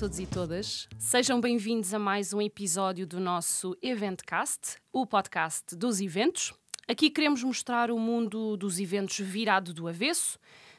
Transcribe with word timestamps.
todos 0.00 0.18
e 0.18 0.24
todas. 0.24 0.88
Sejam 0.98 1.38
bem-vindos 1.38 1.92
a 1.92 1.98
mais 1.98 2.32
um 2.32 2.40
episódio 2.40 3.06
do 3.06 3.20
nosso 3.20 3.76
Eventcast, 3.82 4.78
o 4.90 5.04
podcast 5.04 5.76
dos 5.76 6.00
eventos. 6.00 6.54
Aqui 6.88 7.10
queremos 7.10 7.42
mostrar 7.42 7.90
o 7.90 7.98
mundo 7.98 8.56
dos 8.56 8.80
eventos 8.80 9.18
virado 9.18 9.74
do 9.74 9.86
avesso, 9.86 10.38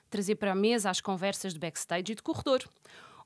trazer 0.09 0.37
para 0.37 0.53
a 0.53 0.55
mesa 0.55 0.89
as 0.89 0.99
conversas 0.99 1.53
de 1.53 1.59
backstage 1.59 2.13
e 2.13 2.15
de 2.15 2.23
corredor. 2.23 2.67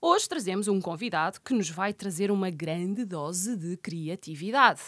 Hoje 0.02 0.28
trazemos 0.28 0.68
um 0.68 0.82
convidado 0.82 1.40
que 1.40 1.54
nos 1.54 1.70
vai 1.70 1.94
trazer 1.94 2.30
uma 2.30 2.50
grande 2.50 3.06
dose 3.06 3.56
de 3.56 3.78
criatividade. 3.78 4.82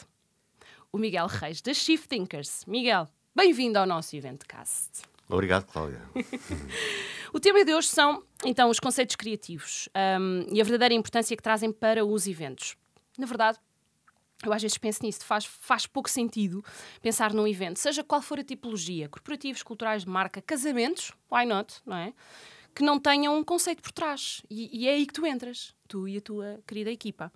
O 0.91 0.97
Miguel 0.97 1.27
Reis 1.27 1.61
da 1.61 1.73
Shift 1.73 2.09
Thinkers. 2.09 2.65
Miguel, 2.67 3.07
bem-vindo 3.33 3.79
ao 3.79 3.85
nosso 3.85 4.13
Eventcast. 4.13 5.03
Obrigado, 5.29 5.65
Cláudia. 5.65 6.01
o 7.33 7.39
tema 7.39 7.63
de 7.65 7.73
hoje 7.73 7.87
são, 7.87 8.23
então, 8.45 8.69
os 8.69 8.79
conceitos 8.79 9.15
criativos 9.15 9.89
um, 10.19 10.47
e 10.53 10.61
a 10.61 10.63
verdadeira 10.63 10.93
importância 10.93 11.35
que 11.35 11.43
trazem 11.43 11.71
para 11.71 12.05
os 12.05 12.27
eventos. 12.27 12.75
Na 13.17 13.25
verdade, 13.25 13.59
eu 14.43 14.53
às 14.53 14.61
vezes 14.61 14.77
penso 14.77 15.03
nisso, 15.03 15.25
faz, 15.25 15.45
faz 15.45 15.85
pouco 15.85 16.09
sentido 16.09 16.63
pensar 17.01 17.33
num 17.33 17.47
evento, 17.47 17.79
seja 17.79 18.03
qual 18.03 18.21
for 18.21 18.39
a 18.39 18.43
tipologia, 18.43 19.09
corporativos, 19.09 19.63
culturais, 19.63 20.03
de 20.03 20.09
marca, 20.09 20.41
casamentos, 20.41 21.11
why 21.31 21.45
not, 21.45 21.75
não 21.85 21.97
é? 21.97 22.13
Que 22.73 22.83
não 22.83 22.99
tenham 22.99 23.35
um 23.35 23.43
conceito 23.43 23.81
por 23.81 23.91
trás. 23.91 24.43
E, 24.49 24.83
e 24.83 24.87
é 24.87 24.93
aí 24.93 25.07
que 25.07 25.13
tu 25.13 25.25
entras, 25.25 25.73
tu 25.87 26.07
e 26.07 26.17
a 26.17 26.21
tua 26.21 26.59
querida 26.67 26.91
equipa. 26.91 27.33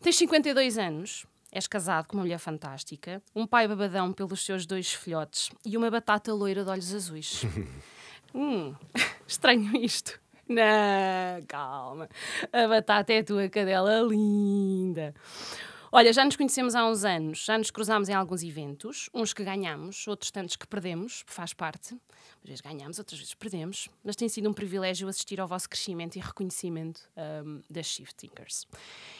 Tens 0.00 0.16
52 0.16 0.78
anos, 0.78 1.26
És 1.50 1.66
casado 1.66 2.06
com 2.06 2.16
uma 2.16 2.22
mulher 2.22 2.38
fantástica, 2.38 3.22
um 3.34 3.46
pai 3.46 3.66
babadão 3.66 4.12
pelos 4.12 4.44
seus 4.44 4.66
dois 4.66 4.92
filhotes 4.92 5.50
e 5.64 5.76
uma 5.76 5.90
batata 5.90 6.32
loira 6.32 6.62
de 6.62 6.70
olhos 6.70 6.94
azuis. 6.94 7.42
hum, 8.34 8.74
estranho 9.26 9.74
isto. 9.76 10.20
Não, 10.48 11.42
calma. 11.46 12.08
A 12.52 12.66
batata 12.68 13.12
é 13.12 13.18
a 13.18 13.24
tua 13.24 13.48
cadela 13.48 14.00
linda. 14.00 15.14
Olha, 15.90 16.12
já 16.12 16.22
nos 16.22 16.36
conhecemos 16.36 16.74
há 16.74 16.86
uns 16.86 17.02
anos, 17.02 17.46
já 17.46 17.56
nos 17.56 17.70
cruzámos 17.70 18.10
em 18.10 18.12
alguns 18.12 18.42
eventos, 18.42 19.08
uns 19.14 19.32
que 19.32 19.42
ganhamos, 19.42 20.06
outros 20.06 20.30
tantos 20.30 20.54
que 20.54 20.66
perdemos, 20.66 21.24
faz 21.26 21.54
parte. 21.54 21.94
Às 22.42 22.48
vezes 22.48 22.60
ganhamos, 22.60 22.98
outras 22.98 23.18
vezes 23.18 23.34
perdemos, 23.34 23.88
mas 24.04 24.14
tem 24.14 24.28
sido 24.28 24.50
um 24.50 24.52
privilégio 24.52 25.08
assistir 25.08 25.40
ao 25.40 25.48
vosso 25.48 25.66
crescimento 25.66 26.16
e 26.16 26.20
reconhecimento 26.20 27.00
um, 27.16 27.62
das 27.70 27.86
Shift 27.86 28.16
Thinkers. 28.16 28.66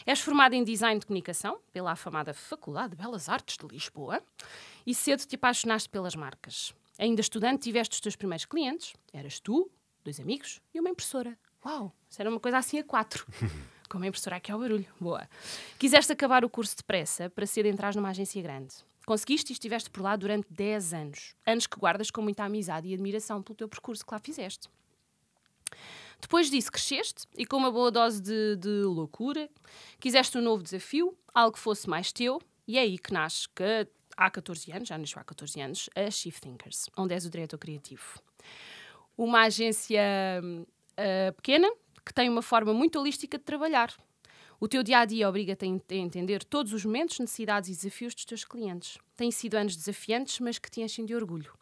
És 0.05 0.21
formado 0.21 0.53
em 0.53 0.63
Design 0.63 1.01
de 1.01 1.07
Comunicação 1.07 1.59
pela 1.73 1.93
afamada 1.93 2.35
Faculdade 2.35 2.91
de 2.91 2.97
Belas 2.97 3.31
Artes 3.31 3.57
de 3.57 3.67
Lisboa 3.67 4.23
e 4.87 4.95
cedo 4.95 5.25
te 5.25 5.37
apaixonaste 5.37 5.89
pelas 5.89 6.15
marcas. 6.15 6.75
Ainda 6.99 7.23
estudante, 7.23 7.63
tiveste 7.63 7.95
os 7.95 8.01
teus 8.01 8.15
primeiros 8.15 8.45
clientes, 8.45 8.93
eras 9.11 9.41
tu, 9.41 9.71
dois 10.05 10.21
amigos 10.21 10.61
e 10.75 10.81
uma 10.81 10.91
impressora. 10.91 11.39
Uau, 11.65 11.95
isso 12.11 12.21
era 12.21 12.29
uma 12.29 12.41
coisa 12.41 12.59
assim 12.59 12.79
a 12.79 12.85
quatro. 12.85 13.27
Como 13.89 14.05
a 14.05 14.07
impressora 14.09 14.37
aqui 14.37 14.53
ao 14.53 14.59
barulho. 14.59 14.87
Boa. 15.01 15.29
Quiseste 15.79 16.13
acabar 16.13 16.45
o 16.45 16.51
curso 16.51 16.77
depressa 16.77 17.31
para 17.31 17.47
ser 17.47 17.65
entrar 17.67 17.95
numa 17.95 18.11
agência 18.11 18.43
grande. 18.43 18.75
Conseguiste 19.07 19.53
e 19.53 19.55
estiveste 19.55 19.89
por 19.89 20.03
lá 20.03 20.17
durante 20.17 20.53
10 20.53 20.93
anos. 20.93 21.35
Anos 21.47 21.67
que 21.67 21.79
guardas 21.79 22.11
com 22.11 22.21
muita 22.21 22.45
amizade 22.45 22.89
e 22.89 22.95
admiração 22.95 23.43
pelo 23.43 23.57
teu 23.57 23.69
percurso 23.69 24.05
que 24.05 24.13
lá 24.13 24.19
fizeste. 24.19 24.69
Depois 26.21 26.51
disso, 26.51 26.71
cresceste 26.71 27.25
e 27.37 27.47
com 27.47 27.57
uma 27.57 27.71
boa 27.71 27.91
dose 27.91 28.21
de, 28.21 28.57
de 28.57 28.83
loucura, 28.83 29.49
quiseste 30.01 30.37
um 30.37 30.43
novo 30.43 30.63
desafio, 30.63 31.17
algo 31.33 31.53
que 31.55 31.59
fosse 31.59 31.89
mais 31.89 32.13
teu, 32.13 32.41
e 32.67 32.77
é 32.77 32.83
aí 32.83 32.99
que 32.99 33.13
nasce, 33.13 33.49
que 33.49 33.87
há 34.17 34.31
14 34.31 34.73
anos, 34.73 34.89
já 34.89 34.99
nasceu 34.99 35.21
há 35.21 35.25
14 35.25 35.61
anos, 35.61 35.91
a 35.95 36.11
Shift 36.11 36.43
Thinkers, 36.43 36.91
onde 36.97 37.15
és 37.15 37.25
o 37.25 37.31
diretor 37.31 37.57
criativo. 37.57 38.21
Uma 39.17 39.43
agência 39.43 40.03
uh, 40.43 41.33
pequena, 41.35 41.71
que 42.09 42.15
tem 42.15 42.27
uma 42.27 42.41
forma 42.41 42.73
muito 42.73 42.99
holística 42.99 43.37
de 43.37 43.45
trabalhar. 43.45 43.95
O 44.59 44.67
teu 44.67 44.83
dia 44.83 45.01
a 45.01 45.05
dia 45.05 45.29
obriga-te 45.29 45.67
a 45.67 45.95
entender 45.95 46.43
todos 46.43 46.73
os 46.73 46.83
momentos, 46.83 47.19
necessidades 47.19 47.69
e 47.69 47.73
desafios 47.75 48.15
dos 48.15 48.25
teus 48.25 48.45
clientes. 48.47 48.97
Têm 49.15 49.31
sido 49.31 49.57
anos 49.57 49.77
desafiantes, 49.77 50.41
mas 50.41 50.59
que 50.59 50.71
te 50.71 50.81
enchem 50.81 51.05
de 51.05 51.15
orgulho. 51.15 51.53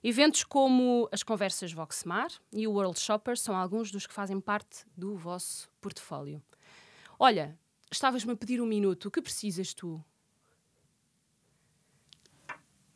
Eventos 0.00 0.44
como 0.44 1.08
as 1.10 1.24
conversas 1.24 1.72
Voxmar 1.72 2.30
e 2.52 2.64
o 2.64 2.72
World 2.72 2.98
Shopper 2.98 3.36
são 3.36 3.56
alguns 3.56 3.90
dos 3.90 4.06
que 4.06 4.14
fazem 4.14 4.40
parte 4.40 4.86
do 4.96 5.16
vosso 5.16 5.68
portfólio. 5.80 6.40
Olha, 7.18 7.58
estavas-me 7.90 8.34
a 8.34 8.36
pedir 8.36 8.60
um 8.60 8.66
minuto. 8.66 9.06
O 9.06 9.10
que 9.10 9.20
precisas 9.20 9.74
tu? 9.74 10.02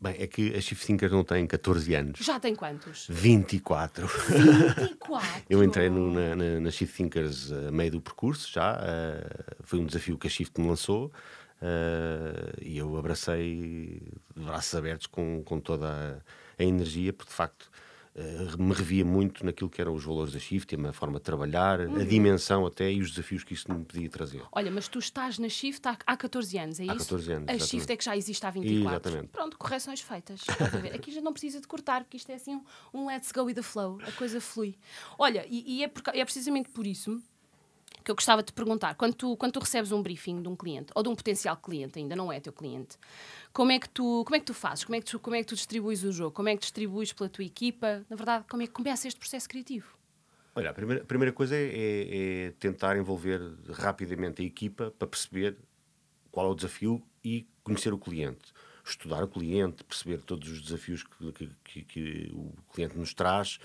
Bem, 0.07 0.23
é 0.23 0.27
que 0.27 0.55
a 0.55 0.61
Shift 0.61 0.87
Thinker 0.87 1.11
não 1.11 1.25
tem 1.25 1.47
14 1.47 1.95
anos. 1.95 2.21
Já 2.21 2.39
tem 2.39 2.55
quantos? 2.55 3.07
24. 3.11 4.07
24? 4.07 5.43
Eu 5.51 5.63
entrei 5.65 5.89
no, 5.89 6.13
na, 6.13 6.37
na, 6.37 6.61
na, 6.61 6.71
Shift 6.71 6.97
Thinkers 6.97 7.51
a 7.51 7.71
meio 7.73 7.93
do 7.93 8.01
percurso 8.01 8.51
já. 8.53 8.77
Uh, 8.77 9.57
foi 9.63 9.79
um 9.79 9.87
desafio 9.87 10.17
que 10.17 10.27
a 10.27 10.31
Shift 10.31 10.61
me 10.61 10.69
lançou. 10.69 11.13
Uh, 11.61 12.53
e 12.61 12.79
eu 12.79 12.97
abracei 12.97 14.01
de 14.37 14.45
braços 14.45 14.75
abertos 14.75 15.07
com, 15.07 15.43
com 15.45 15.59
toda 15.59 15.89
a, 15.89 16.63
a 16.63 16.65
energia, 16.65 17.13
porque 17.13 17.31
de 17.31 17.37
facto 17.37 17.71
uh, 18.17 18.63
me 18.63 18.73
revia 18.73 19.05
muito 19.05 19.45
naquilo 19.45 19.69
que 19.69 19.81
eram 19.81 19.95
os 19.95 20.05
valores 20.05 20.33
da 20.33 20.39
Shift, 20.39 20.75
a 20.75 20.93
forma 20.93 21.19
de 21.19 21.25
trabalhar, 21.25 21.81
uhum. 21.81 22.01
a 22.01 22.05
dimensão 22.05 22.67
até 22.67 22.91
e 22.91 23.01
os 23.01 23.11
desafios 23.11 23.45
que 23.45 23.55
isso 23.55 23.73
me 23.73 23.85
podia 23.85 24.09
trazer. 24.09 24.43
Olha, 24.53 24.71
mas 24.71 24.89
tu 24.89 24.99
estás 24.99 25.39
na 25.39 25.49
Shift 25.49 25.87
há, 25.87 25.97
há 26.07 26.17
14 26.17 26.59
anos, 26.59 26.81
é 26.81 26.85
isso? 26.85 26.93
Há 26.93 26.99
14 26.99 27.33
anos. 27.33 27.49
A 27.49 27.53
exatamente. 27.53 27.71
Shift 27.71 27.93
é 27.93 27.97
que 27.97 28.05
já 28.05 28.17
existe 28.17 28.47
há 28.47 28.51
24. 28.51 28.91
Exatamente. 28.91 29.29
Pronto, 29.29 29.59
correções 29.59 30.01
feitas. 30.01 30.41
Aqui 30.95 31.13
já 31.13 31.21
não 31.21 31.33
precisa 31.33 31.61
de 31.61 31.67
cortar, 31.67 32.05
porque 32.05 32.17
isto 32.17 32.31
é 32.31 32.35
assim 32.35 32.57
um, 32.57 32.65
um 32.93 33.07
let's 33.07 33.31
go 33.33 33.43
with 33.43 33.55
the 33.55 33.63
flow, 33.63 33.99
a 34.07 34.13
coisa 34.13 34.41
flui. 34.41 34.77
Olha, 35.19 35.47
e, 35.49 35.79
e 35.79 35.85
é, 35.85 35.89
por, 35.89 36.03
é 36.15 36.25
precisamente 36.25 36.71
por 36.71 36.87
isso 36.87 37.23
que 38.07 38.11
eu 38.13 38.15
gostava 38.15 38.41
de 38.41 38.47
te 38.47 38.53
perguntar, 38.53 38.95
quando 38.95 39.15
tu, 39.15 39.37
quando 39.37 39.55
tu 39.55 39.59
recebes 39.59 39.91
um 39.91 40.01
briefing 40.01 40.41
de 40.41 40.49
um 40.49 40.55
cliente, 40.55 40.93
ou 40.95 41.03
de 41.03 41.09
um 41.09 41.17
potencial 41.17 41.57
cliente, 41.57 41.99
ainda 41.99 42.15
não 42.15 42.31
é 42.31 42.39
teu 42.39 42.53
cliente, 42.53 42.97
como 43.53 43.73
é 43.73 43.81
que 43.81 43.89
tu, 43.89 44.23
como 44.25 44.37
é 44.37 44.39
que 44.39 44.47
tu 44.47 44.55
fazes? 44.55 44.85
Como 44.85 44.95
é 44.95 45.01
que 45.01 45.07
tu, 45.07 45.19
como 45.19 45.35
é 45.35 45.41
que 45.41 45.47
tu 45.47 45.57
distribuis 45.57 46.05
o 46.05 46.13
jogo? 46.13 46.31
Como 46.31 46.49
é 46.49 46.55
que 46.55 46.61
distribuis 46.61 47.13
pela 47.13 47.29
tua 47.29 47.45
equipa? 47.45 48.07
Na 48.09 48.15
verdade, 48.15 48.45
como 48.49 48.63
é 48.63 48.67
que 48.69 48.73
começa 48.73 49.09
este 49.09 49.19
processo 49.19 49.49
criativo? 49.49 49.89
Olha, 50.55 50.71
a 50.71 50.73
primeira, 50.73 51.03
a 51.03 51.05
primeira 51.05 51.33
coisa 51.33 51.57
é, 51.57 51.65
é, 51.65 52.47
é 52.47 52.51
tentar 52.61 52.97
envolver 52.97 53.41
rapidamente 53.73 54.41
a 54.41 54.45
equipa 54.45 54.95
para 54.97 55.09
perceber 55.09 55.57
qual 56.31 56.47
é 56.47 56.51
o 56.51 56.55
desafio 56.55 57.03
e 57.25 57.45
conhecer 57.65 57.93
o 57.93 57.99
cliente. 57.99 58.55
Estudar 58.85 59.25
o 59.25 59.29
cliente, 59.29 59.83
perceber 59.83 60.19
todos 60.19 60.49
os 60.49 60.63
desafios 60.63 61.03
que, 61.03 61.49
que, 61.65 61.83
que 61.83 62.31
o 62.33 62.53
cliente 62.73 62.97
nos 62.97 63.13
traz, 63.13 63.59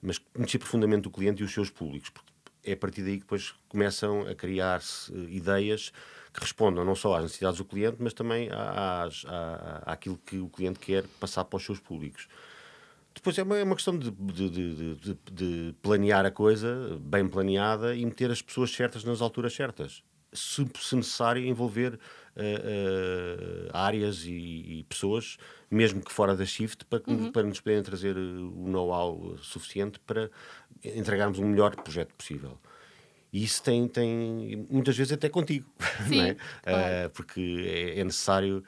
mas 0.00 0.16
conhecer 0.16 0.58
profundamente 0.58 1.06
o 1.06 1.10
cliente 1.10 1.42
e 1.42 1.44
os 1.44 1.52
seus 1.52 1.68
públicos, 1.68 2.08
porque 2.08 2.31
é 2.64 2.72
a 2.72 2.76
partir 2.76 3.02
daí 3.02 3.14
que 3.14 3.20
depois 3.20 3.54
começam 3.68 4.22
a 4.26 4.34
criar-se 4.34 5.12
eh, 5.12 5.30
ideias 5.30 5.92
que 6.32 6.40
respondam 6.40 6.84
não 6.84 6.94
só 6.94 7.16
às 7.16 7.24
necessidades 7.24 7.58
do 7.58 7.64
cliente, 7.64 7.96
mas 8.00 8.12
também 8.14 8.48
às, 8.50 9.24
à, 9.26 9.82
àquilo 9.92 10.18
que 10.24 10.38
o 10.38 10.48
cliente 10.48 10.78
quer 10.78 11.04
passar 11.20 11.44
para 11.44 11.56
os 11.56 11.64
seus 11.64 11.78
públicos. 11.78 12.26
Depois 13.14 13.36
é 13.36 13.42
uma, 13.42 13.58
é 13.58 13.62
uma 13.62 13.74
questão 13.74 13.98
de, 13.98 14.10
de, 14.10 14.50
de, 14.96 15.18
de, 15.30 15.74
planear 15.82 16.24
a 16.24 16.30
coisa, 16.30 16.98
bem 17.00 17.28
planeada, 17.28 17.94
e 17.94 18.04
meter 18.06 18.30
as 18.30 18.40
pessoas 18.40 18.72
certas 18.72 19.04
nas 19.04 19.20
alturas 19.20 19.52
certas. 19.52 20.02
Se, 20.32 20.66
se 20.80 20.96
necessário, 20.96 21.44
envolver 21.44 21.94
uh, 21.94 21.98
uh, 21.98 23.70
áreas 23.72 24.24
e, 24.24 24.30
e, 24.78 24.86
pessoas, 24.88 25.36
mesmo 25.70 26.00
que 26.00 26.12
fora 26.12 26.36
da 26.36 26.44
shift, 26.44 26.84
para, 26.86 27.02
uhum. 27.06 27.30
para 27.30 27.42
nos 27.42 27.60
poderem 27.60 27.82
trazer 27.82 28.16
o 28.16 28.68
know-how 28.68 29.36
suficiente 29.38 29.98
para 30.00 30.30
entregarmos 30.82 31.38
o 31.38 31.44
melhor 31.44 31.76
projeto 31.76 32.14
possível. 32.14 32.58
E 33.32 33.42
isso 33.44 33.62
tem, 33.62 33.88
tem 33.88 34.66
muitas 34.68 34.96
vezes 34.96 35.12
até 35.12 35.28
contigo, 35.28 35.66
Sim, 36.08 36.20
é? 36.20 36.36
Claro. 36.62 37.06
Uh, 37.06 37.10
porque 37.10 37.64
é, 37.66 38.00
é 38.00 38.04
necessário, 38.04 38.62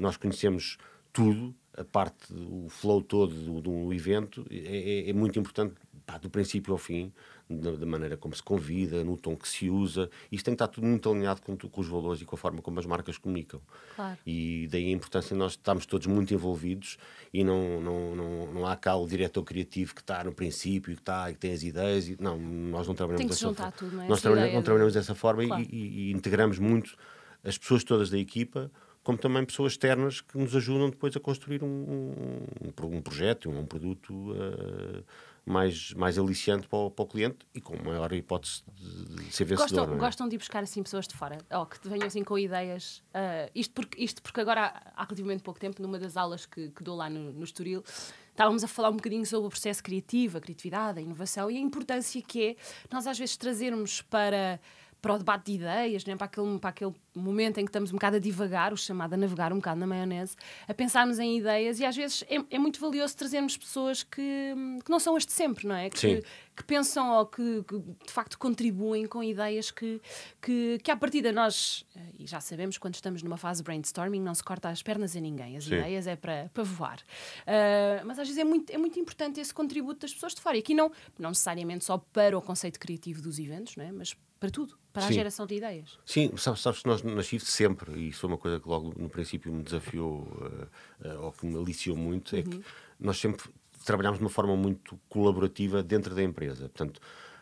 nós 0.00 0.16
conhecemos 0.16 0.78
tudo, 1.12 1.54
a 1.76 1.84
parte, 1.84 2.32
o 2.32 2.68
flow 2.68 3.02
todo 3.02 3.34
do, 3.34 3.60
do 3.60 3.92
evento, 3.92 4.44
é, 4.50 5.06
é, 5.06 5.10
é 5.10 5.12
muito 5.12 5.38
importante, 5.38 5.74
pá, 6.04 6.18
do 6.18 6.28
princípio 6.28 6.72
ao 6.72 6.78
fim, 6.78 7.12
da, 7.48 7.86
maneira 7.86 8.16
como 8.16 8.34
se 8.34 8.42
convida, 8.42 9.02
no 9.02 9.16
tom 9.16 9.34
que 9.36 9.48
se 9.48 9.70
usa. 9.70 10.10
Isto 10.30 10.46
tem 10.46 10.54
que 10.54 10.62
estar 10.62 10.68
tudo 10.68 10.86
muito 10.86 11.10
alinhado 11.10 11.40
com, 11.40 11.56
com 11.56 11.80
os 11.80 11.88
valores 11.88 12.20
e 12.20 12.24
com 12.24 12.36
a 12.36 12.38
forma 12.38 12.60
como 12.60 12.78
as 12.78 12.86
marcas 12.86 13.16
comunicam. 13.16 13.60
Claro. 13.96 14.18
E 14.26 14.68
daí 14.70 14.88
a 14.88 14.92
importância 14.92 15.34
de 15.34 15.38
nós 15.38 15.52
estarmos 15.52 15.86
todos 15.86 16.06
muito 16.06 16.34
envolvidos 16.34 16.98
e 17.32 17.42
não, 17.42 17.80
não, 17.80 18.16
não, 18.16 18.52
não 18.52 18.66
há 18.66 18.76
cá 18.76 18.96
o 18.96 19.06
diretor 19.06 19.42
criativo 19.42 19.94
que 19.94 20.00
está 20.00 20.22
no 20.24 20.32
princípio, 20.32 20.94
que 20.94 21.00
está 21.00 21.30
e 21.30 21.34
que 21.34 21.40
tem 21.40 21.52
as 21.52 21.62
ideias. 21.62 22.08
E, 22.08 22.16
não, 22.20 22.38
nós 22.38 22.86
não 22.86 22.94
trabalhamos 22.94 23.28
dessa 23.28 23.54
forma. 23.54 23.72
Tudo, 23.72 23.96
não 23.96 24.02
é? 24.04 24.08
Nós 24.08 24.20
trabalhamos, 24.20 24.54
não 24.54 24.62
trabalhamos 24.62 24.92
de... 24.92 24.98
dessa 24.98 25.14
forma 25.14 25.46
claro. 25.46 25.62
e, 25.62 25.66
e, 25.74 26.10
e 26.10 26.12
integramos 26.12 26.58
muito 26.58 26.96
as 27.42 27.56
pessoas 27.56 27.84
todas 27.84 28.10
da 28.10 28.18
equipa 28.18 28.70
como 29.08 29.16
também 29.16 29.42
pessoas 29.42 29.72
externas 29.72 30.20
que 30.20 30.36
nos 30.36 30.54
ajudam 30.54 30.90
depois 30.90 31.16
a 31.16 31.20
construir 31.20 31.64
um, 31.64 31.66
um, 31.66 32.96
um 32.96 33.00
projeto, 33.00 33.48
um, 33.48 33.60
um 33.60 33.64
produto 33.64 34.12
uh, 34.12 35.02
mais, 35.48 35.92
mais 35.94 36.18
aliciante 36.18 36.68
para 36.68 36.78
o, 36.78 36.90
para 36.90 37.02
o, 37.02 37.06
cliente 37.06 37.38
e 37.54 37.60
com 37.60 37.76
maior 37.82 38.12
hipótese 38.12 38.62
de, 38.74 39.24
de 39.24 39.32
ser 39.32 39.44
vencedor. 39.44 39.86
Gostam, 39.86 39.94
é? 39.94 39.98
gostam 39.98 40.28
de 40.28 40.34
ir 40.34 40.38
buscar 40.38 40.62
assim 40.62 40.82
pessoas 40.82 41.08
de 41.08 41.14
fora, 41.14 41.38
ou 41.50 41.66
que 41.66 41.88
venham 41.88 42.06
assim 42.06 42.22
com 42.22 42.38
ideias. 42.38 43.02
Uh, 43.08 43.50
isto, 43.54 43.72
porque, 43.74 44.02
isto 44.02 44.22
porque 44.22 44.40
agora, 44.40 44.82
há 44.94 45.04
relativamente 45.04 45.42
pouco 45.42 45.58
tempo, 45.58 45.80
numa 45.80 45.98
das 45.98 46.16
aulas 46.16 46.44
que, 46.44 46.68
que 46.68 46.82
dou 46.82 46.96
lá 46.96 47.08
no, 47.08 47.32
no 47.32 47.44
Estoril, 47.44 47.82
estávamos 48.30 48.62
a 48.62 48.68
falar 48.68 48.90
um 48.90 48.96
bocadinho 48.96 49.24
sobre 49.24 49.46
o 49.46 49.50
processo 49.50 49.82
criativo, 49.82 50.38
a 50.38 50.40
criatividade, 50.40 50.98
a 50.98 51.02
inovação 51.02 51.50
e 51.50 51.56
a 51.56 51.60
importância 51.60 52.20
que 52.22 52.50
é 52.50 52.56
nós 52.92 53.06
às 53.06 53.18
vezes 53.18 53.36
trazermos 53.36 54.02
para 54.02 54.60
para 55.00 55.14
o 55.14 55.18
debate 55.18 55.46
de 55.46 55.52
ideias, 55.52 56.04
né? 56.04 56.16
para, 56.16 56.26
aquele, 56.26 56.58
para 56.58 56.70
aquele 56.70 56.92
momento 57.14 57.58
em 57.58 57.64
que 57.64 57.70
estamos 57.70 57.90
um 57.90 57.94
bocado 57.94 58.16
a 58.16 58.18
divagar, 58.18 58.72
o 58.72 58.76
chamado 58.76 59.14
a 59.14 59.16
navegar 59.16 59.52
um 59.52 59.56
bocado 59.56 59.78
na 59.78 59.86
maionese, 59.86 60.36
a 60.66 60.74
pensarmos 60.74 61.18
em 61.18 61.38
ideias 61.38 61.78
e 61.78 61.84
às 61.84 61.96
vezes 61.96 62.24
é, 62.28 62.36
é 62.50 62.58
muito 62.58 62.80
valioso 62.80 63.16
trazermos 63.16 63.56
pessoas 63.56 64.02
que, 64.02 64.54
que, 64.84 64.90
não 64.90 64.98
são 64.98 65.14
as 65.16 65.24
de 65.24 65.32
sempre, 65.32 65.66
não 65.66 65.76
é? 65.76 65.88
Que, 65.88 66.22
que 66.58 66.64
pensam 66.64 67.12
ou 67.12 67.24
que, 67.24 67.62
que, 67.62 67.78
de 67.78 68.12
facto 68.12 68.36
contribuem 68.36 69.06
com 69.06 69.22
ideias 69.22 69.70
que, 69.70 70.00
que, 70.42 70.80
que 70.82 70.90
à 70.90 70.96
partida 70.96 71.30
nós, 71.30 71.86
eh, 71.94 72.00
e 72.18 72.26
já 72.26 72.40
sabemos 72.40 72.76
quando 72.78 72.96
estamos 72.96 73.22
numa 73.22 73.36
fase 73.36 73.62
brainstorming, 73.62 74.20
não 74.20 74.34
se 74.34 74.42
corta 74.42 74.68
as 74.68 74.82
pernas 74.82 75.14
a 75.14 75.20
ninguém, 75.20 75.56
as 75.56 75.64
Sim. 75.64 75.74
ideias 75.74 76.08
é 76.08 76.16
para, 76.16 76.50
para 76.52 76.64
voar. 76.64 76.98
Uh, 77.42 78.04
mas 78.04 78.18
às 78.18 78.26
vezes 78.26 78.40
é 78.40 78.44
muito, 78.44 78.70
é 78.70 78.76
muito 78.76 78.98
importante 78.98 79.38
esse 79.38 79.54
contributo 79.54 80.00
das 80.00 80.12
pessoas 80.12 80.34
de 80.34 80.40
fora. 80.40 80.56
E 80.56 80.60
aqui 80.60 80.74
não, 80.74 80.90
não 81.16 81.30
necessariamente 81.30 81.84
só 81.84 81.96
para 81.98 82.36
o 82.36 82.42
conceito 82.42 82.80
criativo 82.80 83.22
dos 83.22 83.38
eventos, 83.38 83.76
não 83.76 83.84
é? 83.84 83.92
mas 83.92 84.16
para 84.40 84.50
tudo, 84.50 84.76
para 84.92 85.02
Sim. 85.02 85.08
a 85.08 85.12
geração 85.12 85.46
de 85.46 85.54
ideias. 85.54 85.96
Sim, 86.04 86.36
sabes, 86.36 86.60
sabes 86.60 86.82
que 86.82 86.88
nós 86.88 87.02
na 87.04 87.22
Shift 87.22 87.48
sempre, 87.48 87.92
e 87.92 88.08
isso 88.08 88.20
foi 88.20 88.30
uma 88.30 88.38
coisa 88.38 88.58
que 88.58 88.68
logo 88.68 88.92
no 89.00 89.08
princípio 89.08 89.52
me 89.52 89.62
desafiou 89.62 90.22
uh, 90.22 91.08
uh, 91.08 91.22
ou 91.22 91.32
que 91.32 91.46
me 91.46 91.56
aliciou 91.56 91.96
muito, 91.96 92.32
uhum. 92.32 92.38
é 92.40 92.42
que 92.42 92.56
uhum. 92.56 92.62
nós 92.98 93.18
sempre 93.18 93.48
trabalhamos 93.84 94.18
de 94.18 94.24
uma 94.24 94.30
forma 94.30 94.56
muito 94.56 94.98
colaborativa 95.08 95.82
dentro 95.82 96.14
da 96.14 96.22
empresa. 96.22 96.68
Portanto, 96.68 97.00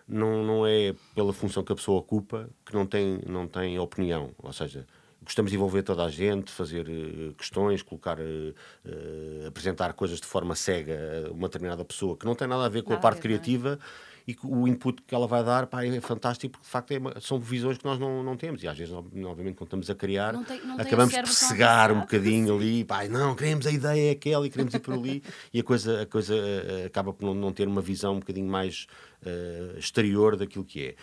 não, 0.08 0.44
não 0.44 0.66
é 0.66 0.94
pela 1.14 1.32
função 1.32 1.62
que 1.64 1.72
a 1.72 1.76
pessoa 1.76 1.98
ocupa 1.98 2.48
que 2.64 2.74
não 2.74 2.86
tem, 2.86 3.20
não 3.26 3.48
tem 3.48 3.78
opinião. 3.78 4.30
Ou 4.38 4.52
seja, 4.52 4.86
gostamos 5.22 5.50
de 5.50 5.56
envolver 5.56 5.82
toda 5.82 6.04
a 6.04 6.08
gente, 6.08 6.52
fazer 6.52 6.88
uh, 6.88 7.34
questões, 7.34 7.82
colocar, 7.82 8.18
uh, 8.18 8.22
uh, 8.22 9.46
apresentar 9.48 9.92
coisas 9.94 10.20
de 10.20 10.26
forma 10.26 10.54
cega 10.54 11.26
a 11.26 11.32
uma 11.32 11.48
determinada 11.48 11.84
pessoa 11.84 12.16
que 12.16 12.24
não 12.24 12.34
tem 12.34 12.46
nada 12.46 12.64
a 12.64 12.68
ver 12.68 12.82
com 12.82 12.90
nada 12.90 13.00
a 13.00 13.02
parte 13.02 13.16
ver, 13.16 13.20
é? 13.20 13.22
criativa. 13.22 13.78
É? 13.82 14.15
E 14.26 14.37
o 14.43 14.67
input 14.67 15.02
que 15.02 15.14
ela 15.14 15.28
vai 15.28 15.44
dar 15.44 15.67
pá, 15.69 15.84
é 15.84 16.00
fantástico 16.00 16.52
porque 16.52 16.64
de 16.64 16.70
facto 16.70 16.90
é 16.90 17.20
são 17.20 17.38
visões 17.38 17.78
que 17.78 17.84
nós 17.84 17.96
não, 17.96 18.25
não 18.25 18.37
temos. 18.37 18.61
E 18.62 18.67
às 18.67 18.76
vezes, 18.76 18.93
obviamente, 18.93 19.55
quando 19.55 19.69
estamos 19.69 19.88
a 19.88 19.94
criar, 19.94 20.32
não 20.32 20.43
tem, 20.43 20.61
não 20.64 20.81
acabamos 20.81 21.14
por 21.14 21.28
cegar 21.28 21.93
um 21.93 22.00
bocadinho 22.00 22.56
ali, 22.56 22.84
pá, 22.84 23.06
não, 23.08 23.37
queremos 23.37 23.67
a 23.69 23.70
ideia 23.70 24.08
é 24.08 24.11
aquela 24.11 24.44
e 24.44 24.50
queremos 24.50 24.75
ir 24.75 24.81
por 24.81 24.94
ali. 24.94 25.23
E 25.52 25.61
a 25.61 25.62
coisa, 25.62 26.02
a 26.02 26.06
coisa 26.06 26.34
uh, 26.34 26.87
acaba 26.87 27.12
por 27.12 27.25
não, 27.25 27.34
não, 27.34 27.52
ter 27.52 27.69
uma 27.69 27.81
visão 27.81 28.14
um 28.14 28.19
bocadinho 28.19 28.49
mais 28.49 28.87
uh, 29.23 29.78
exterior 29.78 30.37
daquilo 30.37 30.64
que 30.64 30.88
é. 30.88 30.94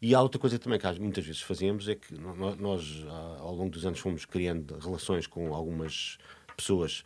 E 0.00 0.14
há 0.14 0.20
outra 0.20 0.38
coisa 0.38 0.58
também 0.58 0.78
que 0.78 1.00
muitas 1.00 1.24
vezes 1.24 1.40
fazemos 1.40 1.88
é 1.88 1.94
que 1.94 2.14
nós, 2.14 3.04
ao 3.38 3.54
longo 3.54 3.70
dos 3.70 3.86
anos, 3.86 3.98
fomos 3.98 4.26
criando 4.26 4.78
relações 4.78 5.26
com 5.26 5.54
algumas 5.54 6.18
pessoas 6.56 7.02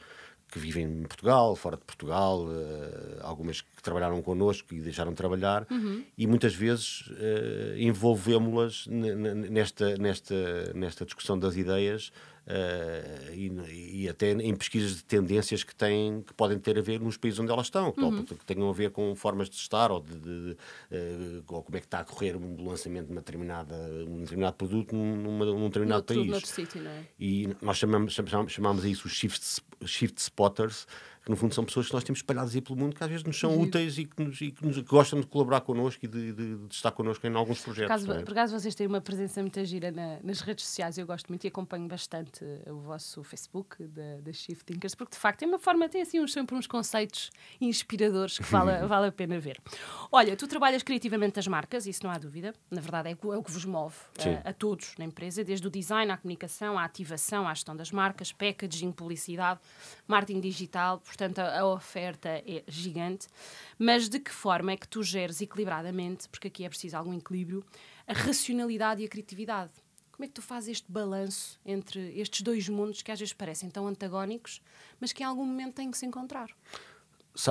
que 0.50 0.58
vivem 0.58 0.85
em 0.85 1.02
Portugal, 1.02 1.55
fora 1.55 1.76
de 1.76 1.85
Portugal, 1.85 2.44
uh, 2.44 3.20
algumas 3.20 3.61
que 3.61 3.82
trabalharam 3.82 4.20
connosco 4.20 4.75
e 4.75 4.81
deixaram 4.81 5.12
de 5.12 5.17
trabalhar, 5.17 5.67
uhum. 5.70 6.05
e 6.17 6.26
muitas 6.26 6.55
vezes 6.55 7.02
uh, 7.08 7.79
envolvemos-las 7.79 8.87
nesta, 8.87 9.97
nesta, 9.97 10.73
nesta 10.75 11.05
discussão 11.05 11.38
das 11.38 11.56
ideias 11.56 12.12
Uh, 12.47 13.33
e, 13.33 14.05
e, 14.05 14.09
até 14.09 14.33
em 14.33 14.57
pesquisas 14.57 14.97
de 14.97 15.05
tendências 15.05 15.63
que, 15.63 15.75
têm, 15.75 16.23
que 16.23 16.35
podem 16.35 16.59
ter 16.59 16.79
a 16.79 16.83
ver 16.83 16.99
nos 17.01 17.17
países 17.17 17.39
onde 17.39 17.53
elas 17.53 17.67
estão, 17.67 17.95
uhum. 17.97 18.25
que, 18.25 18.45
tenham 18.45 18.69
a 18.69 18.73
ver 18.73 18.91
com 18.91 19.15
formas 19.15 19.49
de 19.49 19.57
estar 19.57 19.93
ou, 19.93 20.01
de, 20.01 20.15
de, 20.19 20.21
de 20.21 20.53
uh, 20.53 21.45
ou 21.49 21.63
como 21.63 21.77
é 21.77 21.81
que 21.81 21.87
está 21.87 22.01
a 22.01 22.05
correr 22.05 22.37
um 22.37 22.65
lançamento 22.65 23.07
de 23.07 23.13
uma 23.13 23.21
determinada, 23.21 23.77
um 24.09 24.21
determinado 24.23 24.57
produto 24.57 24.97
numa, 24.97 25.45
num 25.45 25.67
determinado 25.67 26.03
país. 26.03 26.49
Sítio, 26.49 26.87
é? 26.87 27.05
E 27.19 27.55
nós 27.61 27.77
chamamos, 27.77 28.15
chamamos, 28.15 28.53
chamamos 28.53 28.85
isso 28.85 29.07
os 29.07 29.13
shift, 29.13 29.63
shift 29.85 30.21
spotters, 30.21 30.87
que 31.31 31.35
no 31.35 31.37
fundo 31.37 31.55
são 31.55 31.65
pessoas 31.65 31.87
que 31.87 31.94
nós 31.94 32.03
temos 32.03 32.19
espalhadas 32.19 32.55
aí 32.55 32.61
pelo 32.61 32.77
mundo 32.77 32.97
que 32.97 33.05
às 33.05 33.09
vezes 33.09 33.25
nos 33.25 33.38
são 33.38 33.53
uhum. 33.53 33.62
úteis 33.62 33.99
e 33.99 34.05
que, 34.05 34.23
nos, 34.23 34.41
e 34.41 34.50
que, 34.50 34.67
nos, 34.67 34.79
gostam 34.81 35.21
de 35.21 35.27
colaborar 35.27 35.61
connosco 35.61 36.05
e 36.05 36.09
de, 36.09 36.32
de, 36.32 36.56
de 36.56 36.75
estar 36.75 36.91
connosco 36.91 37.27
em 37.27 37.35
alguns 37.35 37.61
projetos. 37.61 38.05
Por 38.05 38.32
acaso, 38.32 38.56
é? 38.56 38.59
vocês 38.59 38.75
têm 38.75 38.87
uma 38.87 39.00
presença 39.00 39.41
muito 39.41 39.65
gira 39.65 39.93
na, 39.93 40.19
nas 40.23 40.41
redes 40.41 40.65
sociais, 40.67 40.99
eu 40.99 41.06
gosto 41.06 41.29
muito 41.29 41.44
e 41.44 41.49
acompanho 41.49 41.87
bastante 41.87 42.44
o 42.67 42.81
vosso 42.81 43.23
Facebook 43.23 43.82
da, 43.85 44.21
da 44.21 44.32
Shift 44.32 44.65
Thinkers, 44.65 44.94
porque 44.94 45.12
de 45.12 45.19
facto 45.19 45.41
tem 45.41 45.49
uma 45.49 45.59
forma, 45.59 45.88
tem 45.88 46.03
assim 46.03 46.21
uns, 46.21 46.32
sempre 46.32 46.56
uns 46.56 46.67
conceitos 46.67 47.31
inspiradores 47.61 48.38
que 48.38 48.44
vale, 48.44 48.85
vale 48.88 49.06
a 49.09 49.12
pena 49.12 49.38
ver. 49.38 49.61
Olha, 50.11 50.37
tu 50.37 50.49
trabalhas 50.49 50.83
criativamente 50.83 51.38
as 51.38 51.47
marcas, 51.47 51.87
isso 51.87 52.05
não 52.05 52.11
há 52.11 52.19
dúvida, 52.19 52.53
na 52.71 52.81
verdade 52.81 53.09
é, 53.09 53.12
é 53.12 53.37
o 53.37 53.43
que 53.43 53.53
vos 53.53 53.65
move 53.65 53.94
a, 54.44 54.50
a, 54.50 54.53
todos 54.53 54.94
na 54.99 55.05
empresa, 55.05 55.44
desde 55.44 55.67
o 55.67 55.71
design 55.71 56.11
à 56.11 56.17
comunicação, 56.17 56.79
à 56.79 56.85
ativação, 56.85 57.47
à 57.47 57.55
gestão 57.55 57.76
das 57.76 57.93
marcas, 57.93 58.33
packaging, 58.33 58.91
publicidade, 58.91 59.61
marketing 60.09 60.41
digital, 60.41 60.99
portanto 60.99 61.20
a, 61.25 61.61
a, 61.61 61.67
oferta 61.67 62.29
é 62.29 62.63
gigante, 62.67 63.27
mas 63.79 64.09
de 64.09 64.19
que 64.19 64.31
forma 64.31 64.73
é 64.73 64.77
que 64.77 64.89
tu 64.89 65.03
geres 65.03 65.41
equilibradamente, 65.41 66.29
porque 66.29 66.49
aqui 66.49 66.65
é 66.65 66.69
preciso 66.69 66.97
algum 66.97 67.15
equilíbrio, 67.15 67.65
a 68.07 68.13
racionalidade 68.13 69.03
e 69.03 69.07
a 69.07 69.09
criatividade? 69.09 69.73
Como 70.13 70.25
é 70.25 70.29
que 70.29 70.35
tu 70.35 70.43
fazes 70.43 70.69
este 70.71 70.93
balanço 70.93 71.59
entre 71.65 72.19
estes 72.21 72.43
dois 72.43 72.69
mundos 72.69 73.01
que 73.03 73.11
às 73.11 73.19
vezes 73.19 73.33
parecem 73.33 73.71
tão 73.71 73.87
antagónicos, 73.87 74.61
mas 75.01 75.13
que 75.13 75.23
em 75.23 75.27
algum 75.27 75.47
momento 75.47 75.75
têm 75.75 75.91
que 75.91 75.97
se 75.97 76.05
encontrar? 76.05 76.51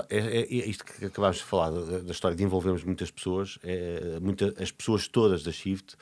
É, 0.09 0.17
é, 0.17 0.41
é 0.41 0.69
isto 0.69 0.85
que 0.85 1.05
acabámos 1.05 1.37
de 1.37 1.43
falar, 1.43 1.71
da, 1.71 1.99
da, 1.99 2.11
história 2.11 2.35
de 2.35 2.43
envolvermos 2.43 2.83
muitas 2.83 3.09
pessoas, 3.09 3.57
é, 3.63 4.19
muita, 4.19 4.53
as 4.61 4.71
pessoas 4.71 5.07
todas 5.07 5.41
da 5.41 5.51
Shift 5.51 5.95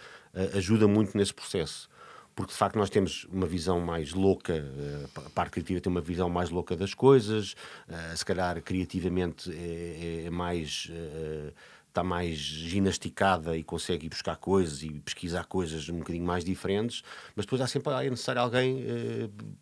ajuda 0.53 0.87
muito 0.87 1.17
nesse 1.17 1.33
processo 1.33 1.89
porque 2.37 2.51
de 2.51 2.57
facto 2.59 2.75
nós 2.75 2.91
temos 2.91 3.25
uma 3.31 3.47
visão 3.47 3.79
mais 3.79 4.13
louca, 4.13 4.53
eh, 4.53 5.07
a 5.15 5.29
parte 5.31 5.53
criativa 5.53 5.81
tem 5.81 5.89
uma 5.91 5.99
visão 5.99 6.29
mais 6.29 6.51
louca 6.51 6.75
das 6.75 6.93
coisas, 6.93 7.55
eh, 7.89 8.15
se 8.15 8.23
calhar 8.23 8.61
criativamente 8.61 9.51
é, 9.51 10.25
é 10.25 10.29
mais 10.29 10.91
está 11.87 12.03
mais 12.03 12.37
ginasticada 12.37 13.57
e 13.57 13.63
consegue 13.63 14.05
ir 14.05 14.09
buscar 14.09 14.35
coisas 14.35 14.83
e 14.83 14.99
pesquisar 14.99 15.45
coisas 15.45 15.89
um 15.89 15.97
bocadinho 15.97 16.25
mais 16.25 16.45
diferentes, 16.45 17.01
mas 17.35 17.43
depois 17.43 17.59
há 17.59 17.65
sempre 17.65 17.91
é 17.91 18.07
necessário 18.07 18.39
alguém 18.39 18.85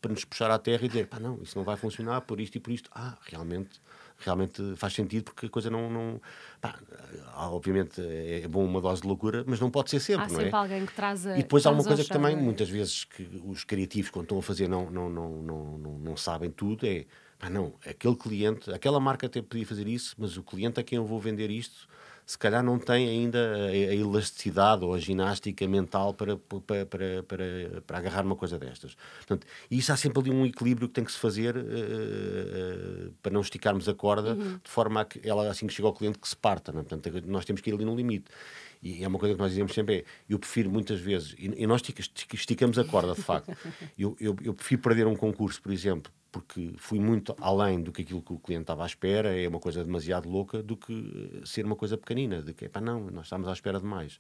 para 0.01 0.11
nos 0.11 0.25
puxar 0.25 0.51
à 0.51 0.59
terra 0.59 0.83
e 0.83 0.89
dizer, 0.89 1.07
pá, 1.07 1.17
não, 1.17 1.41
isso 1.41 1.57
não 1.57 1.63
vai 1.63 1.77
funcionar 1.77 2.19
por 2.21 2.41
isto 2.41 2.57
e 2.57 2.59
por 2.59 2.73
isto. 2.73 2.89
Ah, 2.93 3.17
realmente 3.21 3.79
realmente 4.25 4.75
faz 4.75 4.93
sentido 4.93 5.25
porque 5.25 5.45
a 5.45 5.49
coisa 5.49 5.69
não. 5.69 5.89
não 5.89 6.21
pá, 6.59 6.75
obviamente 7.35 8.01
é 8.01 8.47
bom 8.47 8.65
uma 8.65 8.81
dose 8.81 9.01
de 9.01 9.07
loucura, 9.07 9.43
mas 9.47 9.59
não 9.59 9.69
pode 9.69 9.89
ser 9.89 9.99
sempre. 9.99 10.25
Há 10.25 10.27
não 10.27 10.35
sempre 10.35 10.49
é? 10.49 10.55
alguém 10.55 10.85
que 10.85 10.93
traz 10.93 11.25
a. 11.25 11.37
E 11.37 11.43
depois 11.43 11.65
há 11.65 11.71
uma 11.71 11.83
coisa 11.83 12.03
que 12.03 12.09
também, 12.09 12.35
muitas 12.35 12.69
vezes, 12.69 13.03
que 13.05 13.27
os 13.45 13.63
criativos, 13.63 14.09
quando 14.09 14.25
estão 14.25 14.39
a 14.39 14.43
fazer, 14.43 14.67
não, 14.67 14.89
não, 14.89 15.09
não, 15.09 15.41
não, 15.41 15.77
não, 15.77 15.99
não 15.99 16.17
sabem 16.17 16.51
tudo, 16.51 16.85
é. 16.85 17.05
Pá, 17.37 17.49
não, 17.49 17.73
aquele 17.85 18.15
cliente, 18.15 18.71
aquela 18.71 18.99
marca 18.99 19.27
até 19.27 19.41
podia 19.41 19.65
fazer 19.65 19.87
isso, 19.87 20.15
mas 20.17 20.37
o 20.37 20.43
cliente 20.43 20.79
a 20.79 20.83
quem 20.83 20.97
eu 20.97 21.05
vou 21.05 21.19
vender 21.19 21.49
isto 21.49 21.87
se 22.25 22.37
calhar 22.37 22.63
não 22.63 22.79
tem 22.79 23.07
ainda 23.07 23.55
a, 23.67 23.75
elasticidade 23.75 24.83
ou 24.83 24.93
a 24.93 24.99
ginástica 24.99 25.67
mental 25.67 26.13
para, 26.13 26.37
para, 26.37 26.85
para, 26.85 27.23
para, 27.23 27.81
para 27.85 27.97
agarrar 27.97 28.25
uma 28.25 28.35
coisa 28.35 28.57
destas. 28.57 28.95
Portanto, 29.17 29.45
e 29.69 29.77
isso 29.77 29.93
há 29.93 29.97
sempre 29.97 30.19
ali 30.19 30.31
um 30.31 30.45
equilíbrio 30.45 30.87
que 30.87 30.93
tem 30.95 31.03
que 31.03 31.11
se 31.11 31.19
fazer 31.19 31.55
uh, 31.55 31.59
uh, 31.59 33.13
para 33.21 33.31
não 33.31 33.41
esticarmos 33.41 33.87
a 33.87 33.93
corda 33.93 34.33
uhum. 34.33 34.59
de 34.63 34.69
forma 34.69 35.01
a 35.01 35.05
que 35.05 35.21
ela, 35.27 35.49
assim 35.49 35.67
que 35.67 35.73
chega 35.73 35.87
ao 35.87 35.93
cliente, 35.93 36.17
que 36.17 36.27
se 36.27 36.35
parta. 36.35 36.71
Não? 36.71 36.81
É? 36.81 36.83
Portanto, 36.83 37.21
nós 37.27 37.45
temos 37.45 37.61
que 37.61 37.69
ir 37.69 37.73
ali 37.73 37.85
no 37.85 37.95
limite. 37.95 38.25
E 38.81 39.03
é 39.03 39.07
uma 39.07 39.19
coisa 39.19 39.35
que 39.35 39.41
nós 39.41 39.51
dizemos 39.51 39.73
sempre: 39.73 39.95
é, 39.95 40.03
eu 40.29 40.39
prefiro 40.39 40.69
muitas 40.69 40.99
vezes, 40.99 41.35
e, 41.37 41.63
e 41.63 41.67
nós 41.67 41.81
esticamos 42.33 42.77
a 42.77 42.83
corda 42.83 43.13
de 43.13 43.21
facto, 43.21 43.55
eu, 43.97 44.15
eu, 44.19 44.35
eu 44.43 44.53
prefiro 44.53 44.81
perder 44.81 45.07
um 45.07 45.15
concurso, 45.15 45.61
por 45.61 45.71
exemplo, 45.71 46.11
porque 46.31 46.73
fui 46.77 46.99
muito 46.99 47.33
além 47.39 47.81
do 47.81 47.91
que 47.91 48.01
aquilo 48.01 48.21
que 48.21 48.33
o 48.33 48.39
cliente 48.39 48.63
estava 48.63 48.83
à 48.83 48.85
espera, 48.85 49.39
é 49.39 49.47
uma 49.47 49.59
coisa 49.59 49.83
demasiado 49.83 50.29
louca, 50.29 50.61
do 50.61 50.75
que 50.75 51.41
ser 51.45 51.65
uma 51.65 51.75
coisa 51.75 51.97
pequenina, 51.97 52.41
de 52.41 52.53
que, 52.53 52.67
pá, 52.67 52.81
não, 52.81 53.09
nós 53.09 53.27
estamos 53.27 53.47
à 53.47 53.53
espera 53.53 53.79
de 53.79 53.85
mais. 53.85 54.19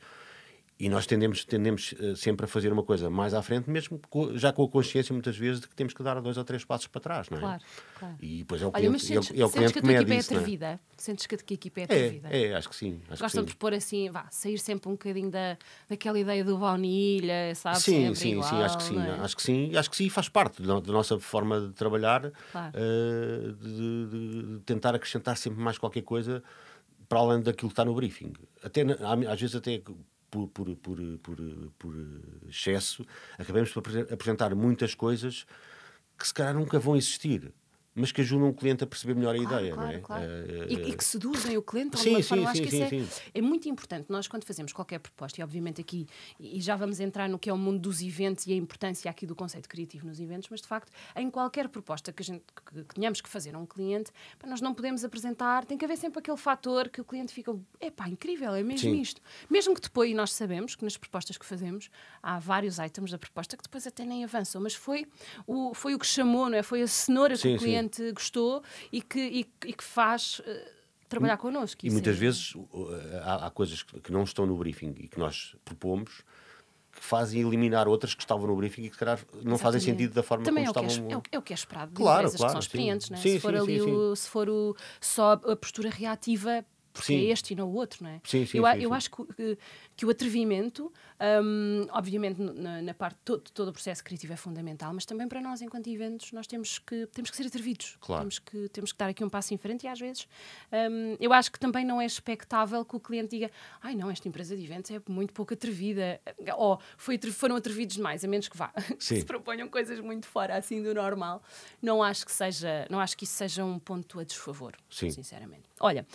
E 0.77 0.89
nós 0.89 1.05
tendemos, 1.05 1.45
tendemos 1.45 1.93
uh, 1.93 2.17
sempre 2.17 2.43
a 2.45 2.47
fazer 2.47 2.73
uma 2.73 2.83
coisa 2.83 3.09
mais 3.09 3.33
à 3.33 3.41
frente, 3.41 3.69
mesmo 3.69 3.99
já 4.33 4.51
com 4.51 4.63
a 4.63 4.69
consciência, 4.69 5.13
muitas 5.13 5.37
vezes, 5.37 5.61
de 5.61 5.69
que 5.69 5.75
temos 5.75 5.93
que 5.93 6.03
dar 6.03 6.19
dois 6.19 6.37
ou 6.37 6.43
três 6.43 6.65
passos 6.65 6.87
para 6.87 6.99
trás, 6.99 7.29
não 7.29 7.37
é? 7.37 7.41
Claro, 7.41 7.63
claro. 7.97 8.15
E 8.19 8.39
depois 8.39 8.61
é 8.61 8.65
o 8.65 8.71
cliente, 8.73 8.89
Olha, 8.89 8.99
sentes, 8.99 9.31
é, 9.31 9.39
é 9.39 9.45
o 9.45 9.49
cliente 9.49 9.73
que, 9.73 9.79
que 9.81 9.87
mede 9.87 9.99
a 9.99 10.05
tua 10.05 10.13
equipa 10.15 10.19
isso, 10.19 10.33
é 10.33 10.37
atrevida? 10.37 10.65
É? 10.65 10.79
Sentes 10.97 11.25
que 11.27 11.35
a 11.35 11.37
tua 11.37 11.53
equipa 11.53 11.79
é 11.79 11.83
atrevida? 11.85 12.29
É, 12.29 12.43
é 12.47 12.55
acho 12.55 12.67
que 12.67 12.75
sim. 12.75 13.01
Acho 13.09 13.23
Gostam 13.23 13.45
que 13.45 13.51
de 13.51 13.57
pôr 13.57 13.73
assim, 13.73 14.09
vá, 14.09 14.27
sair 14.29 14.57
sempre 14.57 14.89
um 14.89 14.93
bocadinho 14.93 15.31
da, 15.31 15.57
daquela 15.87 16.19
ideia 16.19 16.43
do 16.43 16.57
baunilha, 16.57 17.55
sabe? 17.55 17.79
Sim, 17.79 18.13
sim, 18.13 18.31
igual, 18.31 18.49
sim, 18.49 18.61
acho 18.61 18.77
que 18.77 18.83
sim. 18.83 18.99
É? 18.99 19.11
Acho 19.11 19.35
que 19.37 19.43
sim, 19.43 19.77
acho 19.77 19.89
que 19.89 19.95
sim, 19.95 20.09
faz 20.09 20.27
parte 20.27 20.61
da, 20.61 20.81
da 20.81 20.91
nossa 20.91 21.17
forma 21.19 21.61
de 21.61 21.73
trabalhar, 21.73 22.33
claro. 22.51 22.73
uh, 22.77 23.53
de, 23.53 24.07
de, 24.09 24.43
de 24.55 24.59
tentar 24.65 24.93
acrescentar 24.93 25.37
sempre 25.37 25.61
mais 25.61 25.77
qualquer 25.77 26.01
coisa 26.01 26.43
para 27.07 27.19
além 27.19 27.41
daquilo 27.41 27.69
que 27.69 27.73
está 27.73 27.85
no 27.85 27.93
briefing. 27.93 28.33
Até, 28.61 28.81
às 28.81 29.39
vezes 29.39 29.55
até 29.55 29.81
por, 30.29 30.47
por, 30.49 30.75
por, 30.77 30.97
por, 31.77 31.95
excesso, 32.47 33.05
acabamos 33.37 33.71
por 33.71 33.83
apresentar 34.11 34.53
muitas 34.55 34.95
coisas 34.95 35.45
que 36.17 36.27
se 36.27 36.33
calhar 36.33 36.53
nunca 36.53 36.79
vão 36.79 36.95
existir. 36.95 37.53
Mas 37.95 38.11
que 38.11 38.19
ajudam 38.21 38.49
o 38.49 38.53
cliente 38.53 38.83
a 38.83 38.87
perceber 38.87 39.15
melhor 39.15 39.33
a 39.35 39.37
Claro, 39.39 39.55
ideia, 39.55 39.73
claro, 39.73 39.89
não 39.91 39.97
é? 39.97 40.01
claro. 40.01 40.23
Eh, 40.25 40.65
E, 40.69 40.89
e 40.89 40.95
que 40.97 41.03
seduzem 41.03 41.57
o 41.57 41.61
cliente 41.61 41.91
de 41.91 41.97
Sim, 41.99 42.09
alguma 42.09 42.21
sim, 42.23 42.27
forma. 42.29 42.43
Eu 42.43 42.47
Acho 42.49 42.57
sim, 42.57 42.63
que 42.63 42.75
isso 42.75 42.89
sim, 42.89 43.01
é, 43.01 43.05
sim. 43.05 43.21
é 43.33 43.41
muito 43.41 43.69
importante. 43.69 44.05
Nós, 44.09 44.27
quando 44.27 44.43
fazemos 44.43 44.73
qualquer 44.73 44.99
proposta, 44.99 45.39
e 45.39 45.43
obviamente 45.43 45.79
aqui, 45.79 46.05
e 46.39 46.59
já 46.59 46.75
vamos 46.75 46.99
entrar 46.99 47.29
no 47.29 47.39
que 47.39 47.49
é 47.49 47.53
o 47.53 47.57
mundo 47.57 47.79
dos 47.79 48.01
eventos 48.01 48.45
e 48.47 48.53
a 48.53 48.55
importância 48.55 49.09
aqui 49.09 49.25
do 49.25 49.35
conceito 49.35 49.69
criativo 49.69 50.05
nos 50.05 50.19
eventos, 50.19 50.49
mas 50.49 50.61
de 50.61 50.67
facto, 50.67 50.91
em 51.15 51.29
qualquer 51.31 51.69
proposta 51.69 52.11
que, 52.11 52.21
a 52.21 52.25
gente, 52.25 52.43
que, 52.73 52.83
que 52.83 52.95
tenhamos 52.95 53.21
que 53.21 53.29
fazer 53.29 53.55
a 53.55 53.57
um 53.59 53.65
cliente, 53.65 54.11
pá, 54.37 54.47
nós 54.47 54.59
não 54.59 54.73
podemos 54.73 55.03
apresentar, 55.05 55.63
tem 55.65 55.77
que 55.77 55.85
haver 55.85 55.97
sempre 55.97 56.19
aquele 56.19 56.37
fator 56.37 56.89
que 56.89 56.99
o 56.99 57.05
cliente 57.05 57.31
fica, 57.33 57.55
é 57.79 57.89
pá, 57.89 58.09
incrível, 58.09 58.53
é 58.53 58.61
mesmo 58.63 58.89
Sim. 58.89 58.99
isto. 59.01 59.21
Mesmo 59.49 59.73
que 59.73 59.81
depois, 59.81 60.11
e 60.11 60.13
nós 60.13 60.33
sabemos 60.33 60.75
que 60.75 60.83
nas 60.83 60.97
propostas 60.97 61.37
que 61.37 61.45
fazemos, 61.45 61.89
há 62.21 62.39
vários 62.39 62.77
itens 62.77 63.11
da 63.11 63.17
proposta 63.17 63.55
que 63.55 63.63
depois 63.63 63.87
até 63.87 64.03
nem 64.03 64.23
avançam, 64.23 64.61
mas 64.61 64.75
foi 64.75 65.05
o, 65.47 65.73
foi 65.73 65.95
o 65.95 65.99
que 65.99 66.05
chamou, 66.05 66.49
não 66.49 66.57
é? 66.57 66.63
Foi 66.63 66.81
a 66.81 66.87
cenoura 66.87 67.35
que 67.35 67.41
Sim, 67.41 67.55
o 67.55 67.59
sim. 67.59 67.65
Cliente 67.89 68.11
gostou 68.11 68.63
e 68.91 69.01
que, 69.01 69.19
e, 69.19 69.39
e 69.65 69.73
que 69.73 69.83
faz 69.83 70.41
eh, 70.45 70.71
trabalhar 71.07 71.37
connosco. 71.37 71.81
E 71.83 71.87
Isso 71.87 71.93
muitas 71.93 72.15
é- 72.15 72.19
vezes 72.19 72.55
uh, 72.55 72.67
há, 73.23 73.47
há 73.47 73.51
coisas 73.51 73.83
que 73.83 74.11
não 74.11 74.23
estão 74.23 74.45
no 74.45 74.57
briefing 74.57 74.93
e 74.97 75.07
que 75.07 75.19
nós 75.19 75.55
propomos 75.63 76.21
que 76.91 77.03
fazem 77.03 77.41
eliminar 77.41 77.87
outras 77.89 78.13
que 78.15 78.21
estavam 78.23 78.47
no 78.47 78.55
briefing 78.55 78.83
e 78.83 78.89
que 78.89 78.95
se 78.95 78.99
calhar 78.99 79.19
não 79.43 79.57
fazem 79.57 79.79
Exatamente. 79.79 79.83
sentido 79.83 80.13
da 80.13 80.23
forma 80.23 80.45
Também 80.45 80.65
como 80.65 80.77
é 80.77 80.87
que 80.87 80.91
estavam. 80.91 81.09
é, 81.11 81.13
é 81.13 81.17
o- 81.17 81.23
é 81.33 81.37
o 81.37 81.41
que 81.41 81.51
é 81.51 81.55
esperado 81.55 81.91
de 81.91 81.97
Claro, 81.97 82.19
empresas 82.19 82.37
claro, 82.37 82.49
que 82.49 82.51
são 82.53 82.61
sim. 82.61 82.65
experientes, 82.65 83.09
não 83.09 83.17
é? 83.17 83.21
Sim, 83.21 83.29
se 83.33 83.39
for 83.41 83.53
sim, 83.53 83.59
ali 83.59 83.79
sim, 83.81 83.91
o, 83.91 84.15
se 84.15 84.29
for 84.29 84.49
o, 84.49 84.75
só 85.01 85.33
a 85.33 85.55
postura 85.57 85.89
reativa 85.89 86.65
porque 86.95 87.07
Sim. 87.07 87.27
é 87.27 87.31
este 87.31 87.51
e 87.51 87.55
não 87.57 87.67
o 87.69 87.73
outro, 87.73 88.01
não 88.05 88.09
é? 88.09 88.21
Sim, 88.23 88.45
sim, 88.45 88.57
eu, 88.57 88.63
sim, 88.65 88.71
eu 88.79 88.89
sim. 88.89 88.95
acho 88.95 89.11
que, 89.11 89.57
que- 89.97 90.05
o 90.05 90.09
atrevimento, 90.09 90.91
hum, 91.43 91.85
obviamente 91.91 92.41
na, 92.41 92.81
na 92.81 92.93
parte 92.93 93.17
todo, 93.25 93.41
todo 93.51 93.67
o 93.67 93.73
processo 93.73 94.01
criativo 94.01 94.31
é 94.31 94.37
fundamental, 94.37 94.93
mas 94.93 95.05
também 95.05 95.27
para 95.27 95.41
nós 95.41 95.61
enquanto 95.61 95.87
eventos 95.87 96.31
nós 96.31 96.47
temos 96.47 96.79
que 96.79 97.05
temos 97.07 97.29
que 97.29 97.35
ser 97.35 97.47
atrevidos, 97.47 97.97
Claro. 97.99 98.21
temos 98.21 98.39
que 98.39 98.69
temos 98.69 98.91
que 98.93 98.97
dar 98.97 99.09
aqui 99.09 99.23
um 99.25 99.29
passo 99.29 99.53
em 99.53 99.57
frente 99.57 99.83
e 99.83 99.87
às 99.89 99.99
vezes 99.99 100.25
hum, 100.71 101.17
eu 101.19 101.33
acho 101.33 101.51
que 101.51 101.59
também 101.59 101.83
não 101.83 101.99
é 101.99 102.05
expectável 102.05 102.85
que 102.85 102.95
o 102.95 102.99
cliente 102.99 103.31
diga, 103.31 103.51
ai 103.81 103.93
não 103.93 104.09
esta 104.09 104.27
empresa 104.29 104.55
de 104.55 104.63
eventos 104.63 104.89
é 104.91 105.01
muito 105.09 105.33
pouco 105.33 105.53
atrevida 105.53 106.21
ou 106.57 106.79
foi, 106.97 107.17
foram 107.17 107.57
atrevidos 107.57 107.97
demais, 107.97 108.23
a 108.23 108.27
menos 108.27 108.47
que 108.47 108.55
vá 108.55 108.69
que 108.97 109.03
se 109.03 109.25
proponham 109.25 109.67
coisas 109.67 109.99
muito 109.99 110.25
fora 110.27 110.55
assim 110.55 110.81
do 110.81 110.93
normal. 110.93 111.43
Não 111.81 112.01
acho 112.01 112.25
que 112.25 112.31
seja, 112.31 112.87
não 112.89 112.99
acho 112.99 113.17
que 113.17 113.25
isso 113.25 113.33
seja 113.33 113.65
um 113.65 113.77
ponto 113.79 114.19
a 114.19 114.23
desfavor, 114.23 114.75
Sim. 114.89 115.09
sinceramente. 115.09 115.63
Olha, 115.79 116.05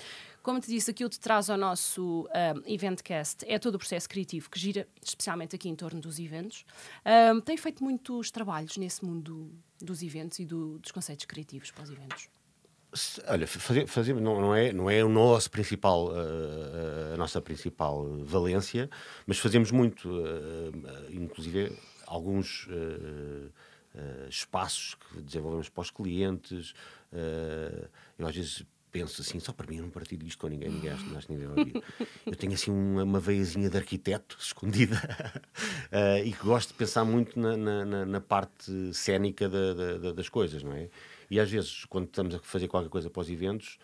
como 0.43 0.61
te 0.61 0.69
disse, 0.69 0.91
aquilo 0.91 1.11
que 1.11 1.17
te 1.17 1.21
traz 1.21 1.51
ao 1.51 1.57
nosso 1.59 2.27
um, 2.29 2.63
Eventcast 2.73 3.45
é 3.47 3.59
todo 3.59 3.75
o 3.75 3.79
processo 3.79 4.09
criativo 4.09 4.49
que 4.51 4.59
gira 4.59 4.87
especialmente 5.03 5.55
aqui 5.57 5.69
em 5.69 5.75
torno 5.77 6.01
dos 6.01 6.19
eventos. 6.19 6.65
Um, 7.35 7.41
tem 7.41 7.57
feito 7.57 7.83
muitos 7.85 8.31
trabalhos 8.31 8.77
nesse 8.77 9.05
mundo 9.05 9.53
dos 9.81 10.03
eventos 10.03 10.39
e 10.39 10.45
do- 10.45 10.79
dos 10.79 10.91
conceitos 10.93 11.25
criativos 11.27 11.71
para 11.71 11.85
os 11.85 11.91
eventos. 11.91 12.29
Olha, 13.29 13.47
faze- 13.47 13.87
fazemos, 13.87 14.21
não, 14.21 14.41
não, 14.41 14.55
é, 14.55 14.73
não 14.73 14.91
é 14.91 15.05
o 15.05 15.09
nosso 15.09 15.49
principal, 15.51 16.09
uh, 16.09 17.15
a 17.15 17.17
nossa 17.17 17.41
principal 17.41 18.05
valência, 18.25 18.91
mas 19.27 19.39
fazemos 19.39 19.71
muito, 19.71 20.09
uh, 20.11 20.73
inclusive 21.13 21.79
alguns 22.07 22.67
uh, 22.67 23.53
espaços 24.29 24.95
que 24.97 25.21
desenvolvemos 25.23 25.69
para 25.69 25.83
os 25.83 25.91
clientes. 25.91 26.75
eu 28.19 28.27
às 28.27 28.35
vezes 28.35 28.65
penso 28.91 29.23
assim, 29.23 29.39
só 29.41 29.53
para 29.53 29.67
mim 29.67 29.77
eu 29.77 29.83
não 29.85 29.91
partilho 29.91 30.27
isto 30.27 30.39
com 30.39 30.49
ninguém, 30.49 30.69
ninguém 30.71 30.91
acho 30.91 31.05
que 31.05 31.33
ninguém 31.33 31.47
vai 31.49 31.59
ouvir. 31.59 31.83
Eu 32.27 32.37
tenho 32.37 32.53
assim 32.53 32.71
uma, 32.71 33.05
uma 33.05 33.21
veiazinha 33.21 33.69
de 33.71 33.77
arquiteto 33.77 34.37
escondida 34.41 34.97
uh, 35.93 36.25
e 36.25 36.33
que 36.33 36.45
gosto 36.45 36.69
de 36.69 36.75
pensar 36.75 37.05
muito 37.05 37.39
na, 37.39 37.57
na- 37.57 38.07
na- 38.07 38.21
parte 38.21 38.73
cénica 38.95 39.49
da- 39.49 39.75
da- 39.99 40.13
das 40.13 40.29
coisas, 40.29 40.63
não 40.63 40.73
é? 40.73 40.89
E 41.31 41.39
às 41.39 41.51
vezes, 41.51 41.85
quando 41.87 42.07
estamos 42.07 42.35
a 42.35 42.39
fazer 42.41 42.69
qualquer 42.69 42.89
coisa 42.89 43.09
para 43.09 43.21
os 43.23 43.31
eventos, 43.31 43.79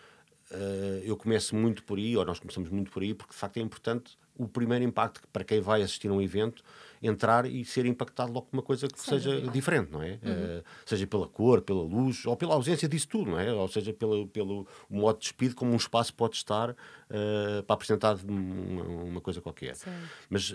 eh, 0.51 1.01
eu 1.05 1.15
começo 1.17 1.55
muito 1.55 1.83
por 1.83 1.97
aí, 1.97 2.15
ou 2.17 2.25
nós 2.25 2.39
começamos 2.39 2.69
muito 2.69 2.91
por 2.91 3.01
aí, 3.03 3.13
porque 3.13 3.33
de 3.33 3.39
facto 3.39 3.57
é 3.57 3.61
importante 3.61 4.17
o 4.39 4.47
primeiro 4.47 4.85
impacto 4.85 5.27
para 5.33 5.43
quem 5.43 5.59
vai 5.59 5.81
assistir 5.81 6.09
a 6.09 6.13
um 6.13 6.21
evento 6.21 6.61
entrar 7.01 7.47
e 7.47 7.65
ser 7.65 7.87
impactado 7.87 8.31
logo 8.31 8.45
por 8.45 8.55
uma 8.57 8.61
coisa 8.61 8.87
que 8.87 8.99
Sem 8.99 9.15
seja 9.17 9.31
dúvida. 9.31 9.51
diferente, 9.51 9.91
não 9.91 10.01
é? 10.01 10.19
Eh, 10.21 10.63
seja 10.85 11.07
pela 11.07 11.27
cor, 11.27 11.61
pela 11.61 11.81
luz, 11.81 12.23
ou 12.23 12.37
pela 12.37 12.53
ausência 12.53 12.87
disso 12.87 13.07
tudo, 13.07 13.31
não 13.31 13.39
é? 13.39 13.51
Ou 13.51 13.67
seja, 13.67 13.91
pelo, 13.93 14.27
pelo 14.27 14.67
modo 14.87 15.15
de 15.17 15.23
despido, 15.23 15.55
como 15.55 15.71
um 15.73 15.75
espaço 15.75 16.13
pode 16.13 16.35
estar 16.35 16.69
eh, 17.09 17.63
para 17.65 17.73
apresentar 17.73 18.15
uma, 18.23 18.83
uma 18.83 19.21
coisa 19.21 19.41
qualquer. 19.41 19.75
Sim. 19.75 19.89
Mas 20.29 20.53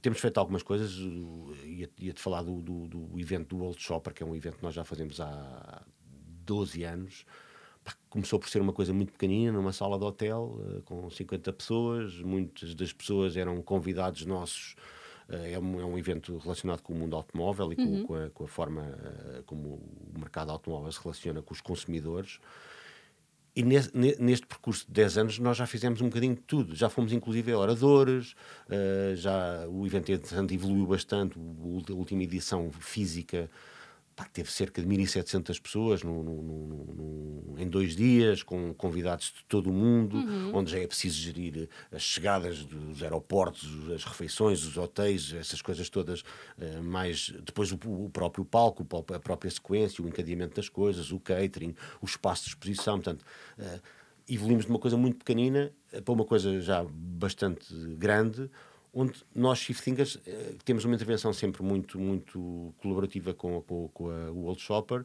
temos 0.00 0.20
feito 0.20 0.38
algumas 0.38 0.62
coisas, 0.62 0.96
uh, 0.96 1.52
ia- 1.64 1.90
ia-te 1.98 2.20
falar 2.20 2.42
do, 2.42 2.62
do, 2.62 2.86
do 2.86 3.18
evento 3.20 3.56
do 3.56 3.64
Old 3.64 3.80
Shopper, 3.82 4.14
que 4.14 4.22
é 4.22 4.26
um 4.26 4.36
evento 4.36 4.58
que 4.58 4.62
nós 4.62 4.74
já 4.74 4.84
fazemos 4.84 5.20
há 5.20 5.82
12 6.44 6.84
anos. 6.84 7.24
Começou 8.08 8.38
por 8.38 8.48
ser 8.48 8.60
uma 8.62 8.72
coisa 8.72 8.92
muito 8.92 9.12
pequenina, 9.12 9.52
numa 9.52 9.72
sala 9.72 9.98
de 9.98 10.04
hotel, 10.04 10.58
eh, 10.78 10.80
com 10.84 11.08
50 11.10 11.52
pessoas. 11.52 12.18
Muitas 12.20 12.74
das 12.74 12.92
pessoas 12.92 13.36
eram 13.36 13.60
convidados 13.62 14.24
nossos. 14.24 14.74
Eh, 15.28 15.52
é, 15.52 15.58
um, 15.58 15.80
é 15.80 15.84
um 15.84 15.98
evento 15.98 16.38
relacionado 16.38 16.80
com 16.82 16.92
o 16.94 16.96
mundo 16.96 17.14
automóvel 17.14 17.72
e 17.72 17.76
com, 17.76 18.06
com 18.06 18.14
a, 18.14 18.30
com 18.30 18.44
a 18.44 18.48
forma 18.48 18.82
eh, 18.82 19.42
como 19.44 19.68
o 20.14 20.18
mercado 20.18 20.50
automóvel 20.50 20.90
se 20.90 21.00
relaciona 21.02 21.42
com 21.42 21.52
os 21.52 21.60
consumidores. 21.60 22.38
E 23.54 23.62
nesse- 23.62 23.90
neste 24.20 24.46
percurso 24.46 24.86
de 24.86 24.92
10 24.92 25.16
anos 25.18 25.38
nós 25.38 25.56
já 25.56 25.66
fizemos 25.66 26.00
um 26.00 26.06
bocadinho 26.08 26.34
de 26.34 26.42
tudo. 26.42 26.74
Já 26.74 26.88
fomos 26.90 27.10
inclusive 27.12 27.54
oradores, 27.54 28.34
já 29.16 29.66
o 29.66 29.86
evento 29.86 30.10
evoluiu 30.52 30.86
bastante. 30.86 31.38
A 31.38 31.92
última 31.94 32.22
edição 32.22 32.70
física 32.70 33.50
pá, 34.16 34.24
teve 34.24 34.50
cerca 34.50 34.80
de 34.80 34.88
1.700 34.88 35.60
pessoas 35.60 36.02
no- 36.02 36.22
no- 36.22 36.42
no- 36.42 37.54
em 37.58 37.68
dois 37.68 37.94
dias, 37.94 38.42
com 38.42 38.72
convidados 38.74 39.26
de 39.26 39.44
todo 39.44 39.68
o 39.68 39.72
mundo, 39.72 40.16
onde 40.54 40.70
já 40.72 40.78
é 40.78 40.86
preciso 40.86 41.16
gerir 41.20 41.68
as 41.92 42.02
chegadas 42.02 42.64
dos 42.64 43.02
aeroportos, 43.02 43.68
as 43.94 44.04
refeições, 44.04 44.64
os 44.64 44.76
hotéis, 44.78 45.32
essas 45.34 45.60
coisas 45.62 45.88
todas, 45.90 46.22
eh, 46.58 46.80
mais 46.80 47.30
depois 47.44 47.70
o, 47.72 47.76
o 47.84 48.10
próprio 48.10 48.44
palco, 48.44 48.86
a 49.14 49.18
própria 49.20 49.50
sequência, 49.50 50.02
o 50.02 50.08
encadeamento 50.08 50.56
das 50.56 50.68
coisas, 50.70 51.12
o 51.12 51.20
catering, 51.20 51.74
o 52.00 52.06
espaço 52.06 52.44
de 52.44 52.48
exposição, 52.50 52.96
portanto, 52.96 53.24
eh, 53.58 53.80
evoluímos 54.28 54.64
de 54.64 54.70
uma 54.70 54.78
coisa 54.78 54.96
muito 54.96 55.18
pequenina 55.18 55.72
eh, 55.92 56.00
para 56.00 56.12
uma 56.14 56.24
coisa 56.24 56.58
já 56.60 56.84
bastante 56.90 57.66
grande, 57.96 58.50
onde 58.96 59.22
nós, 59.34 59.60
Thinkers, 59.66 60.18
eh, 60.26 60.54
temos 60.64 60.86
uma 60.86 60.94
intervenção 60.94 61.30
sempre 61.30 61.62
muito, 61.62 61.98
muito 62.00 62.74
colaborativa 62.78 63.34
com, 63.34 63.60
com, 63.60 63.88
com 63.88 64.10
a, 64.10 64.30
o 64.32 64.46
Old 64.46 64.60
Shopper 64.60 65.04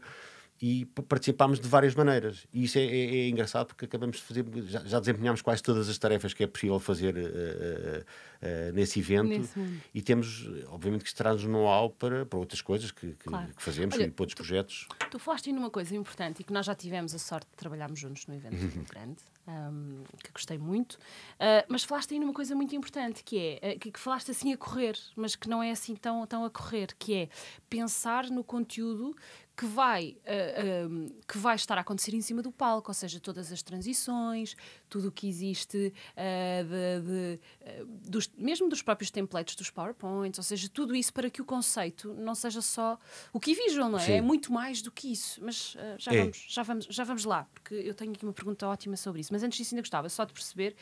e 0.62 0.86
pa- 0.86 1.02
participámos 1.02 1.60
de 1.60 1.68
várias 1.68 1.96
maneiras. 1.96 2.46
E 2.54 2.66
isso 2.66 2.78
é, 2.78 2.84
é- 2.84 3.16
é 3.22 3.30
engraçado 3.30 3.68
porque 3.68 3.86
acabamos 3.86 4.18
de 4.18 4.22
fazer, 4.24 4.46
já, 4.68 4.80
já 4.86 5.00
desempenhámos 5.00 5.42
quase 5.42 5.64
todas 5.64 5.90
as 5.90 5.98
tarefas 5.98 6.34
que 6.34 6.44
é 6.44 6.48
possível 6.48 6.80
fazer 6.80 7.16
eh, 7.18 8.04
eh, 8.42 8.72
nesse 8.74 9.00
evento 9.00 9.28
Nesse 9.40 9.82
e 9.94 10.02
temos, 10.02 10.48
obviamente, 10.68 11.02
que 11.04 11.08
estará-nos 11.10 11.44
know-how 11.46 11.90
para, 11.90 12.26
para 12.26 12.38
outras 12.38 12.62
coisas 12.62 12.92
que, 12.92 13.08
que- 13.14 13.30
Claro. 13.30 13.54
que 13.56 13.62
fazemos 13.64 13.96
Olha, 13.96 14.04
e 14.06 14.12
para 14.12 14.24
outros 14.24 14.36
projetos. 14.36 14.88
Tu 15.10 15.18
falaste 15.18 15.52
numa 15.52 15.70
coisa 15.70 15.96
importante 15.96 16.42
e 16.42 16.44
que 16.44 16.54
nós 16.54 16.66
já 16.66 16.76
tivemos 16.76 17.14
a 17.16 17.20
sorte 17.20 17.48
de 17.50 17.56
trabalharmos 17.58 18.00
juntos 18.00 18.28
num 18.28 18.36
evento 18.36 18.54
Uhum. 18.62 18.72
muito 18.76 18.90
grande, 18.94 19.18
ahm, 19.48 20.04
que 20.24 20.32
gostei 20.32 20.58
muito, 20.60 20.98
Ah, 21.40 21.66
mas 21.68 21.84
falaste 21.84 22.14
aí 22.14 22.20
numa 22.20 22.34
coisa 22.34 22.56
muito 22.56 22.76
importante, 22.76 23.24
que 23.24 23.38
é, 23.62 23.72
ah, 23.76 23.80
que, 23.80 23.92
que 23.92 24.00
falaste 24.00 24.30
assim 24.30 24.54
a 24.54 24.58
correr, 24.58 24.96
mas 25.16 25.36
que 25.36 25.50
não 25.50 25.64
é 25.64 25.72
assim 25.72 25.96
tão, 25.96 26.26
tão 26.28 26.46
a 26.46 26.50
correr, 26.52 26.90
que 27.00 27.14
é 27.16 27.30
pensar 27.70 28.30
no 28.30 28.44
conteúdo 28.44 29.16
que 29.62 29.66
vai, 29.68 30.18
ah, 30.26 30.86
ahm, 30.86 31.10
que 31.28 31.38
vai 31.38 31.56
estar 31.56 31.78
a 31.78 31.82
acontecer 31.82 32.16
em 32.16 32.22
cima 32.22 32.42
do 32.42 32.52
palco, 32.52 32.90
ou 32.90 32.96
seja, 32.96 33.20
todas 33.20 33.52
as 33.52 33.62
transições, 33.62 34.56
tudo 34.92 35.08
o 35.08 35.12
que 35.12 35.26
existe, 35.28 35.94
ah, 36.18 36.64
de, 36.64 37.08
de, 37.08 37.40
ah, 37.66 37.86
dos, 38.10 38.30
mesmo 38.38 38.68
dos 38.68 38.82
próprios 38.82 39.10
templates 39.10 39.56
dos 39.56 39.70
PowerPoints, 39.72 40.38
ou 40.38 40.44
seja, 40.44 40.68
tudo 40.70 40.94
isso 40.94 41.14
para 41.14 41.30
que 41.30 41.42
o 41.42 41.46
conceito 41.46 42.14
não 42.14 42.36
seja 42.36 42.62
só 42.62 43.00
o 43.32 43.40
que 43.40 43.56
visual, 43.56 43.90
não 43.90 43.98
é? 43.98 44.06
Sim. 44.06 44.12
É 44.14 44.22
muito 44.22 44.52
mais 44.52 44.82
do 44.82 44.92
que 44.92 45.12
isso. 45.14 45.42
Mas 45.42 45.76
ah, 45.80 45.96
já, 45.98 46.14
É. 46.14 46.18
vamos, 46.20 46.46
já, 46.48 46.64
vamos, 46.64 46.86
já 46.90 47.04
vamos 47.06 47.24
lá, 47.24 47.48
porque 47.54 47.74
eu 47.74 47.94
tenho 47.96 48.12
aqui 48.12 48.26
uma 48.26 48.34
pergunta 48.34 48.68
ótima 48.68 48.98
sobre 48.98 49.22
isso. 49.22 49.32
Mas 49.32 49.42
antes 49.44 49.58
disso, 49.58 49.74
ainda 49.74 49.82
gostava 49.82 50.10
só 50.10 50.26
de 50.26 50.34
perceber, 50.34 50.76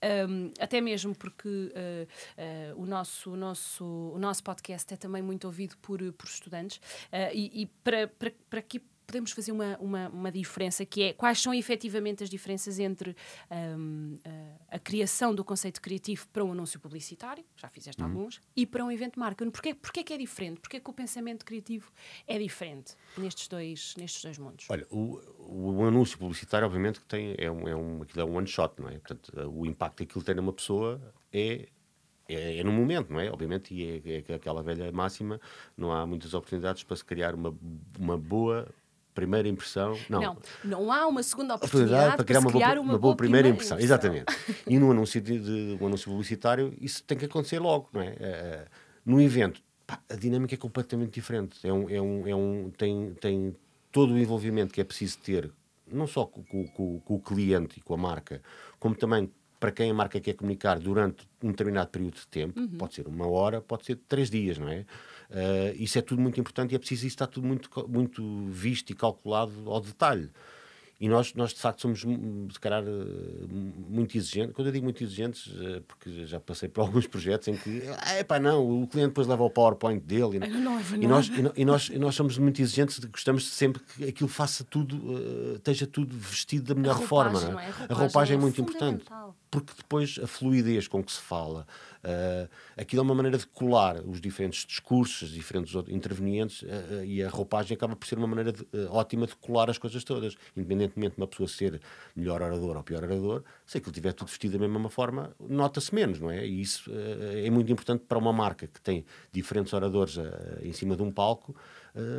ahm, 0.00 0.52
até 0.60 0.80
mesmo 0.80 1.12
porque 1.14 1.72
ah, 1.74 2.06
ah, 2.38 2.74
o, 2.76 2.86
nosso, 2.86 3.32
o, 3.32 3.36
nosso, 3.36 3.84
o 3.84 4.18
nosso 4.18 4.44
podcast 4.44 4.94
é 4.94 4.96
também 4.96 5.22
muito 5.22 5.44
ouvido 5.46 5.76
por, 5.78 6.00
por 6.12 6.26
estudantes, 6.28 6.80
ah, 7.10 7.32
e, 7.32 7.62
e 7.62 7.66
para, 7.82 8.06
para, 8.06 8.32
para 8.48 8.62
que 8.62 8.80
podemos 9.06 9.30
fazer 9.30 9.52
uma, 9.52 9.76
uma, 9.78 10.08
uma 10.08 10.32
diferença 10.32 10.84
que 10.84 11.02
é 11.02 11.12
quais 11.12 11.40
são 11.40 11.54
efetivamente 11.54 12.22
as 12.24 12.28
diferenças 12.28 12.78
entre 12.78 13.16
ahm, 13.50 14.18
a, 14.70 14.76
a 14.76 14.78
criação 14.78 15.34
do 15.34 15.44
conceito 15.44 15.80
criativo 15.80 16.26
para 16.32 16.44
um 16.44 16.52
anúncio 16.52 16.80
publicitário, 16.80 17.44
já 17.56 17.68
fizeste 17.68 18.02
alguns, 18.02 18.40
e 18.54 18.66
para 18.66 18.84
um 18.84 18.90
evento 18.90 19.14
de 19.14 19.20
marca. 19.20 19.48
Porquê, 19.50 19.74
porquê 19.74 20.02
que 20.02 20.12
é 20.12 20.18
diferente? 20.18 20.60
Porquê 20.60 20.80
que 20.80 20.90
o 20.90 20.92
pensamento 20.92 21.44
criativo 21.44 21.90
é 22.26 22.38
diferente 22.38 22.94
nestes 23.16 23.48
dois, 23.48 23.94
nestes 23.96 24.22
dois 24.22 24.38
mundos? 24.38 24.66
Olha, 24.68 24.86
o, 24.90 25.20
o 25.38 25.84
anúncio 25.84 26.18
publicitário, 26.18 26.66
obviamente, 26.66 27.00
que 27.00 27.06
tem, 27.06 27.34
é, 27.38 27.50
um, 27.50 27.68
é, 27.68 27.76
um, 27.76 28.02
aquilo 28.02 28.20
é 28.20 28.24
um 28.24 28.36
one 28.36 28.46
shot, 28.46 28.80
não 28.80 28.88
é? 28.88 28.98
Portanto, 28.98 29.32
o 29.50 29.64
impacto 29.64 29.98
que 29.98 30.02
aquilo 30.04 30.24
tem 30.24 30.34
numa 30.34 30.52
pessoa 30.52 31.00
é, 31.32 31.68
é, 32.28 32.58
é 32.58 32.64
no 32.64 32.72
momento, 32.72 33.12
não 33.12 33.20
é? 33.20 33.30
Obviamente, 33.30 33.72
e 33.72 34.02
é, 34.04 34.32
é 34.32 34.34
aquela 34.34 34.62
velha 34.62 34.90
máxima: 34.90 35.40
não 35.76 35.92
há 35.92 36.04
muitas 36.06 36.34
oportunidades 36.34 36.82
para 36.82 36.96
se 36.96 37.04
criar 37.04 37.34
uma, 37.34 37.56
uma 37.98 38.18
boa 38.18 38.68
primeira 39.16 39.48
impressão. 39.48 39.98
Não, 40.08 40.20
não, 40.20 40.36
não 40.62 40.92
há 40.92 41.06
uma 41.06 41.22
segunda 41.22 41.54
oportunidade 41.54 42.16
para 42.16 42.24
criar, 42.24 42.40
uma, 42.40 42.50
boa, 42.50 42.80
uma, 42.80 42.98
boa, 42.98 43.16
primeira, 43.16 43.48
impressão. 43.48 43.78
impressão. 43.78 43.96
Exatamente. 43.96 44.26
e 44.68 44.78
no 44.78 44.90
anúncio, 44.90 45.20
de, 45.20 45.76
um 45.80 45.86
anúncio 45.86 46.10
publicitário, 46.10 46.72
isso 46.80 47.02
tem 47.02 47.16
que 47.16 47.24
acontecer 47.24 47.58
logo, 47.58 47.88
não 47.92 48.02
é? 48.02 48.10
Uh, 48.10 48.70
no 49.04 49.20
evento, 49.20 49.62
pá, 49.86 49.98
a 50.08 50.14
dinâmica 50.14 50.54
é 50.54 50.58
completamente 50.58 51.12
diferente. 51.12 51.58
É 51.66 51.72
um, 51.72 51.88
é 51.88 52.00
um, 52.00 52.28
é 52.28 52.36
um, 52.36 52.70
tem, 52.76 53.14
tem 53.20 53.56
todo 53.90 54.12
o 54.12 54.18
envolvimento 54.18 54.74
que 54.74 54.80
é 54.80 54.84
preciso 54.84 55.18
ter, 55.18 55.50
não 55.90 56.06
só 56.06 56.26
com, 56.26 56.42
com, 56.44 57.00
com 57.00 57.14
o 57.14 57.20
cliente 57.20 57.78
e 57.78 57.82
com 57.82 57.94
a 57.94 57.96
marca, 57.96 58.42
como 58.78 58.94
também 58.94 59.30
para 59.58 59.72
quem 59.72 59.90
a 59.90 59.94
marca 59.94 60.20
quer 60.20 60.34
comunicar 60.34 60.78
durante 60.78 61.26
um 61.42 61.50
determinado 61.50 61.88
período 61.88 62.14
de 62.14 62.26
tempo, 62.26 62.60
uhum. 62.60 62.68
pode 62.68 62.94
ser 62.94 63.08
uma 63.08 63.26
hora, 63.26 63.60
pode 63.60 63.86
ser 63.86 63.96
três 64.08 64.30
dias, 64.30 64.58
não 64.58 64.68
é? 64.68 64.84
Uh, 65.30 65.74
isso 65.76 65.98
é 65.98 66.02
tudo 66.02 66.20
muito 66.22 66.38
importante 66.38 66.72
e 66.72 66.76
é 66.76 66.78
preciso 66.78 67.06
isso 67.06 67.14
estar 67.14 67.26
tudo 67.26 67.46
muito, 67.46 67.68
muito 67.88 68.46
visto 68.48 68.90
e 68.90 68.94
calculado 68.94 69.70
ao 69.70 69.80
detalhe. 69.80 70.30
E 70.98 71.08
nós, 71.08 71.34
nós 71.34 71.52
de 71.52 71.60
facto, 71.60 71.82
somos, 71.82 72.04
hum, 72.04 72.48
se 72.50 72.58
calhar, 72.58 72.82
eh, 72.82 73.46
muito 73.86 74.16
exigentes. 74.16 74.54
Quando 74.54 74.68
eu 74.68 74.72
digo 74.72 74.84
muito 74.84 75.04
exigentes, 75.04 75.52
eh, 75.60 75.82
porque 75.86 76.24
já 76.24 76.40
passei 76.40 76.70
por 76.70 76.80
alguns 76.88 77.06
projetos 77.06 77.48
em 77.48 77.54
que, 77.54 77.82
é 78.14 78.24
pá, 78.24 78.40
não, 78.40 78.82
o 78.82 78.86
cliente 78.86 79.08
depois 79.08 79.26
leva 79.26 79.42
o 79.44 79.50
PowerPoint 79.50 80.02
dele. 80.02 80.36
E, 80.36 80.38
não, 80.38 80.80
e, 80.80 81.06
nós, 81.06 81.30
e, 81.54 81.64
nós, 81.66 81.90
e 81.90 81.98
nós 81.98 82.14
somos 82.14 82.38
muito 82.38 82.62
exigentes, 82.62 82.98
gostamos 83.04 83.42
de 83.42 83.50
sempre 83.50 83.82
que 83.82 84.04
aquilo 84.04 84.28
faça 84.28 84.64
tudo, 84.64 85.54
esteja 85.56 85.86
tudo 85.86 86.16
vestido 86.16 86.74
da 86.74 86.80
melhor 86.80 86.98
forma. 87.02 87.40
Não 87.42 87.60
é? 87.60 87.66
A, 87.66 87.66
roupagem 87.66 87.86
a 87.90 87.94
roupagem 87.94 88.34
é, 88.34 88.38
é 88.38 88.40
muito 88.40 88.60
importante. 88.62 89.04
Porque 89.50 89.72
depois 89.76 90.18
a 90.22 90.26
fluidez 90.26 90.88
com 90.88 91.02
que 91.02 91.12
se 91.12 91.20
fala, 91.20 91.66
Uh, 92.06 92.48
aquilo 92.76 93.00
é 93.00 93.02
uma 93.02 93.16
maneira 93.16 93.36
de 93.36 93.46
colar 93.48 94.00
os 94.06 94.20
diferentes 94.20 94.64
discursos, 94.64 95.22
os 95.22 95.34
diferentes 95.34 95.74
intervenientes, 95.88 96.62
uh, 96.62 97.04
e 97.04 97.20
a 97.20 97.28
roupagem 97.28 97.74
acaba 97.76 97.96
por 97.96 98.06
ser 98.06 98.16
uma 98.16 98.28
maneira 98.28 98.52
de, 98.52 98.64
ótima 98.90 99.26
de 99.26 99.34
colar 99.34 99.68
as 99.68 99.76
coisas 99.76 100.04
todas. 100.04 100.36
Independentemente 100.56 101.16
de 101.16 101.20
uma 101.20 101.26
pessoa 101.26 101.48
ser 101.48 101.80
melhor 102.14 102.40
orador 102.42 102.76
ou 102.76 102.82
pior 102.84 103.02
orador, 103.02 103.42
se 103.66 103.78
aquilo 103.78 103.90
estiver 103.90 104.12
tudo 104.12 104.28
vestido 104.28 104.56
da 104.56 104.68
mesma 104.68 104.88
forma, 104.88 105.34
nota-se 105.40 105.92
menos, 105.92 106.20
não 106.20 106.30
é? 106.30 106.46
E 106.46 106.60
isso 106.60 106.90
é 107.44 107.50
muito 107.50 107.70
importante 107.72 108.04
para 108.06 108.18
uma 108.18 108.32
marca 108.32 108.68
que 108.68 108.80
tem 108.80 109.04
diferentes 109.32 109.72
oradores 109.72 110.16
em 110.62 110.72
cima 110.72 110.96
de 110.96 111.02
um 111.02 111.10
palco. 111.10 111.56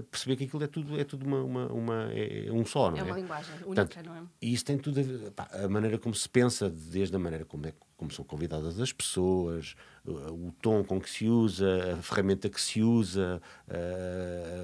Perceber 0.10 0.36
que 0.36 0.44
aquilo 0.46 0.64
é 0.64 0.68
tudo, 0.68 1.00
é 1.00 1.04
tudo 1.04 1.26
uma, 1.26 1.44
uma, 1.44 1.68
uma 1.68 2.12
é 2.14 2.52
um 2.52 2.66
só, 2.66 2.90
não 2.90 2.98
é? 2.98 3.02
É 3.02 3.04
uma 3.04 3.16
linguagem 3.16 3.54
única, 3.66 3.86
Portanto, 3.86 4.06
não 4.06 4.16
é? 4.16 4.24
E 4.42 4.54
isso 4.54 4.66
tem 4.66 4.78
tudo 4.78 5.00
a 5.00 5.04
ver, 5.04 5.32
pá, 5.32 5.48
a 5.52 5.68
maneira 5.68 5.98
como 5.98 6.16
se 6.16 6.28
pensa, 6.28 6.70
desde 6.70 7.16
a 7.16 7.20
maneira 7.20 7.46
como 7.46 7.68
é 7.68 7.74
como 7.96 8.12
são 8.12 8.24
convidadas 8.24 8.80
as 8.80 8.94
pessoas, 8.94 9.76
o 10.06 10.52
tom 10.62 10.84
com 10.84 11.02
que 11.02 11.10
se 11.10 11.28
usa, 11.28 11.96
a 11.96 12.02
ferramenta 12.02 12.48
que 12.48 12.62
se 12.62 12.82
usa, 12.84 13.42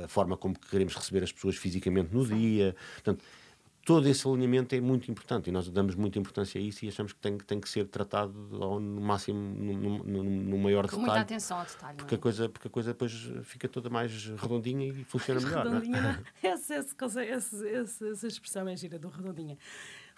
a 0.03 0.07
forma 0.07 0.37
como 0.37 0.57
queremos 0.57 0.93
receber 0.95 1.23
as 1.23 1.31
pessoas 1.31 1.55
fisicamente 1.55 2.13
no 2.13 2.23
dia. 2.25 2.75
Portanto, 2.93 3.23
todo 3.85 4.07
esse 4.07 4.27
alinhamento 4.27 4.73
é 4.75 4.81
muito 4.81 5.11
importante 5.11 5.49
e 5.49 5.51
nós 5.51 5.69
damos 5.69 5.95
muita 5.95 6.17
importância 6.17 6.59
a 6.59 6.63
isso 6.63 6.85
e 6.85 6.87
achamos 6.87 7.11
que 7.13 7.19
tem, 7.19 7.37
tem 7.37 7.59
que 7.59 7.69
ser 7.69 7.85
tratado 7.87 8.33
ao, 8.61 8.79
no 8.79 9.01
máximo, 9.01 9.39
no, 9.39 10.03
no, 10.03 10.23
no 10.23 10.57
maior 10.57 10.83
Com 10.83 10.97
detalhe. 10.97 11.05
muita 11.05 11.19
atenção 11.19 11.59
ao 11.59 11.65
detalhe. 11.65 11.97
Porque, 11.97 12.15
é? 12.15 12.17
a 12.17 12.21
coisa, 12.21 12.49
porque 12.49 12.67
a 12.67 12.71
coisa 12.71 12.89
depois 12.91 13.11
fica 13.43 13.67
toda 13.67 13.89
mais 13.89 14.27
redondinha 14.37 14.87
e 14.87 15.03
funciona 15.03 15.41
mais 15.41 15.51
melhor. 15.53 15.65
Redondinha, 15.65 16.01
não 16.01 16.09
é? 16.09 16.23
essa, 16.43 16.75
essa, 16.75 17.23
essa, 17.23 17.67
essa, 17.67 18.07
essa 18.07 18.27
expressão 18.27 18.67
é 18.67 18.75
gira 18.77 18.97
do 18.97 19.09
redondinha. 19.09 19.57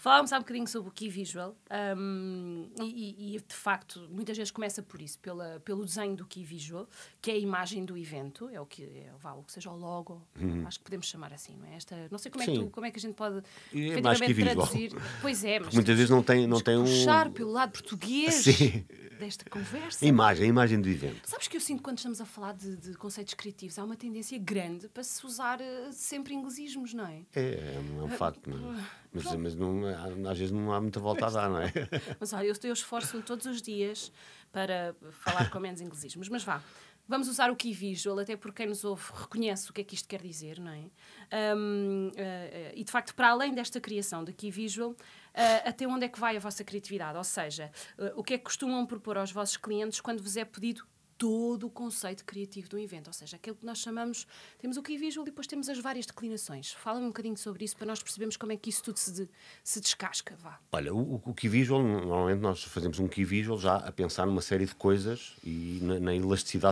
Falávamos 0.06 0.32
há 0.32 0.38
um 0.38 0.42
bocadinho 0.42 0.68
sobre 0.68 0.90
o 0.90 0.92
key 0.92 1.10
visual 1.10 1.58
um, 1.98 2.70
e, 2.80 3.36
e, 3.36 3.40
de 3.40 3.56
facto 3.56 4.08
muitas 4.12 4.38
vezes 4.38 4.52
começa 4.52 4.84
por 4.84 5.02
isso, 5.02 5.18
pela, 5.18 5.60
pelo 5.62 5.84
desenho 5.84 6.16
do 6.16 6.28
key 6.28 6.44
visual, 6.44 6.88
que 7.20 7.32
é 7.32 7.34
a 7.34 7.38
imagem 7.40 7.84
do 7.84 7.98
evento, 7.98 8.48
é 8.54 8.62
o 8.62 8.68
que 8.68 8.84
é, 8.84 9.10
vá, 9.20 9.34
o 9.34 9.42
que 9.42 9.52
seja 9.52 9.72
o 9.72 9.76
logo, 9.76 10.22
uhum. 10.40 10.64
acho 10.68 10.78
que 10.78 10.84
podemos 10.84 11.08
chamar 11.08 11.34
assim, 11.34 11.58
não 11.58 11.66
é? 11.66 11.78
Esta, 11.78 12.08
não 12.12 12.20
sei 12.20 12.30
como 12.30 12.44
é, 12.44 12.46
que 12.46 12.54
tu, 12.54 12.70
como 12.70 12.86
é 12.86 12.92
que 12.92 13.00
a 13.00 13.02
gente 13.02 13.16
pode 13.16 13.38
é 13.74 13.80
efetivamente 13.80 14.36
traduzir. 14.36 14.92
Pois 15.24 15.44
é, 15.44 15.60
mas 15.60 15.74
muitas 15.74 15.96
vezes 15.96 16.12
não 16.12 16.22
tem, 16.22 16.46
não 16.46 16.62
tem 16.62 16.78
um 16.78 16.84
puxar 16.84 17.32
pelo 17.32 17.52
lado 17.52 17.72
português 17.72 18.36
Sim. 18.36 18.86
Desta 19.18 19.50
conversa. 19.50 20.06
Imagem, 20.06 20.48
imagem 20.48 20.82
do 20.82 20.90
evento. 20.90 21.28
Sabes 21.28 21.48
que 21.48 21.58
eu 21.58 21.62
sinto 21.62 21.82
quando 21.82 21.98
estamos 21.98 22.22
a 22.22 22.26
falar 22.26 22.54
de, 22.54 22.76
de 22.76 22.94
conceitos 22.96 23.34
criativos, 23.34 23.78
há 23.80 23.84
uma 23.84 23.96
tendência 23.96 24.38
grande 24.38 24.88
para 24.90 25.04
se 25.04 25.26
usar 25.26 25.60
uh, 25.60 25.92
sempre 25.92 26.34
inglesismos, 26.34 26.94
não 26.94 27.06
é? 27.06 27.22
É, 27.36 27.76
é 27.76 27.80
um, 27.80 28.02
é 28.02 28.04
um 28.04 28.10
facto, 28.10 28.50
não 28.50 28.74
é? 28.74 28.84
Mas, 29.14 29.26
mas 29.36 29.56
não, 29.56 29.86
às 30.30 30.38
vezes 30.38 30.52
não 30.52 30.74
há 30.74 30.82
muita 30.82 31.00
volta 31.00 31.28
a 31.28 31.30
dar, 31.30 31.50
não 31.50 31.60
é? 31.60 31.72
Mas 32.20 32.34
olha, 32.34 32.48
eu, 32.48 32.56
eu 32.64 32.74
esforço-me 32.74 33.24
todos 33.24 33.46
os 33.46 33.62
dias 33.62 34.12
para 34.52 34.94
falar 35.12 35.50
com 35.50 35.58
menos 35.60 35.80
inglesismos. 35.80 36.28
Mas 36.28 36.44
vá, 36.44 36.62
vamos 37.08 37.28
usar 37.28 37.50
o 37.52 37.56
key 37.56 37.74
visual, 37.74 38.20
até 38.20 38.36
porque 38.36 38.64
quem 38.64 38.68
nos 38.68 38.84
ouve 38.84 39.04
reconhece 39.14 39.70
o 39.70 39.74
que 39.74 39.82
é 39.82 39.84
que 39.84 39.96
isto 39.96 40.08
quer 40.08 40.22
dizer, 40.22 40.60
não 40.60 40.72
é? 40.72 41.56
Um, 41.56 42.08
uh, 42.08 42.10
uh, 42.10 42.72
e 42.76 42.84
de 42.84 42.92
facto, 42.92 43.14
para 43.16 43.30
além 43.30 43.54
desta 43.54 43.80
criação 43.80 44.24
de 44.24 44.34
key 44.34 44.52
visual, 44.52 44.96
uh, 45.36 45.70
até 45.70 45.86
onde 45.88 46.06
é 46.06 46.10
que 46.10 46.20
vai 46.20 46.38
a 46.38 46.40
vossa 46.40 46.64
criatividade? 46.64 47.18
Ou 47.18 47.24
seja, 47.24 47.72
o 48.16 48.24
que 48.24 48.34
é 48.34 48.38
que 48.38 48.44
costumam 48.46 48.86
propor 48.86 49.18
aos 49.18 49.32
vossos 49.32 49.58
clientes 49.58 50.00
quando 50.02 50.24
vos 50.24 50.38
é 50.38 50.46
pedido 50.46 50.86
todo 51.18 51.68
o 51.68 51.70
conceito 51.70 52.26
criativo 52.26 52.70
do 52.70 52.78
evento, 52.78 53.08
ou 53.08 53.14
seja, 53.14 53.38
aquilo 53.38 53.56
que 53.56 53.66
nós 53.66 53.78
chamamos, 53.78 54.28
temos 54.60 54.78
o 54.78 54.84
key 54.84 54.98
visual 54.98 55.26
e 55.26 55.30
depois 55.30 55.48
temos 55.48 55.70
as 55.70 55.80
várias 55.80 56.06
declinações. 56.06 56.74
Fala-me 56.74 57.06
um 57.06 57.10
bocadinho 57.10 57.38
sobre 57.38 57.64
isso 57.64 57.76
para 57.76 57.88
nós 57.88 58.02
percebermos 58.02 58.36
como 58.38 58.52
é 58.52 58.58
que 58.58 58.70
isso 58.70 58.84
tudo 58.84 58.98
se, 58.98 59.30
se 59.64 59.82
descasca, 59.82 60.36
vá. 60.36 60.60
Olha, 60.72 60.94
o, 60.94 61.22
o 61.26 61.34
key 61.34 61.48
visual, 61.48 61.82
normalmente 61.82 62.40
nós 62.40 62.64
fazemos 62.64 63.00
um 63.00 63.08
key 63.08 63.24
visual 63.24 63.58
já 63.58 63.78
a 63.78 63.92
pensar 63.92 64.26
numa 64.26 64.42
série 64.42 64.66
de 64.66 64.76
coisas 64.76 65.36
e 65.44 65.80
na, 65.82 66.00
na 66.00 66.14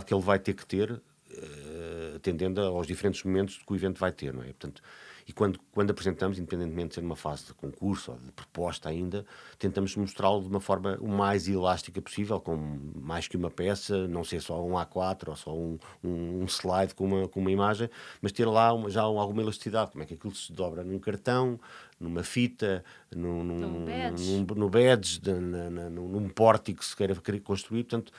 que 0.05 0.13
ele 0.13 0.21
vai 0.21 0.39
ter 0.39 0.53
que 0.53 0.65
ter, 0.65 0.91
uh, 0.91 2.15
atendendo 2.15 2.61
aos 2.61 2.85
diferentes 2.85 3.23
momentos 3.23 3.57
que 3.57 3.71
o 3.71 3.75
evento 3.75 3.99
vai 3.99 4.11
ter, 4.11 4.33
não 4.33 4.41
é? 4.41 4.47
Portanto, 4.47 4.81
e 5.27 5.33
quando, 5.33 5.59
quando 5.71 5.91
apresentamos, 5.91 6.37
independentemente 6.37 6.89
de 6.89 6.95
ser 6.95 7.01
numa 7.01 7.15
fase 7.15 7.45
de 7.45 7.53
concurso 7.53 8.11
ou 8.11 8.17
de 8.17 8.31
proposta 8.31 8.89
ainda, 8.89 9.25
tentamos 9.57 9.95
mostrá-lo 9.95 10.41
de 10.41 10.47
uma 10.47 10.59
forma 10.59 10.97
o 10.99 11.07
mais 11.07 11.47
elástica 11.47 12.01
possível, 12.01 12.39
com 12.39 12.55
mais 12.95 13.27
que 13.27 13.37
uma 13.37 13.49
peça, 13.49 14.07
não 14.07 14.23
ser 14.23 14.41
só 14.41 14.63
um 14.63 14.73
A4 14.73 15.29
ou 15.29 15.35
só 15.35 15.55
um, 15.55 15.77
um, 16.03 16.43
um 16.43 16.45
slide 16.45 16.93
com 16.93 17.05
uma, 17.05 17.27
com 17.27 17.39
uma 17.39 17.51
imagem, 17.51 17.89
mas 18.21 18.31
ter 18.31 18.45
lá 18.45 18.73
uma, 18.73 18.89
já 18.89 19.01
alguma 19.01 19.41
elasticidade, 19.41 19.91
como 19.91 20.03
é 20.03 20.07
que 20.07 20.13
aquilo 20.13 20.35
se 20.35 20.51
dobra 20.51 20.83
num 20.83 20.99
cartão, 20.99 21.59
numa 21.99 22.23
fita, 22.23 22.83
num, 23.15 23.43
num, 23.43 23.59
num, 23.59 24.45
no 24.55 24.69
badge, 24.69 25.21
na, 25.25 25.69
na, 25.69 25.89
num 25.89 26.27
pórtico 26.27 26.79
que 26.79 26.85
se 26.85 26.95
queira 26.95 27.15
construir. 27.41 27.83
Portanto, 27.83 28.11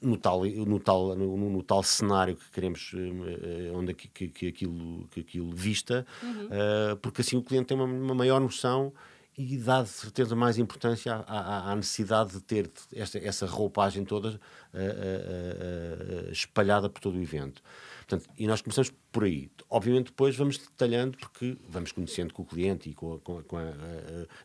no 0.00 0.16
tal, 0.16 0.44
no 0.44 0.78
tal, 0.78 1.16
no, 1.16 1.50
no, 1.50 1.62
tal 1.62 1.82
cenário 1.82 2.36
que 2.36 2.50
queremos, 2.50 2.92
uh, 2.92 3.74
onde 3.74 3.94
que, 3.94 4.08
que, 4.08 4.28
que, 4.28 4.46
aquilo, 4.48 5.08
que 5.08 5.20
aquilo 5.20 5.50
vista, 5.54 6.06
uhum. 6.22 6.46
uh, 6.46 6.96
porque 6.98 7.20
assim 7.20 7.36
o 7.36 7.42
cliente 7.42 7.66
tem 7.66 7.76
uma, 7.76 7.86
uma, 7.86 8.14
maior 8.14 8.40
noção 8.40 8.92
e 9.36 9.56
dá 9.56 9.82
de 9.82 9.88
certeza 9.88 10.34
mais 10.34 10.58
importância 10.58 11.14
à, 11.14 11.38
à, 11.38 11.72
à 11.72 11.76
necessidade 11.76 12.32
de 12.32 12.40
ter 12.40 12.70
esta, 12.92 13.18
essa 13.18 13.46
roupagem 13.46 14.04
toda 14.04 14.40
uh, 14.74 16.32
espalhada 16.32 16.88
por 16.88 17.00
todo 17.00 17.16
o 17.16 17.22
evento. 17.22 17.62
Portanto, 17.98 18.28
e 18.38 18.46
nós 18.46 18.62
começamos 18.62 18.92
por 19.12 19.24
aí. 19.24 19.50
Obviamente, 19.68 20.06
depois 20.06 20.34
vamos 20.34 20.58
detalhando, 20.58 21.18
porque 21.18 21.56
vamos 21.68 21.92
conhecendo 21.92 22.32
com 22.32 22.42
o 22.42 22.46
cliente 22.46 22.90
e 22.90 22.94
com, 22.94 23.14
a, 23.14 23.20
com, 23.20 23.38
a, 23.38 23.42
com 23.42 23.56
a, 23.58 23.62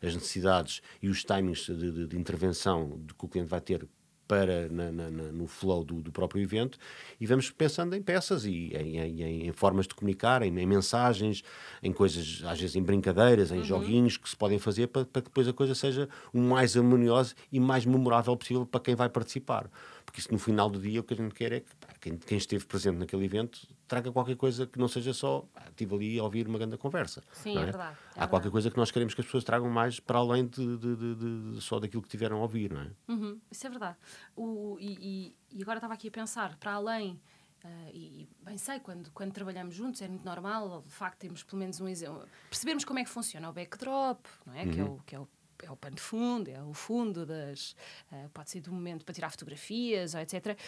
as 0.02 0.14
necessidades 0.14 0.82
e 1.02 1.08
os 1.08 1.24
timings 1.24 1.66
de, 1.66 1.90
de, 1.90 2.06
de 2.06 2.16
intervenção 2.16 3.00
que 3.18 3.24
o 3.24 3.28
cliente 3.28 3.48
vai 3.48 3.60
ter 3.60 3.88
para 4.26 4.68
na, 4.68 4.90
na, 4.90 5.10
no 5.10 5.46
flow 5.46 5.84
do, 5.84 6.00
do, 6.00 6.10
próprio 6.10 6.42
evento 6.42 6.78
e 7.20 7.26
vamos 7.26 7.50
pensando 7.50 7.94
em 7.94 8.02
peças 8.02 8.44
e 8.44 8.72
em, 8.74 8.98
em, 8.98 9.46
em 9.48 9.52
formas 9.52 9.86
de 9.86 9.94
comunicar, 9.94 10.42
em, 10.42 10.48
em, 10.58 10.66
mensagens, 10.66 11.42
em 11.82 11.92
coisas, 11.92 12.42
às 12.44 12.60
vezes 12.60 12.76
em 12.76 12.82
brincadeiras, 12.82 13.50
em 13.50 13.58
uhum. 13.58 13.64
joguinhos 13.64 14.16
que 14.16 14.28
se 14.28 14.36
podem 14.36 14.58
fazer 14.58 14.88
para, 14.88 15.04
para 15.04 15.22
que 15.22 15.28
depois 15.28 15.46
a 15.48 15.52
coisa 15.52 15.74
seja 15.74 16.08
o 16.32 16.40
mais 16.40 16.76
harmoniosa 16.76 17.34
e 17.52 17.60
mais 17.60 17.84
memorável 17.84 18.36
possível 18.36 18.66
para 18.66 18.80
quem 18.80 18.94
vai 18.94 19.08
participar. 19.08 19.70
Porque 20.14 20.20
isso 20.20 20.32
no 20.32 20.38
final 20.38 20.70
do 20.70 20.78
dia 20.78 21.00
o 21.00 21.02
que 21.02 21.12
a 21.12 21.16
gente 21.16 21.34
quer 21.34 21.50
é 21.50 21.58
que 21.58 21.74
pá, 21.74 21.88
quem, 22.00 22.16
quem, 22.16 22.38
esteve 22.38 22.64
presente 22.66 22.98
naquele 22.98 23.24
evento 23.24 23.66
traga 23.88 24.12
qualquer 24.12 24.36
coisa 24.36 24.64
que 24.64 24.78
não 24.78 24.86
seja 24.86 25.12
só 25.12 25.40
pá, 25.52 25.64
estive 25.68 25.92
ali 25.92 26.18
a 26.20 26.22
ouvir 26.22 26.46
uma 26.46 26.56
grande 26.56 26.78
conversa. 26.78 27.20
Sim, 27.32 27.58
é? 27.58 27.62
é? 27.62 27.64
verdade. 27.64 27.82
É 27.82 27.88
Há 27.90 28.12
verdade. 28.12 28.30
qualquer 28.30 28.50
coisa 28.52 28.70
que 28.70 28.76
nós 28.76 28.92
queremos 28.92 29.12
que 29.12 29.20
as 29.20 29.26
pessoas 29.26 29.42
tragam 29.42 29.68
mais 29.68 29.98
para 29.98 30.20
além 30.20 30.46
de, 30.46 30.76
de, 30.78 30.96
de, 30.96 31.14
de 31.54 31.60
só 31.60 31.80
daquilo 31.80 32.00
que 32.00 32.08
tiveram 32.08 32.36
a 32.36 32.42
ouvir, 32.42 32.72
não 32.72 32.82
é? 32.82 32.90
Uhum, 33.08 33.40
isso 33.50 33.66
é 33.66 33.70
verdade. 33.70 33.96
O, 34.36 34.76
e, 34.78 35.36
e, 35.50 35.62
agora 35.62 35.78
estava 35.78 35.94
aqui 35.94 36.06
a 36.06 36.12
pensar, 36.12 36.56
para 36.58 36.74
além. 36.74 37.20
Uh, 37.64 37.90
e 37.92 38.28
bem 38.40 38.56
sei, 38.56 38.78
quando, 38.78 39.10
quando 39.10 39.32
trabalhamos 39.32 39.74
juntos 39.74 40.00
é 40.00 40.06
muito 40.06 40.24
normal, 40.24 40.82
de 40.86 40.92
facto, 40.92 41.18
temos 41.18 41.42
pelo 41.42 41.58
menos 41.58 41.80
um 41.80 41.88
exemplo. 41.88 42.24
Percebermos 42.48 42.84
como 42.84 43.00
é 43.00 43.04
que 43.04 43.10
funciona 43.10 43.50
o 43.50 43.52
backdrop, 43.52 44.24
não 44.46 44.54
é? 44.54 44.62
Uhum. 44.62 44.70
Que, 44.70 44.80
é 44.80 44.84
o, 44.84 44.98
que 45.06 45.16
é 45.16 45.18
o 45.18 45.28
é 45.62 45.70
o 45.70 45.76
pano 45.76 45.96
de 45.96 46.02
fundo, 46.02 46.48
é 46.50 46.62
o 46.62 46.74
fundo 46.74 47.24
das. 47.24 47.76
Uh, 48.12 48.28
pode 48.32 48.50
ser 48.50 48.60
do 48.60 48.72
momento 48.72 49.04
para 49.04 49.14
tirar 49.14 49.30
fotografias, 49.30 50.14
ou 50.14 50.20
etc. 50.20 50.58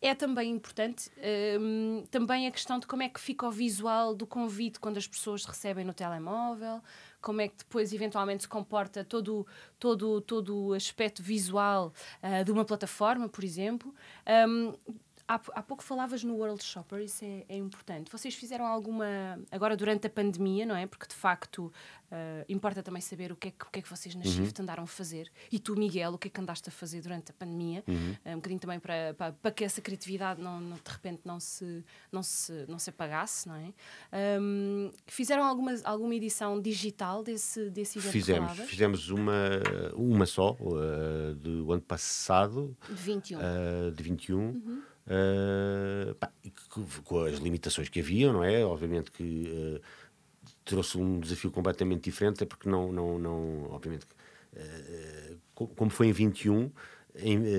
É 0.00 0.14
também 0.14 0.52
importante 0.52 1.10
um, 1.60 2.04
também 2.08 2.46
a 2.46 2.52
questão 2.52 2.78
de 2.78 2.86
como 2.86 3.02
é 3.02 3.08
que 3.08 3.18
fica 3.18 3.48
o 3.48 3.50
visual 3.50 4.14
do 4.14 4.28
convite 4.28 4.78
quando 4.78 4.96
as 4.96 5.08
pessoas 5.08 5.44
recebem 5.44 5.84
no 5.84 5.92
telemóvel, 5.92 6.80
como 7.20 7.40
é 7.40 7.48
que 7.48 7.56
depois 7.56 7.92
eventualmente 7.92 8.44
se 8.44 8.48
comporta 8.48 9.04
todo 9.04 9.44
todo 9.76 10.20
todo 10.20 10.68
o 10.68 10.72
aspecto 10.72 11.20
visual 11.20 11.92
uh, 12.22 12.44
de 12.44 12.52
uma 12.52 12.64
plataforma, 12.64 13.28
por 13.28 13.42
exemplo. 13.42 13.92
Um, 14.48 14.72
Há, 15.28 15.34
há 15.34 15.62
pouco 15.62 15.84
falavas 15.84 16.24
no 16.24 16.36
World 16.36 16.64
Shopper, 16.64 17.00
isso 17.02 17.22
é, 17.22 17.44
é, 17.50 17.56
importante. 17.56 18.10
Vocês 18.10 18.34
fizeram 18.34 18.64
alguma. 18.64 19.38
Agora, 19.50 19.76
durante 19.76 20.06
a 20.06 20.10
pandemia, 20.10 20.64
não 20.64 20.74
é? 20.74 20.86
Porque 20.86 21.06
de 21.06 21.14
facto 21.14 21.70
uh, 22.10 22.44
importa 22.48 22.82
também 22.82 23.02
saber 23.02 23.30
o 23.30 23.36
que, 23.36 23.48
é 23.48 23.50
que, 23.50 23.62
o 23.62 23.70
que 23.70 23.78
é 23.80 23.82
que 23.82 23.90
vocês 23.90 24.14
na 24.14 24.24
uhum. 24.24 24.30
Shift 24.30 24.62
andaram 24.62 24.84
a 24.84 24.86
fazer. 24.86 25.30
E 25.52 25.58
tu, 25.58 25.76
Miguel, 25.78 26.14
o 26.14 26.18
que 26.18 26.28
é 26.28 26.30
que 26.30 26.40
andaste 26.40 26.70
a 26.70 26.72
fazer 26.72 27.02
durante 27.02 27.30
a 27.30 27.34
pandemia? 27.34 27.84
Uhum. 27.86 28.16
Uh, 28.24 28.30
um 28.30 28.36
bocadinho 28.36 28.58
também 28.58 28.80
para, 28.80 29.12
para, 29.18 29.32
para, 29.32 29.50
que 29.50 29.64
essa 29.64 29.82
criatividade 29.82 30.40
não, 30.40 30.62
não, 30.62 30.76
de 30.76 30.90
repente 30.90 31.20
não 31.26 31.38
se, 31.38 31.84
não 32.10 32.22
se, 32.22 32.64
não 32.66 32.78
se 32.78 32.88
apagasse, 32.88 33.46
não 33.46 33.56
é? 33.56 34.40
Um, 34.40 34.90
fizeram 35.06 35.44
alguma, 35.44 35.74
alguma 35.84 36.14
edição 36.14 36.58
digital 36.58 37.22
desse, 37.22 37.68
desse 37.68 37.98
evento? 37.98 38.12
Fizemos, 38.12 38.58
fizemos 38.60 39.10
uma, 39.10 39.60
uma 39.94 40.24
só, 40.24 40.56
uh, 40.58 41.34
do 41.34 41.70
ano 41.70 41.82
passado. 41.82 42.74
De 42.88 42.94
21. 42.94 43.38
de 43.94 44.02
21. 44.02 44.38
Uhum. 44.38 44.82
Uh, 45.08 46.14
pá, 46.16 46.30
com 47.02 47.22
as 47.24 47.38
limitações 47.38 47.88
que 47.88 48.00
haviam, 48.00 48.30
não 48.30 48.44
é? 48.44 48.62
Obviamente 48.62 49.10
que 49.10 49.48
uh, 49.48 49.80
trouxe 50.64 50.98
um 50.98 51.18
desafio 51.18 51.50
completamente 51.50 52.02
diferente, 52.04 52.42
é 52.42 52.46
porque 52.46 52.68
não, 52.68 52.92
não, 52.92 53.18
não 53.18 53.70
obviamente, 53.70 54.06
uh, 54.52 55.38
como 55.54 55.90
foi 55.90 56.08
em 56.08 56.12
21, 56.12 56.64
eh, 56.64 56.70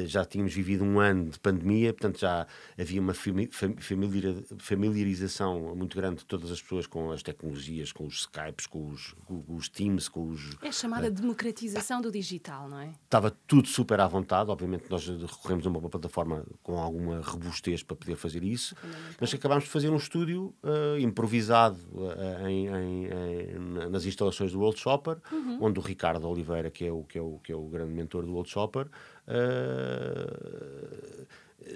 já 0.05 0.25
tínhamos 0.25 0.53
vivido 0.53 0.83
um 0.83 0.99
ano 0.99 1.29
de 1.29 1.39
pandemia, 1.39 1.93
portanto 1.93 2.19
já 2.19 2.47
havia 2.77 3.01
uma 3.01 3.13
familiarização 3.13 5.75
muito 5.75 5.97
grande 5.97 6.17
de 6.17 6.25
todas 6.25 6.51
as 6.51 6.61
pessoas 6.61 6.87
com 6.87 7.11
as 7.11 7.21
tecnologias, 7.21 7.91
com 7.91 8.05
os 8.05 8.21
Skypes, 8.21 8.67
com 8.67 8.89
os, 8.89 9.13
com 9.25 9.55
os 9.55 9.69
Teams, 9.69 10.07
com 10.07 10.29
os... 10.29 10.57
É 10.61 10.69
a 10.69 10.71
chamada 10.71 11.07
uh, 11.07 11.11
democratização 11.11 12.01
do 12.01 12.11
digital, 12.11 12.69
não 12.69 12.79
é? 12.79 12.93
Estava 13.03 13.31
tudo 13.47 13.67
super 13.67 13.99
à 13.99 14.07
vontade, 14.07 14.49
obviamente 14.49 14.85
nós 14.89 15.07
recorremos 15.07 15.65
a 15.65 15.69
uma 15.69 15.89
plataforma 15.89 16.45
com 16.63 16.77
alguma 16.77 17.21
robustez 17.21 17.83
para 17.83 17.95
poder 17.95 18.15
fazer 18.15 18.43
isso, 18.43 18.75
mas 19.19 19.33
acabámos 19.33 19.65
de 19.65 19.69
fazer 19.69 19.89
um 19.89 19.97
estúdio 19.97 20.53
uh, 20.63 20.97
improvisado 20.99 21.79
uh, 21.91 22.47
em, 22.47 22.67
em, 22.67 23.05
em, 23.05 23.89
nas 23.89 24.05
instalações 24.05 24.51
do 24.51 24.59
World 24.59 24.79
Shopper, 24.79 25.17
uhum. 25.31 25.57
onde 25.61 25.79
o 25.79 25.81
Ricardo 25.81 26.27
Oliveira, 26.27 26.69
que 26.69 26.85
é 26.85 26.91
o, 26.91 27.03
que 27.03 27.17
é 27.17 27.21
o, 27.21 27.39
que 27.39 27.51
é 27.51 27.55
o 27.55 27.67
grande 27.67 27.91
mentor 27.91 28.25
do 28.25 28.31
World 28.31 28.49
Shopper, 28.49 28.87
Uh, 29.29 29.31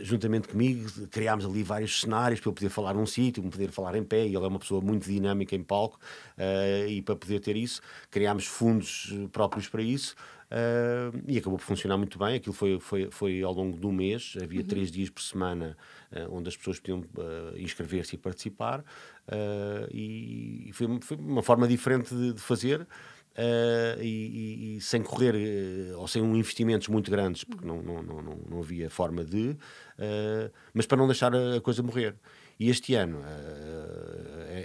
juntamente 0.01 0.47
comigo, 0.47 0.89
criámos 1.07 1.45
ali 1.45 1.63
vários 1.63 2.01
cenários 2.01 2.39
para 2.39 2.49
eu 2.49 2.53
poder 2.53 2.69
falar 2.69 2.93
num 2.93 3.05
sítio, 3.05 3.43
poder 3.43 3.71
falar 3.71 3.95
em 3.95 4.03
pé, 4.03 4.25
e 4.25 4.35
ele 4.35 4.45
é 4.45 4.47
uma 4.47 4.59
pessoa 4.59 4.81
muito 4.81 5.09
dinâmica 5.09 5.55
em 5.55 5.63
palco, 5.63 5.99
uh, 6.37 6.87
e 6.87 7.01
para 7.01 7.15
poder 7.15 7.39
ter 7.39 7.55
isso, 7.55 7.81
criámos 8.09 8.45
fundos 8.45 9.13
próprios 9.31 9.67
para 9.67 9.81
isso, 9.81 10.15
uh, 10.51 11.17
e 11.27 11.37
acabou 11.37 11.57
por 11.57 11.65
funcionar 11.65 11.97
muito 11.97 12.17
bem. 12.17 12.35
Aquilo 12.35 12.53
foi, 12.53 12.79
foi, 12.79 13.09
foi 13.11 13.41
ao 13.43 13.53
longo 13.53 13.77
do 13.77 13.91
mês, 13.91 14.35
havia 14.41 14.61
uhum. 14.61 14.67
três 14.67 14.91
dias 14.91 15.09
por 15.09 15.21
semana 15.21 15.77
uh, 16.11 16.35
onde 16.35 16.49
as 16.49 16.57
pessoas 16.57 16.79
podiam 16.79 17.03
inscrever-se 17.57 18.15
e 18.15 18.17
participar, 18.17 18.83
e 19.91 20.69
foi, 20.73 20.99
foi, 21.01 21.17
uma 21.17 21.41
forma 21.41 21.67
diferente 21.67 22.13
de, 22.13 22.33
de 22.33 22.41
fazer. 22.41 22.85
Uh, 23.35 23.99
e, 23.99 24.75
e, 24.77 24.81
sem 24.81 25.01
correr 25.01 25.33
uh, 25.33 25.99
ou 25.99 26.07
sem 26.07 26.21
um 26.21 26.35
investimentos 26.35 26.87
muito 26.87 27.09
grandes, 27.09 27.43
porque 27.43 27.65
não, 27.65 27.81
não, 27.81 28.03
não, 28.03 28.21
não 28.21 28.59
havia 28.59 28.91
forma 28.91 29.25
de, 29.25 29.49
uh, 29.49 30.51
mas 30.71 30.85
para 30.85 30.97
não 30.99 31.07
deixar 31.07 31.35
a 31.35 31.59
coisa 31.59 31.81
morrer. 31.81 32.15
E 32.59 32.69
este 32.69 32.93
ano 32.93 33.19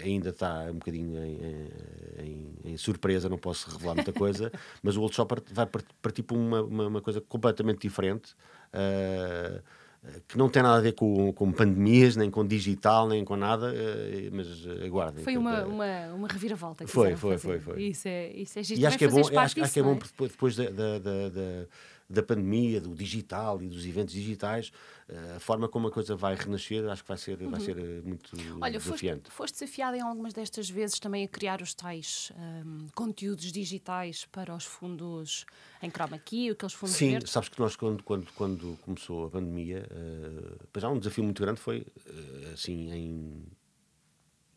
ainda 0.04 0.28
está 0.28 0.64
um 0.70 0.74
bocadinho 0.74 1.18
em, 1.24 1.70
em, 2.18 2.72
em, 2.72 2.76
surpresa, 2.76 3.30
não 3.30 3.38
posso 3.38 3.70
revelar 3.70 3.94
muita 3.94 4.12
coisa, 4.12 4.52
mas 4.82 4.94
o 4.94 5.00
Old 5.00 5.14
Shopper 5.14 5.42
vai 5.50 5.66
partir 6.02 6.22
para 6.22 6.36
uma, 6.36 6.62
uma, 6.62 6.86
uma 6.86 7.00
coisa 7.00 7.22
completamente 7.22 7.80
diferente 7.80 8.36
que 10.26 10.38
não 10.38 10.48
tem 10.48 10.62
nada 10.62 10.78
a 10.78 10.80
ver 10.80 10.92
com, 10.92 11.32
com 11.32 11.52
pandemias, 11.52 12.16
nem 12.16 12.30
com 12.30 12.46
digital, 12.46 13.08
nem 13.08 13.24
com 13.24 13.36
nada, 13.36 13.72
eh, 13.74 14.30
mas 14.32 14.46
aguardem. 14.84 15.24
Foi 15.24 15.36
uma, 15.36 15.64
uma, 15.64 16.06
uma 16.14 16.28
reviravolta 16.28 16.84
que 16.84 16.90
foi, 16.90 17.16
foi, 17.16 17.36
foi, 17.38 17.58
foi, 17.58 17.82
Isso 17.82 18.08
é, 18.08 18.30
isso 18.32 18.58
é 18.58 18.62
E 18.76 18.86
acho 18.86 18.96
que 18.96 19.04
é 19.04 19.08
bom, 19.08 19.20
acho, 19.20 19.38
acho 19.38 19.72
que 19.72 19.80
é 19.80 19.82
bom 19.82 19.94
é? 19.94 20.28
depois 20.28 20.56
da, 20.56 20.70
da, 20.70 20.98
da, 20.98 21.28
da 21.28 21.66
pandemia, 22.22 22.80
do 22.80 22.94
digital 22.94 23.62
e 23.62 23.68
dos 23.68 23.84
eventos 23.84 24.14
digitais, 24.14 24.72
eh, 25.08 25.34
a 25.36 25.40
forma 25.40 25.68
como 25.68 25.88
a 25.88 25.90
coisa 25.90 26.16
vai 26.16 26.34
renascer, 26.34 26.88
acho 26.88 27.02
que 27.02 27.08
vai 27.08 27.18
ser, 27.18 27.40
uhum. 27.40 27.50
vai 27.50 27.60
ser 27.60 27.78
eh, 27.78 28.00
muito 28.02 28.30
Olha, 28.60 28.78
desafiante. 28.78 29.24
Foste, 29.24 29.36
foste 29.36 29.54
desafiado 29.60 29.96
em 29.96 30.00
algumas 30.00 30.32
destas 30.32 30.70
vezes 30.70 30.98
também 30.98 31.24
a 31.24 31.28
criar 31.28 31.60
os 31.60 31.74
tais 31.74 32.32
um, 32.64 32.86
conteúdos 32.94 33.52
digitais 33.52 34.24
para 34.24 34.54
os 34.54 34.64
fundos 34.64 35.44
em 35.82 35.90
chroma 35.90 36.18
key, 36.18 36.50
aqueles 36.50 36.72
fundos 36.72 36.96
Sim, 36.96 37.10
verdes? 37.12 37.30
sabes 37.30 37.50
que 37.50 37.60
nós 37.60 37.76
quando, 37.76 38.02
quando, 38.02 38.32
quando 38.32 38.78
começou 38.82 39.26
a 39.26 39.30
pandemia, 39.30 39.86
uh, 39.90 40.80
já 40.80 40.88
um 40.88 40.98
desafio 40.98 41.24
muito 41.24 41.42
grande 41.42 41.60
foi, 41.60 41.80
uh, 41.80 42.52
assim, 42.54 42.90
em 42.90 43.46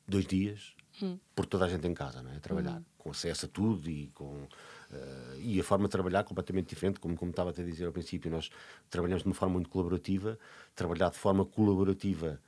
dois 0.07 0.25
dias, 0.25 0.73
hum. 1.01 1.17
por 1.35 1.45
toda 1.45 1.65
a 1.65 1.69
gente 1.69 1.85
em 1.87 1.93
casa, 1.93 2.21
não 2.21 2.31
é? 2.31 2.37
a 2.37 2.39
trabalhar, 2.39 2.79
hum. 2.79 2.85
com 2.97 3.11
acesso 3.11 3.45
a 3.45 3.49
tudo 3.49 3.89
e 3.89 4.07
com 4.13 4.47
Uh, 4.91 5.39
e 5.39 5.59
a 5.59 5.63
forma 5.63 5.85
de 5.85 5.91
trabalhar 5.91 6.23
completamente 6.23 6.67
diferente, 6.67 6.99
como, 6.99 7.15
como 7.15 7.31
estava 7.31 7.51
a 7.51 7.53
dizer 7.53 7.85
ao 7.85 7.93
princípio, 7.93 8.29
nós 8.29 8.49
trabalhamos 8.89 9.23
de 9.23 9.29
uma 9.29 9.35
forma 9.35 9.53
muito 9.53 9.69
colaborativa, 9.69 10.37
trabalhar 10.75 11.09
de 11.09 11.17
forma 11.17 11.45
colaborativa, 11.45 12.41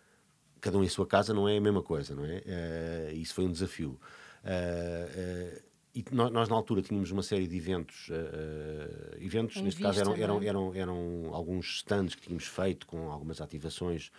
cada 0.59 0.77
um 0.77 0.83
em 0.83 0.89
sua 0.89 1.07
casa, 1.07 1.33
não 1.33 1.47
é 1.47 1.57
a 1.57 1.61
mesma 1.61 1.81
coisa, 1.81 2.13
não 2.13 2.25
é? 2.25 2.39
Uh, 2.39 3.15
isso 3.15 3.33
foi 3.33 3.45
um 3.45 3.51
desafio. 3.51 3.97
Uh, 4.43 5.61
e 5.95 6.03
nós, 6.11 6.31
nós, 6.31 6.49
na 6.49 6.55
altura 6.55 6.81
tínhamos 6.81 7.11
uma 7.11 7.23
série 7.23 7.47
de 7.47 7.55
eventos, 7.55 8.09
eventos, 9.19 9.57
em 9.57 9.63
neste 9.63 9.77
vista, 9.83 10.03
caso 10.03 10.11
eram, 10.11 10.15
eram, 10.15 10.43
eram, 10.43 10.75
eram, 10.75 11.29
alguns 11.33 11.77
stands 11.77 12.15
que 12.15 12.23
tínhamos 12.23 12.45
feito 12.45 12.87
com 12.87 13.11
algumas 13.11 13.39
ativações 13.39 14.11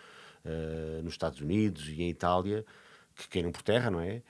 nos 1.03 1.15
Estados 1.15 1.41
Unidos 1.41 1.89
e 1.89 2.01
em 2.01 2.09
Itália, 2.09 2.65
que 3.13 3.27
caíram 3.27 3.51
por 3.51 3.61
terra, 3.61 3.91
não 3.91 3.99
é? 3.99 4.21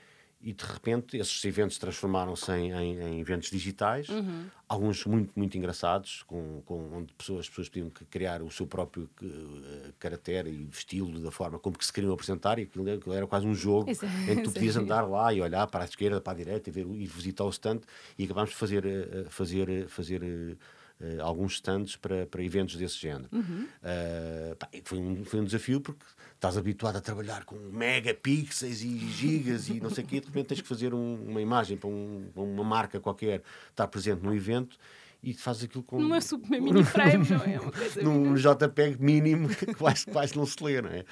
E 0.46 0.52
de 0.52 0.64
repente 0.64 1.16
esses 1.16 1.44
eventos 1.44 1.76
transformaram-se 1.76 2.52
em, 2.52 2.70
em, 2.70 3.00
em, 3.00 3.20
eventos 3.20 3.50
digitais, 3.50 4.08
uhum. 4.08 4.46
alguns 4.68 5.04
muito, 5.04 5.32
muito 5.34 5.58
engraçados, 5.58 6.22
com, 6.22 6.62
com, 6.64 6.88
onde 6.94 7.12
pessoas, 7.14 7.40
as 7.40 7.48
pessoas 7.48 7.68
podiam 7.68 7.90
criar 8.08 8.42
o 8.42 8.50
seu 8.52 8.64
próprio 8.64 9.10
uh, 9.20 9.92
caráter 9.98 10.46
e 10.46 10.68
estilo 10.70 11.18
da 11.18 11.32
forma 11.32 11.58
como 11.58 11.76
que 11.76 11.84
se 11.84 11.92
queriam 11.92 12.12
apresentar, 12.12 12.60
e 12.60 12.62
aquilo, 12.62 12.88
aquilo 12.88 13.12
era 13.12 13.26
quase 13.26 13.44
um 13.44 13.56
jogo 13.56 13.90
Isso, 13.90 14.06
é 14.06 14.34
em 14.34 14.36
que 14.36 14.42
tu 14.42 14.52
podias 14.54 14.76
andar 14.76 15.02
lá 15.02 15.34
e 15.34 15.40
olhar 15.40 15.66
para 15.66 15.82
a 15.82 15.84
esquerda, 15.84 16.20
para 16.20 16.34
a 16.34 16.36
direita, 16.36 16.70
e 16.70 16.72
ver, 16.72 16.86
ir 16.86 17.08
visitar 17.08 17.42
o 17.42 17.50
stand, 17.50 17.80
e 18.16 18.22
acabámos 18.22 18.50
de 18.50 18.56
fazer, 18.56 18.86
uh, 18.86 19.28
fazer, 19.28 19.88
fazer 19.88 20.56
uh, 21.00 21.22
alguns 21.22 21.54
stands 21.54 21.96
para, 21.96 22.26
para 22.26 22.42
eventos 22.42 22.76
desse 22.76 22.98
género. 22.98 23.28
Uhum. 23.32 23.66
Uh, 23.82 24.56
pá, 24.56 24.68
foi, 24.84 24.98
um, 24.98 25.24
foi 25.24 25.40
um 25.40 25.44
desafio 25.44 25.80
porque 25.80 26.04
estás 26.34 26.56
habituado 26.56 26.96
a 26.96 27.00
trabalhar 27.00 27.44
com 27.44 27.56
megapixels 27.56 28.82
e 28.82 28.98
gigas 29.10 29.68
e 29.68 29.80
não 29.80 29.90
sei 29.90 30.04
o 30.04 30.06
quê, 30.06 30.20
de 30.20 30.26
repente 30.26 30.46
tens 30.46 30.60
que 30.60 30.68
fazer 30.68 30.92
um, 30.92 31.14
uma 31.28 31.40
imagem 31.40 31.76
para, 31.76 31.88
um, 31.88 32.28
para 32.32 32.42
uma 32.42 32.64
marca 32.64 33.00
qualquer 33.00 33.42
estar 33.70 33.86
presente 33.88 34.22
no 34.22 34.34
evento 34.34 34.76
e 35.22 35.34
fazes 35.34 35.64
aquilo 35.64 35.82
com. 35.82 36.00
Numa 36.00 36.20
super 36.20 36.60
mini 36.60 36.82
frame, 36.84 37.28
não 37.28 37.42
é? 37.42 37.60
Uma 37.60 37.72
coisa 37.72 38.02
Num 38.02 38.34
JPEG 38.34 39.02
mínimo 39.02 39.48
que 39.54 39.74
quase, 39.74 40.06
quase 40.06 40.36
não 40.36 40.46
se 40.46 40.62
lê, 40.62 40.80
não 40.80 40.90
é? 40.90 41.04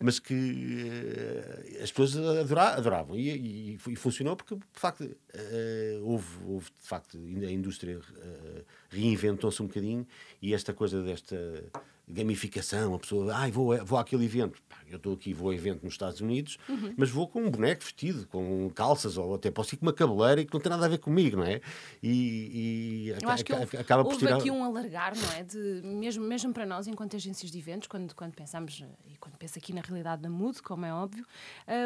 Mas 0.00 0.18
que 0.18 0.34
uh, 0.34 1.82
as 1.82 1.90
pessoas 1.90 2.16
adora, 2.16 2.74
adoravam 2.74 3.16
e, 3.16 3.30
e, 3.30 3.78
e, 3.88 3.96
funcionou 3.96 4.36
porque, 4.36 4.54
de 4.54 4.62
facto, 4.74 5.02
uh, 5.04 6.02
houve, 6.02 6.28
houve, 6.46 6.66
de 6.66 6.86
facto, 6.88 7.18
a 7.18 7.50
indústria 7.50 7.98
uh, 7.98 8.64
reinventou-se 8.90 9.62
um 9.62 9.66
bocadinho 9.66 10.06
e 10.40 10.54
esta 10.54 10.72
coisa 10.72 11.02
desta 11.02 11.36
gamificação, 12.08 12.94
a 12.94 12.98
pessoa, 12.98 13.34
ai, 13.34 13.48
ah, 13.48 13.52
vou, 13.52 13.84
vou 13.84 13.98
àquele 13.98 14.24
evento. 14.24 14.60
Pá, 14.68 14.76
eu 14.94 14.98
estou 14.98 15.14
aqui, 15.14 15.32
vou 15.32 15.50
a 15.50 15.54
evento 15.54 15.84
nos 15.84 15.94
Estados 15.94 16.20
Unidos, 16.20 16.58
uhum. 16.68 16.94
mas 16.96 17.10
vou 17.10 17.28
com 17.28 17.42
um 17.42 17.50
boneco 17.50 17.82
vestido, 17.82 18.26
com 18.26 18.70
calças, 18.70 19.16
ou 19.16 19.34
até 19.34 19.50
posso 19.50 19.74
ir 19.74 19.78
com 19.78 19.86
uma 19.86 19.92
cabeleira 19.92 20.44
que 20.44 20.52
não 20.52 20.60
tem 20.60 20.70
nada 20.70 20.86
a 20.86 20.88
ver 20.88 20.98
comigo, 20.98 21.36
não 21.36 21.44
é? 21.44 21.60
E, 22.02 23.12
e 23.12 23.22
eu 23.22 23.28
acho 23.28 23.44
que 23.44 23.52
houve, 23.52 23.76
acaba 23.76 24.04
por 24.04 24.16
tirar... 24.16 24.36
aqui 24.36 24.50
um 24.50 24.64
alargar, 24.64 25.14
não 25.16 25.32
é? 25.32 25.42
De, 25.42 25.82
mesmo, 25.84 26.24
mesmo 26.24 26.52
para 26.52 26.66
nós, 26.66 26.86
enquanto 26.86 27.16
agências 27.16 27.50
de 27.50 27.58
eventos, 27.58 27.88
quando, 27.88 28.14
quando 28.14 28.34
pensamos, 28.34 28.84
e 29.06 29.16
quando 29.18 29.36
penso 29.36 29.58
aqui 29.58 29.72
na 29.72 29.80
realidade 29.80 30.22
da 30.22 30.30
Mood, 30.30 30.62
como 30.62 30.84
é 30.84 30.92
óbvio, 30.92 31.26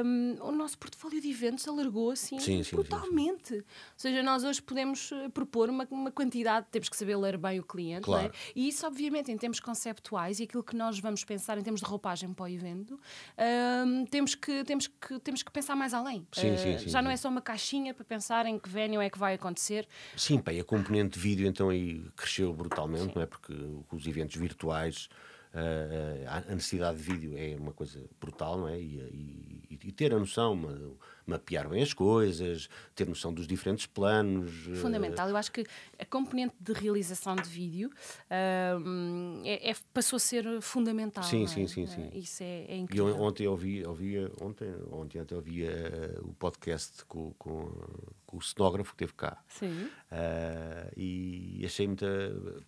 um, 0.05 0.37
o 0.40 0.53
nosso 0.53 0.79
portfólio 0.79 1.21
de 1.21 1.31
eventos 1.31 1.66
alargou 1.66 2.11
assim 2.11 2.38
sim, 2.38 2.62
sim, 2.62 2.77
totalmente. 2.77 3.49
Sim, 3.49 3.57
Ou 3.57 3.64
seja, 3.97 4.23
nós 4.23 4.45
hoje 4.45 4.62
podemos 4.62 5.11
eh, 5.12 5.29
propor 5.29 5.69
uma, 5.69 5.87
uma 5.90 6.11
quantidade, 6.11 6.66
temos 6.71 6.88
que 6.88 6.97
saber 6.97 7.16
ler 7.16 7.37
bem 7.37 7.61
o 7.61 7.62
cliente, 7.64 8.03
claro. 8.03 8.25
não 8.25 8.31
é? 8.31 8.33
E 8.55 8.69
isso, 8.69 8.87
obviamente, 8.87 9.31
em 9.31 9.37
termos 9.37 9.61
conceptuais 9.61 10.40
e 10.40 10.45
aquilo 10.45 10.62
que 10.62 10.77
nós 10.77 10.99
vamos 10.99 11.25
pensar 11.25 11.59
em 11.59 11.62
termos 11.62 11.81
de 11.81 11.87
roupagem 11.87 12.33
para 12.33 12.45
o 12.45 12.49
evento, 12.49 12.95
uh, 12.96 14.06
temos, 14.11 14.35
que, 14.35 14.64
temos, 14.64 14.87
que, 14.87 15.18
temos 15.20 15.42
que 15.42 15.50
pensar 15.50 15.76
mais 15.76 15.94
além. 15.94 16.26
Sim, 16.32 16.52
uh, 16.52 16.59
sim, 16.59 16.78
sim, 16.78 16.88
já 16.88 17.00
não 17.00 17.11
é 17.11 17.16
só 17.16 17.28
uma 17.28 17.40
caixinha 17.40 17.94
para 17.94 18.04
pensar 18.04 18.46
em 18.46 18.59
que 18.59 18.68
venue 18.68 19.04
é 19.04 19.11
que 19.11 19.18
vai 19.18 19.35
acontecer. 19.35 19.87
Sim, 20.16 20.38
pá, 20.38 20.52
e 20.52 20.61
a 20.61 20.64
componente 20.64 21.14
de 21.14 21.20
vídeo 21.20 21.46
então 21.46 21.68
aí 21.68 22.04
cresceu 22.16 22.52
brutalmente, 22.52 23.14
não 23.14 23.22
é? 23.22 23.26
Porque 23.26 23.52
os 23.90 24.06
eventos 24.06 24.37
virtuais. 24.37 25.09
Uh, 25.54 26.50
a 26.50 26.54
necessidade 26.54 26.98
de 26.98 27.02
vídeo 27.02 27.35
é 27.35 27.56
uma 27.59 27.72
coisa 27.72 28.04
brutal, 28.20 28.59
não 28.59 28.68
é? 28.68 28.78
E, 28.78 29.64
e, 29.70 29.78
e 29.85 29.92
ter 29.92 30.12
a 30.12 30.18
noção, 30.18 30.54
mapear 31.26 31.68
bem 31.68 31.82
as 31.82 31.92
coisas, 31.92 32.68
ter 32.94 33.06
noção 33.06 33.32
dos 33.32 33.46
diferentes 33.46 33.86
planos. 33.86 34.50
Fundamental. 34.80 35.28
Eu 35.28 35.36
acho 35.36 35.50
que 35.50 35.66
a 35.98 36.04
componente 36.04 36.54
de 36.60 36.72
realização 36.72 37.34
de 37.34 37.48
vídeo 37.48 37.90
uh, 37.90 39.42
é, 39.44 39.70
é, 39.70 39.74
passou 39.92 40.16
a 40.16 40.20
ser 40.20 40.60
fundamental. 40.60 41.24
Sim, 41.24 41.44
é? 41.44 41.46
sim, 41.46 41.66
sim, 41.66 41.86
sim. 41.86 42.10
Isso 42.14 42.42
é, 42.42 42.64
é 42.68 42.76
incrível. 42.76 43.08
E 43.08 43.12
ontem 43.12 43.46
ouvi, 43.46 43.84
ouvi 43.84 44.18
ontem, 44.40 44.72
ontem 44.90 45.18
até 45.18 45.34
ouvi 45.34 45.64
uh, 45.64 45.68
o 46.22 46.32
podcast 46.34 47.04
com, 47.06 47.32
com, 47.38 47.68
com, 48.24 48.36
o 48.36 48.42
cenógrafo 48.42 48.92
que 48.92 48.98
teve 48.98 49.12
cá. 49.14 49.42
Sim. 49.48 49.88
Uh, 50.12 50.92
e 50.96 51.62
achei 51.64 51.86
muita 51.86 52.06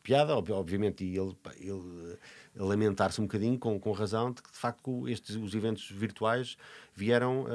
piada, 0.02 0.36
obviamente, 0.36 1.04
e 1.04 1.16
ele, 1.16 1.36
ele 1.60 2.18
lamentar-se 2.56 3.20
um 3.20 3.24
bocadinho, 3.24 3.58
com, 3.58 3.78
com 3.78 3.92
razão, 3.92 4.32
de 4.32 4.42
que 4.42 4.50
de 4.50 4.58
facto 4.58 5.08
estes, 5.08 5.36
os 5.36 5.54
eventos 5.54 5.88
virtuais 5.90 6.56
vieram 6.94 7.46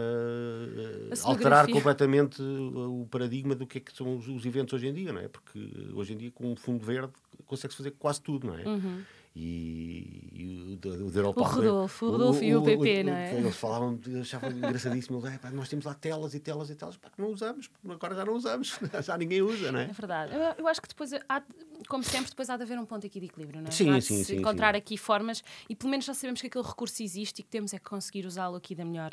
alterar 1.24 1.68
completamente 1.70 2.42
o 2.42 3.08
paradigma 3.10 3.56
do 3.56 3.66
que 3.68 3.78
é 3.78 3.82
que 3.82 3.96
são 3.96 4.18
os, 4.18 4.28
os, 4.28 4.46
eventos 4.46 4.74
hoje 4.74 4.88
em 4.88 4.94
dia, 4.94 5.14
não 5.14 5.22
é? 5.22 5.28
Porque 5.28 5.60
hoje 5.94 6.14
em 6.14 6.18
dia 6.18 6.32
com 6.32 6.52
um 6.52 6.56
fundo 6.56 6.84
verde 6.86 7.14
consegue-se 7.46 7.78
fazer 7.78 7.92
quase 7.92 8.22
tudo, 8.22 8.48
não 8.48 8.58
é? 8.58 8.64
Uhum 8.64 9.02
e, 9.36 10.30
e 10.32 10.80
o, 10.86 10.90
o, 10.90 11.42
o 11.42 11.44
Rodolfo, 11.44 12.06
o 12.06 12.12
Rodolfo 12.12 12.44
e 12.44 12.56
o 12.56 12.62
PP, 12.62 13.04
não 13.04 13.14
é? 13.14 13.34
Eles 13.34 13.56
falavam, 13.56 14.00
achavam 14.22 14.52
engraçadíssimo, 14.52 15.26
eles, 15.26 15.40
pá, 15.40 15.50
nós 15.50 15.68
temos 15.68 15.86
lá 15.86 15.96
telas 15.96 16.36
e 16.36 16.40
telas 16.40 16.70
e 16.70 16.76
telas, 16.76 16.98
pá, 16.98 17.10
que 17.10 17.20
não 17.20 17.30
usamos, 17.30 17.68
agora 17.90 18.14
já 18.14 18.24
não 18.24 18.34
usamos, 18.34 18.80
já 19.04 19.18
ninguém 19.18 19.42
usa, 19.42 19.72
não 19.72 19.80
é? 19.80 19.86
É 19.86 19.88
verdade. 19.88 20.36
Eu, 20.36 20.42
eu 20.60 20.68
acho 20.68 20.80
que 20.80 20.88
depois, 20.88 21.12
há, 21.28 21.42
como 21.88 22.04
sempre, 22.04 22.30
depois 22.30 22.48
há 22.50 22.58
de 22.58 22.64
haver 22.64 22.78
um 22.78 22.86
ponto 22.86 23.08
aqui 23.08 23.20
de 23.20 23.26
equilíbrio, 23.26 23.60
não 23.60 23.70
é? 23.70 23.72
Sim, 23.72 24.00
sim, 24.02 24.24
sim. 24.24 24.38
Encontrar 24.38 24.76
sim. 24.76 24.78
aqui 24.78 24.98
formas 24.98 25.44
e 25.68 25.76
pelo 25.76 25.90
menos 25.90 26.06
já 26.06 26.14
sabemos 26.14 26.40
que 26.40 26.48
aquele 26.48 26.66
recurso 26.66 27.02
existe 27.02 27.40
e 27.40 27.44
que 27.44 27.50
temos 27.50 27.74
é 27.74 27.80
que 27.80 27.86
conseguir 27.86 28.28
usá-lo 28.28 28.56
aqui 28.56 28.76
da 28.76 28.86
melhor 28.86 29.12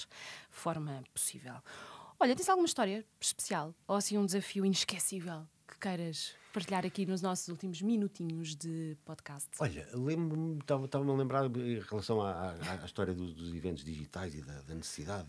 forma 0.50 1.02
possível. 1.14 1.54
Olha, 2.18 2.36
tens 2.36 2.50
alguma 2.50 2.66
história 2.66 3.02
especial 3.18 3.74
ou 3.88 3.96
assim 3.96 4.18
um 4.18 4.26
desafio 4.26 4.66
inesquecível 4.66 5.46
que 5.70 5.78
queiras 5.78 6.34
partilhar 6.52 6.84
aqui 6.84 7.06
nos 7.06 7.22
nossos 7.22 7.48
últimos 7.48 7.80
minutinhos 7.80 8.56
de 8.56 8.96
podcast? 9.04 9.48
Olha, 9.60 9.88
lembro-me, 9.94 10.58
estava-me 10.58 11.10
a 11.10 11.14
lembrar 11.14 11.46
em 11.46 11.78
relação 11.78 12.20
à, 12.20 12.50
à, 12.50 12.82
à 12.82 12.84
história 12.84 13.14
dos, 13.14 13.32
dos, 13.32 13.54
eventos 13.54 13.84
digitais 13.84 14.34
e 14.34 14.42
da, 14.42 14.60
da 14.62 14.74
necessidade. 14.74 15.28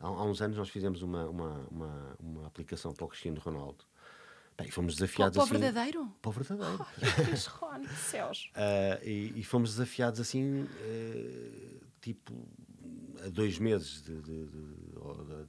Há, 0.00 0.06
há, 0.06 0.24
uns 0.24 0.42
anos 0.42 0.56
nós 0.56 0.68
fizemos 0.68 1.02
uma, 1.02 1.28
uma, 1.28 1.68
uma, 1.70 2.16
uma 2.18 2.46
aplicação 2.46 2.92
para 2.92 3.04
o 3.04 3.08
Cristiano 3.08 3.40
Ronaldo. 3.40 3.84
Bem, 4.58 4.70
fomos 4.70 4.94
desafiados 4.96 5.36
para, 5.36 5.44
assim. 5.44 5.52
Para 5.52 5.58
o 5.58 5.62
verdadeiro? 5.62 6.16
Para 6.20 6.28
o 6.28 6.32
verdadeiro. 6.32 6.86
Oh, 6.86 7.64
Ron, 7.66 7.84
céus. 7.96 8.50
Uh, 8.54 9.06
e, 9.06 9.32
e, 9.36 9.44
fomos 9.44 9.70
desafiados 9.70 10.20
assim, 10.20 10.62
uh, 10.62 11.86
tipo, 12.00 12.34
a 13.24 13.28
dois 13.28 13.58
meses 13.58 14.02
de, 14.02 14.20
de, 14.20 14.46
de, 14.46 14.46
de 14.46 15.48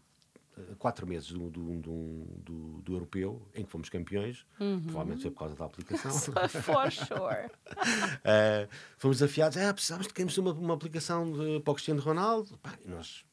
quatro 0.77 1.07
meses 1.07 1.31
do, 1.31 1.49
do, 1.49 1.81
do, 1.81 2.81
do, 2.81 2.93
europeu, 2.93 3.47
em 3.53 3.63
que 3.63 3.71
fomos 3.71 3.89
campeões, 3.89 4.45
uhum. 4.59 4.81
provavelmente 4.81 5.21
foi 5.21 5.31
por 5.31 5.39
causa 5.39 5.55
da 5.55 5.65
aplicação. 5.65 6.11
For 6.61 6.91
sure. 6.91 7.47
uh, 7.47 8.69
fomos 8.97 9.17
desafiados, 9.17 9.57
ah, 9.57 9.73
precisávamos 9.73 10.07
de 10.07 10.13
termos 10.13 10.37
uma, 10.37 10.53
uma 10.53 10.73
aplicação 10.73 11.31
de, 11.31 11.59
para 11.61 11.71
o 11.71 11.75
Cristiano 11.75 12.01
Ronaldo. 12.01 12.57
Pá, 12.59 12.77
e 12.83 12.87
nós 12.87 13.25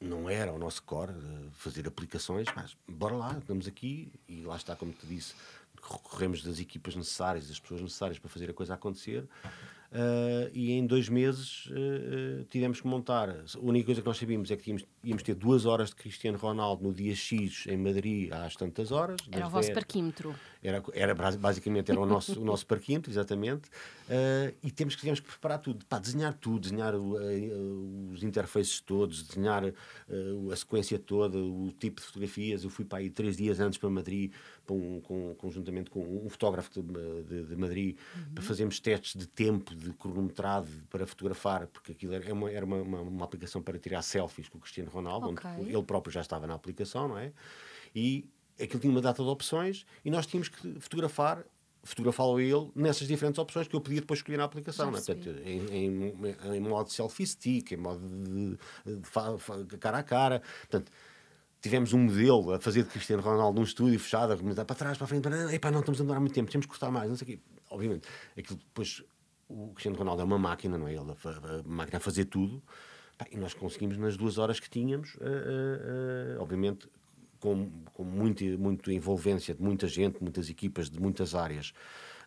não 0.00 0.28
era 0.28 0.52
o 0.52 0.58
nosso 0.58 0.82
core 0.82 1.12
fazer 1.52 1.86
aplicações, 1.88 2.46
mas 2.54 2.76
bora 2.86 3.14
lá, 3.14 3.36
estamos 3.38 3.66
aqui 3.66 4.12
e 4.28 4.42
lá 4.42 4.56
está, 4.56 4.76
como 4.76 4.92
te 4.92 5.06
disse, 5.06 5.34
recorremos 5.82 6.42
das 6.42 6.60
equipas 6.60 6.94
necessárias, 6.94 7.48
das 7.48 7.58
pessoas 7.58 7.80
necessárias 7.80 8.18
para 8.18 8.30
fazer 8.30 8.50
a 8.50 8.54
coisa 8.54 8.74
acontecer. 8.74 9.28
Uh, 9.94 10.50
e 10.52 10.72
em 10.72 10.84
dois 10.84 11.08
meses 11.08 11.66
uh, 11.66 12.44
tivemos 12.50 12.80
que 12.80 12.86
montar. 12.88 13.30
A 13.30 13.58
única 13.60 13.86
coisa 13.86 14.00
que 14.00 14.06
nós 14.06 14.18
sabíamos 14.18 14.50
é 14.50 14.56
que 14.56 14.64
tínhamos, 14.64 14.84
íamos 15.04 15.22
ter 15.22 15.34
duas 15.36 15.66
horas 15.66 15.90
de 15.90 15.94
Cristiano 15.94 16.36
Ronaldo 16.36 16.82
no 16.82 16.92
dia 16.92 17.14
X 17.14 17.64
em 17.68 17.76
Madrid 17.76 18.32
às 18.32 18.56
tantas 18.56 18.90
horas. 18.90 19.20
Era 19.30 19.46
o 19.46 19.50
vosso 19.50 19.72
parquímetro. 19.72 20.34
Era, 20.64 20.82
era 20.94 21.14
basicamente 21.14 21.90
era 21.90 22.00
o 22.00 22.06
nosso, 22.06 22.40
o 22.40 22.44
nosso 22.44 22.66
parquímetro, 22.66 23.12
exatamente. 23.12 23.68
Uh, 24.08 24.54
e 24.62 24.70
temos 24.70 24.94
que, 24.94 25.00
tivemos 25.00 25.20
que 25.20 25.28
preparar 25.28 25.58
tudo, 25.58 25.84
pá, 25.84 25.98
desenhar 25.98 26.32
tudo, 26.32 26.60
desenhar 26.60 26.94
os 26.94 28.22
interfaces 28.22 28.80
todos, 28.80 29.22
desenhar 29.22 29.62
a 29.64 30.56
sequência 30.56 30.98
toda, 30.98 31.36
o 31.38 31.70
tipo 31.78 32.00
de 32.00 32.06
fotografias. 32.06 32.64
Eu 32.64 32.70
fui 32.70 32.84
para 32.84 32.98
aí 32.98 33.10
três 33.10 33.36
dias 33.36 33.60
antes 33.60 33.78
para 33.78 33.90
Madrid, 33.90 34.32
para 34.66 34.74
um, 34.74 35.00
com, 35.00 35.34
conjuntamente 35.34 35.90
com 35.90 36.00
um 36.24 36.28
fotógrafo 36.30 36.70
de, 36.82 37.22
de, 37.24 37.44
de 37.44 37.56
Madrid, 37.56 37.96
uhum. 38.16 38.34
para 38.34 38.42
fazermos 38.42 38.80
testes 38.80 39.20
de 39.20 39.26
tempo 39.26 39.74
de 39.74 39.92
cronometrado 39.92 40.68
para 40.88 41.06
fotografar, 41.06 41.66
porque 41.66 41.92
aquilo 41.92 42.14
era 42.14 42.32
uma, 42.32 42.50
era 42.50 42.64
uma, 42.64 42.76
uma, 42.76 43.00
uma 43.02 43.24
aplicação 43.24 43.62
para 43.62 43.78
tirar 43.78 44.02
selfies 44.02 44.48
com 44.48 44.58
o 44.58 44.60
Cristiano 44.60 44.90
Ronaldo, 44.90 45.30
okay. 45.30 45.50
onde 45.58 45.74
ele 45.74 45.82
próprio 45.82 46.12
já 46.12 46.20
estava 46.20 46.46
na 46.46 46.54
aplicação, 46.54 47.08
não 47.08 47.18
é? 47.18 47.32
E 47.94 48.26
aquilo 48.60 48.80
tinha 48.80 48.90
uma 48.90 49.00
data 49.00 49.22
de 49.22 49.28
opções 49.28 49.84
e 50.04 50.10
nós 50.10 50.26
tínhamos 50.26 50.48
que 50.48 50.80
fotografar 50.80 51.44
fotografá-lo 51.84 52.40
ele 52.40 52.70
nessas 52.74 53.06
diferentes 53.06 53.38
opções 53.38 53.68
que 53.68 53.76
eu 53.76 53.80
podia 53.80 54.00
depois 54.00 54.18
escolher 54.18 54.38
na 54.38 54.44
aplicação, 54.44 54.90
né? 54.90 55.02
Portanto, 55.04 55.28
em, 55.44 55.66
em, 55.70 56.56
em, 56.56 56.60
modo 56.60 56.90
selfie 56.90 57.26
stick, 57.26 57.72
em 57.72 57.76
modo 57.76 58.00
de, 58.08 58.56
de, 58.86 59.66
de, 59.66 59.76
cara 59.76 59.98
a 59.98 60.02
cara. 60.02 60.42
Portanto, 60.60 60.90
tivemos 61.60 61.92
um 61.92 61.98
modelo 61.98 62.54
a 62.54 62.58
fazer 62.58 62.84
de 62.84 62.88
Cristiano 62.88 63.22
Ronaldo 63.22 63.58
num 63.58 63.64
estúdio 63.64 64.00
fechado, 64.00 64.32
a 64.32 64.64
para 64.64 64.74
trás, 64.74 64.96
para 64.96 65.04
a 65.04 65.08
frente, 65.08 65.22
para, 65.22 65.54
epá, 65.54 65.70
não 65.70 65.80
estamos 65.80 66.00
a 66.00 66.02
demorar 66.04 66.20
muito 66.20 66.34
tempo, 66.34 66.50
temos 66.50 66.64
que 66.64 66.70
cortar 66.70 66.90
mais, 66.90 67.08
não 67.08 67.16
sei 67.16 67.24
o 67.24 67.30
quê. 67.30 67.38
Obviamente, 67.70 68.08
aquilo 68.36 68.58
depois 68.58 69.02
o 69.48 69.68
Cristiano 69.68 69.96
Ronaldo 69.96 70.22
é 70.22 70.24
uma 70.24 70.38
máquina, 70.38 70.78
não 70.78 70.88
é? 70.88 70.94
Ele 70.94 71.00
a, 71.00 71.28
a, 71.28 71.60
a 71.60 71.62
máquina 71.64 71.98
a 71.98 72.00
fazer 72.00 72.24
tudo. 72.26 72.62
e 73.30 73.36
nós 73.36 73.54
conseguimos, 73.54 73.98
nas 73.98 74.16
duas 74.16 74.38
horas 74.38 74.58
que 74.58 74.70
tínhamos, 74.70 75.14
uh, 75.16 75.18
uh, 75.18 76.42
obviamente, 76.42 76.88
com, 77.44 77.68
com 77.92 78.02
muita, 78.02 78.42
muita 78.56 78.90
envolvência 78.90 79.54
de 79.54 79.62
muita 79.62 79.86
gente, 79.86 80.16
muitas 80.22 80.48
equipas 80.48 80.88
de 80.88 80.98
muitas 80.98 81.34
áreas, 81.34 81.74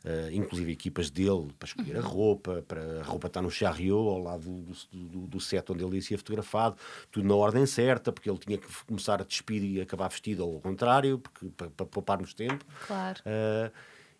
uh, 0.05 0.31
inclusive 0.31 0.71
equipas 0.71 1.09
dele, 1.09 1.47
para 1.57 1.67
escolher 1.67 1.97
a 1.97 2.01
roupa, 2.01 2.63
para 2.67 3.01
a 3.01 3.03
roupa 3.03 3.25
estar 3.25 3.41
no 3.41 3.49
chariot, 3.49 3.93
ao 3.93 4.19
lado 4.19 4.43
do, 4.43 4.73
do, 4.91 5.27
do, 5.27 5.39
set 5.39 5.71
onde 5.71 5.83
ele 5.83 5.95
ia 5.95 6.01
ser 6.03 6.17
fotografado, 6.17 6.77
tudo 7.11 7.27
na 7.27 7.33
ordem 7.33 7.65
certa, 7.65 8.11
porque 8.11 8.29
ele 8.29 8.37
tinha 8.37 8.59
que 8.59 8.67
começar 8.85 9.19
a 9.19 9.23
despir 9.23 9.63
e 9.63 9.81
acabar 9.81 10.07
vestido 10.07 10.43
ao 10.43 10.59
contrário, 10.59 11.17
porque, 11.17 11.47
para, 11.49 11.71
para 11.71 11.85
pouparmos 11.87 12.35
tempo. 12.35 12.63
Claro 12.85 13.19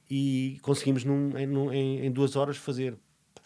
e 0.09 0.57
conseguimos 0.61 1.03
num, 1.03 1.37
em, 1.37 2.05
em, 2.05 2.11
duas 2.11 2.37
horas 2.37 2.55
fazer 2.55 2.97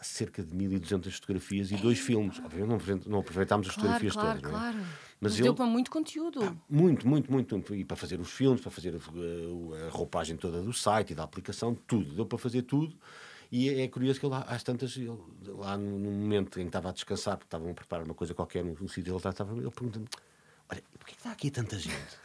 cerca 0.01 0.43
de 0.43 0.53
1200 0.55 1.13
fotografias 1.15 1.71
e 1.71 1.77
dois 1.77 1.99
filmes. 1.99 2.39
Obviamente 2.39 3.07
não, 3.07 3.19
aproveitámos 3.19 3.67
as 3.67 3.75
claro, 3.75 3.89
fotografias 3.89 4.13
claro, 4.13 4.41
todas. 4.41 4.51
Claro, 4.51 4.77
é? 4.77 4.81
Mas, 4.81 4.97
Mas 5.19 5.33
ele, 5.33 5.43
deu 5.43 5.53
para 5.53 5.65
muito 5.65 5.91
conteúdo. 5.91 6.43
Ah, 6.43 6.55
muito, 6.69 7.07
muito, 7.07 7.31
muito. 7.31 7.75
E 7.75 7.85
para 7.85 7.95
fazer 7.95 8.19
os 8.19 8.31
filmes, 8.31 8.61
para 8.61 8.71
fazer 8.71 8.95
a, 8.95 9.85
a, 9.85 9.89
roupagem 9.89 10.35
toda 10.37 10.61
do 10.61 10.73
site 10.73 11.11
e 11.11 11.15
da 11.15 11.23
aplicação, 11.23 11.75
tudo. 11.87 12.13
Deu 12.13 12.25
para 12.25 12.37
fazer 12.37 12.63
tudo. 12.63 12.95
E 13.51 13.69
é, 13.69 13.81
é 13.83 13.87
curioso 13.87 14.19
que 14.19 14.25
ele, 14.25 14.35
às 14.47 14.63
tantas, 14.63 14.95
ele, 14.95 15.11
lá 15.45 15.77
no, 15.77 15.99
no, 15.99 16.11
momento 16.11 16.59
em 16.59 16.63
que 16.63 16.69
estava 16.69 16.89
a 16.89 16.91
descansar, 16.91 17.37
porque 17.37 17.47
estavam 17.47 17.69
a 17.69 17.73
preparar 17.73 18.05
uma 18.05 18.15
coisa 18.15 18.33
qualquer 18.33 18.63
no, 18.63 18.73
no 18.73 18.89
sítio, 18.89 19.11
ele 19.11 19.29
estava, 19.29 19.53
ele 19.53 19.69
pergunta-me: 19.69 20.07
Olha, 20.69 20.83
porquê 20.97 21.13
que 21.13 21.19
está 21.19 21.31
aqui 21.31 21.51
tanta 21.51 21.77
gente? 21.77 22.21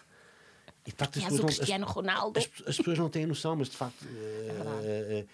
E, 0.87 0.93
de 0.93 0.97
facto, 0.97 1.19
as 1.19 1.25
pessoas, 1.25 1.41
não, 1.41 1.47
Cristiano 1.47 1.85
as, 1.85 1.93
Ronaldo. 1.93 2.39
As, 2.39 2.45
as, 2.69 2.77
pessoas 2.77 2.99
não 2.99 3.11
têm 3.11 3.27
noção, 3.27 3.57
mas 3.57 3.69
de 3.69 3.77
facto. 3.77 4.07
É 4.09 5.27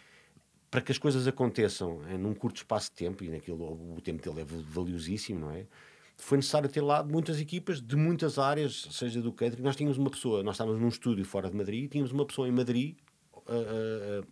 para 0.73 0.81
que 0.81 0.91
as 0.91 0.97
coisas 0.97 1.29
aconteçam 1.29 1.99
uh, 1.99 2.19
num 2.19 2.33
curto 2.33 2.57
espaço 2.57 2.89
de 2.89 2.97
tempo, 2.97 3.23
e 3.23 3.29
naquilo, 3.29 3.95
o 3.95 4.01
tempo 4.01 4.23
dele 4.23 4.41
é 4.41 4.45
valiosíssimo, 4.45 5.41
não 5.41 5.51
é? 5.51 5.67
Foi 6.17 6.39
necessário 6.39 6.67
ter 6.67 6.81
lá 6.81 7.05
muitas 7.05 7.39
equipas 7.39 7.79
de 7.79 7.95
muitas 7.95 8.39
áreas, 8.39 8.89
seja 8.91 9.21
do 9.21 9.33
catering. 9.33 9.63
Nós 9.63 9.77
tínhamos 9.77 9.99
uma 9.99 10.09
pessoa, 10.09 10.43
nós 10.43 10.55
estávamos 10.55 10.81
num 10.81 10.89
estúdio 10.89 11.27
fora 11.27 11.51
de 11.51 11.57
Madrid, 11.57 11.91
tínhamos 11.91 12.11
uma 12.11 12.25
pessoa 12.25 12.49
em 12.49 12.53
Madrid. 12.53 12.97
Uh, 13.37 14.27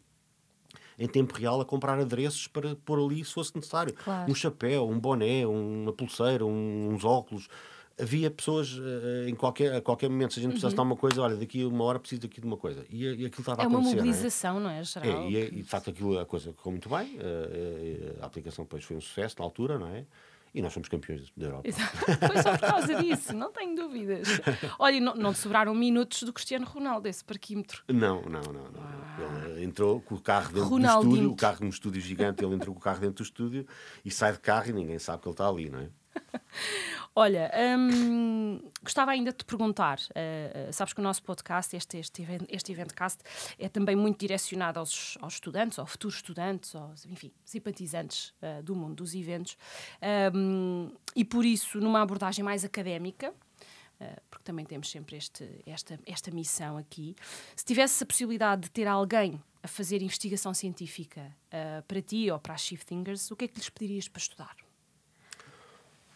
em 0.99 1.09
tempo 1.09 1.35
real 1.35 1.61
a 1.61 1.65
comprar 1.65 1.99
adereços 1.99 2.47
para 2.47 2.77
pôr 2.77 3.03
ali 3.03 3.25
se 3.25 3.33
fosse 3.33 3.57
necessário. 3.57 3.95
Claro. 3.95 4.31
Um 4.31 4.35
chapéu, 4.35 4.87
um 4.87 5.01
boné, 5.01 5.47
uma 5.47 5.95
pulseira, 5.95 6.45
um, 6.45 6.91
uns 6.93 7.05
óculos 7.05 7.49
havia 7.99 8.31
pessoas 8.31 8.73
uh, 8.73 9.29
em 9.29 9.35
qualquer, 9.35 9.75
a 9.75 9.81
qualquer 9.81 10.09
momento, 10.09 10.35
se 10.35 10.41
a 10.41 10.43
gente 10.43 10.53
precisasse 10.53 10.77
uhum. 10.77 10.85
de 10.85 10.91
uma 10.93 10.97
coisa, 10.97 11.23
olha, 11.23 11.37
daqui 11.37 11.63
a 11.63 11.69
uma 11.69 11.85
hora 11.85 11.99
preciso 11.99 12.23
daqui 12.23 12.41
de 12.41 12.47
uma 12.47 12.57
coisa. 12.57 12.85
E, 12.91 13.05
e 13.05 13.27
aquilo 13.27 13.41
estava 13.41 13.63
é 13.63 13.65
a 13.65 13.69
acontecer. 13.69 13.91
É 13.91 14.01
uma 14.01 14.05
mobilização, 14.05 14.61
não 14.61 14.71
é? 14.71 14.75
Não 14.75 14.81
é? 14.81 14.85
Geral, 14.85 15.23
é 15.23 15.31
e, 15.31 15.37
e, 15.37 15.63
de 15.63 15.69
facto 15.69 15.91
aquilo, 15.91 16.19
a 16.19 16.27
coisa 16.27 16.53
correu 16.53 16.73
muito 16.73 16.89
bem. 16.89 17.17
Uh, 17.17 18.23
a 18.23 18.27
aplicação 18.27 18.65
depois 18.65 18.85
foi 18.85 18.97
um 18.97 19.01
sucesso 19.01 19.37
na 19.39 19.45
altura, 19.45 19.79
não 19.79 19.89
é? 19.89 20.05
E 20.53 20.61
nós 20.61 20.73
somos 20.73 20.89
campeões 20.89 21.31
da 21.37 21.47
Europa. 21.47 21.69
Exato. 21.69 21.97
Foi 22.27 22.43
só 22.43 22.59
por 22.59 22.61
causa 22.61 22.95
disso, 22.97 23.33
não 23.33 23.53
tenho 23.53 23.77
dúvidas. 23.77 24.27
Olha, 24.81 25.01
não, 25.01 25.15
não 25.15 25.33
te 25.33 25.39
sobraram 25.39 25.73
minutos 25.75 26.25
do 26.25 26.33
Cristiano 26.33 26.67
Ronaldo, 26.67 27.07
esse 27.07 27.25
parquímetro. 27.25 27.85
Não, 27.87 28.23
não, 28.23 28.41
não. 28.41 28.65
não. 28.65 28.81
Ah. 28.83 29.49
Ele 29.51 29.65
entrou 29.65 30.01
com 30.01 30.17
o 30.17 30.21
carro 30.21 30.53
dentro 30.53 30.71
do 30.71 30.85
estúdio, 30.85 31.31
o 31.31 31.37
carro 31.37 31.59
num 31.61 31.69
estúdio 31.69 32.01
gigante, 32.01 32.45
ele 32.45 32.55
entrou 32.55 32.75
com 32.75 32.81
o 32.81 32.83
carro 32.83 32.99
dentro 32.99 33.23
do 33.23 33.23
estúdio 33.23 33.65
e 34.05 34.11
sai 34.11 34.33
de 34.33 34.41
carro 34.41 34.71
e 34.71 34.73
ninguém 34.73 34.99
sabe 34.99 35.23
que 35.23 35.29
ele 35.29 35.35
está 35.35 35.49
ali, 35.49 35.71
não 35.71 35.81
é? 35.81 35.89
Olha, 37.15 37.51
hum, 37.77 38.61
gostava 38.83 39.11
ainda 39.11 39.33
de 39.33 39.39
te 39.39 39.45
perguntar: 39.45 39.99
uh, 39.99 40.73
sabes 40.73 40.93
que 40.93 41.01
o 41.01 41.03
nosso 41.03 41.23
podcast, 41.23 41.77
este, 41.77 41.99
este, 41.99 42.23
event, 42.23 42.43
este 42.49 42.73
Eventcast, 42.73 43.23
é 43.59 43.69
também 43.69 43.97
muito 43.97 44.19
direcionado 44.19 44.79
aos, 44.79 45.19
aos 45.21 45.35
estudantes, 45.35 45.79
aos 45.79 45.91
futuros 45.91 46.17
estudantes, 46.17 46.75
aos, 46.75 47.05
enfim, 47.07 47.33
simpatizantes 47.45 48.33
uh, 48.41 48.63
do 48.63 48.77
mundo 48.77 48.97
dos 48.97 49.15
eventos, 49.15 49.57
um, 50.35 50.91
e 51.17 51.25
por 51.25 51.45
isso, 51.45 51.81
numa 51.81 52.01
abordagem 52.01 52.45
mais 52.45 52.65
académica, 52.65 53.35
porque 54.31 54.43
também 54.43 54.65
temos 54.65 54.91
sempre 54.91 55.17
este, 55.17 55.47
esta, 55.67 56.01
esta 56.07 56.31
missão 56.31 56.79
aqui. 56.79 57.15
Se 57.55 57.67
tivesse 57.67 58.03
a 58.03 58.07
possibilidade 58.07 58.63
de 58.63 58.71
ter 58.71 58.87
alguém 58.87 59.39
a 59.63 59.69
fazer 59.69 60.01
investigação 60.01 60.55
científica 60.55 61.37
uh, 61.49 61.83
para 61.87 62.01
ti 62.01 62.31
ou 62.31 62.39
para 62.39 62.55
as 62.55 62.67
Thinkers, 62.67 63.31
o 63.31 63.37
que 63.37 63.45
é 63.45 63.49
que 63.49 63.59
lhes 63.59 63.69
pedirias 63.69 64.09
para 64.09 64.21
estudar? 64.21 64.70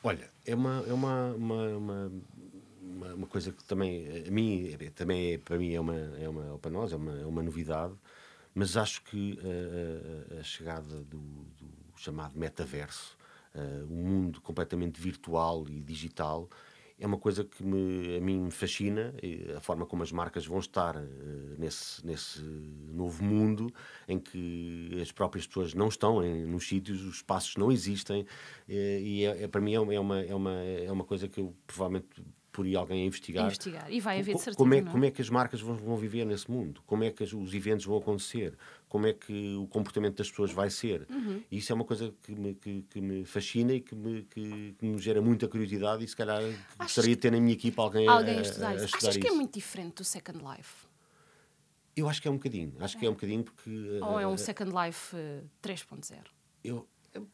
Olha, 0.07 0.31
é 0.45 0.55
uma, 0.55 0.85
é 0.87 0.93
uma, 0.93 1.35
uma, 1.35 1.67
uma, 1.79 3.15
uma 3.15 3.27
coisa 3.27 3.51
que 3.51 3.65
também, 3.65 4.07
a 4.29 4.31
mim, 4.31 4.77
é, 4.79 4.91
também 4.91 5.33
é, 5.33 5.39
para 5.39 5.57
mim 5.57 5.73
é 5.73 5.81
uma, 5.81 5.97
é 5.97 6.29
uma, 6.29 6.59
para 6.59 6.71
nós 6.71 6.93
é 6.93 6.97
uma, 6.97 7.19
é 7.23 7.25
uma 7.25 7.43
novidade, 7.43 7.95
mas 8.55 8.77
acho 8.77 9.03
que 9.05 9.39
a, 10.37 10.41
a, 10.41 10.43
chegada 10.43 11.01
do, 11.05 11.19
do, 11.19 11.67
chamado 11.97 12.39
metaverso, 12.39 13.17
uh, 13.55 13.85
um 13.91 14.07
mundo 14.07 14.43
completamente 14.43 15.01
virtual 15.01 15.67
e 15.71 15.81
digital, 15.81 16.51
é 16.99 17.07
uma 17.07 17.19
coisa 17.19 17.45
que 17.45 17.63
me, 17.63 18.17
a 18.17 18.21
mim 18.21 18.41
me 18.41 18.51
fascina, 18.51 19.15
a 19.57 19.61
forma 19.61 19.85
como 19.85 20.03
as 20.03 20.13
marcas 20.13 20.47
vão 20.47 20.59
estar 20.59 20.97
uh, 20.97 21.55
nesse, 21.59 22.05
nesse 22.07 22.41
novo 22.43 23.25
mundo 23.25 23.73
em 24.07 24.19
que 24.19 24.99
as 25.01 25.11
próprias 25.11 25.47
pessoas 25.47 25.75
não 25.75 25.89
estão 25.89 26.25
em, 26.25 26.45
nos 26.47 26.69
sítios, 26.69 27.03
os 27.03 27.17
espaços 27.17 27.57
não 27.57 27.73
existem, 27.73 28.23
uh, 28.23 28.27
e 28.69 29.25
é, 29.25 29.45
é, 29.45 29.49
para 29.49 29.61
mim 29.61 29.75
é 29.75 29.81
uma, 29.81 30.23
é, 30.23 30.35
uma, 30.35 30.55
é 30.63 30.93
uma 30.93 31.05
coisa 31.05 31.29
que 31.29 31.41
eu 31.41 31.55
provavelmente 31.67 32.09
por 32.55 32.65
ir 32.65 32.77
alguém 32.77 33.03
a 33.03 33.07
investigar. 33.07 33.47
investigar. 33.47 33.93
E 33.93 33.99
vai 33.99 34.21
haver 34.21 34.37
de 34.37 34.41
certeza. 34.41 34.57
Como 34.57 34.73
é, 34.73 34.81
não? 34.81 34.93
como 34.93 35.05
é 35.05 35.11
que 35.11 35.21
as 35.21 35.29
marcas 35.29 35.61
vão, 35.61 35.75
vão 35.75 35.97
viver 35.97 36.25
nesse 36.25 36.49
mundo? 36.49 36.81
Como 36.87 37.03
é 37.03 37.11
que 37.11 37.25
os 37.25 37.53
eventos 37.53 37.85
vão 37.85 37.99
acontecer? 37.99 38.57
Como 38.89 39.09
é 39.09 39.13
que 39.13 39.57
o 39.57 39.67
comportamento 39.67 40.19
das 40.19 40.31
pessoas 40.31 40.53
vai 40.53 40.71
ser? 40.71 41.05
Uhum. 41.11 41.43
E 41.51 41.59
isso 41.59 41.73
é 41.73 41.75
uma 41.75 41.85
coisa 41.85 42.15
que 42.23 42.33
me, 42.33 42.55
que, 42.55 42.83
que 42.83 43.01
me 43.01 43.25
fascina 43.25 43.73
e 43.73 43.81
que 43.81 43.93
me, 43.97 44.23
que, 44.23 44.77
que, 44.79 44.87
me 44.87 44.99
gera 44.99 45.21
muita 45.21 45.49
curiosidade 45.49 46.05
e 46.05 46.09
se 46.09 46.15
calhar 46.15 46.41
gostaria 46.79 47.17
de 47.17 47.21
ter 47.21 47.33
na 47.33 47.41
minha 47.41 47.55
equipa 47.55 47.83
alguém, 47.83 48.07
alguém 48.07 48.37
a, 48.37 48.39
a, 48.39 48.43
estudar 48.43 48.69
a, 48.69 48.75
isso. 48.77 48.85
Achas 48.85 49.09
isso. 49.09 49.19
que 49.19 49.27
é 49.27 49.33
muito 49.33 49.53
diferente 49.53 49.97
do 49.97 50.05
Second 50.05 50.39
Life? 50.39 50.87
Eu 51.97 52.09
acho 52.09 52.23
que 52.23 52.29
é 52.29 52.31
um 52.31 52.37
bocadinho. 52.37 52.73
Acho 52.79 52.97
que 52.97 53.05
é 53.05 53.11
um 53.11 53.15
bocadinho 53.15 53.43
porque... 53.43 53.99
Ou 54.01 54.21
é 54.21 54.29
um 54.29 54.35
uh, 54.35 54.39
Second 54.39 54.71
Life 54.71 55.17
uh, 55.17 55.45
3.0? 55.61 56.19
Eu, 56.63 56.87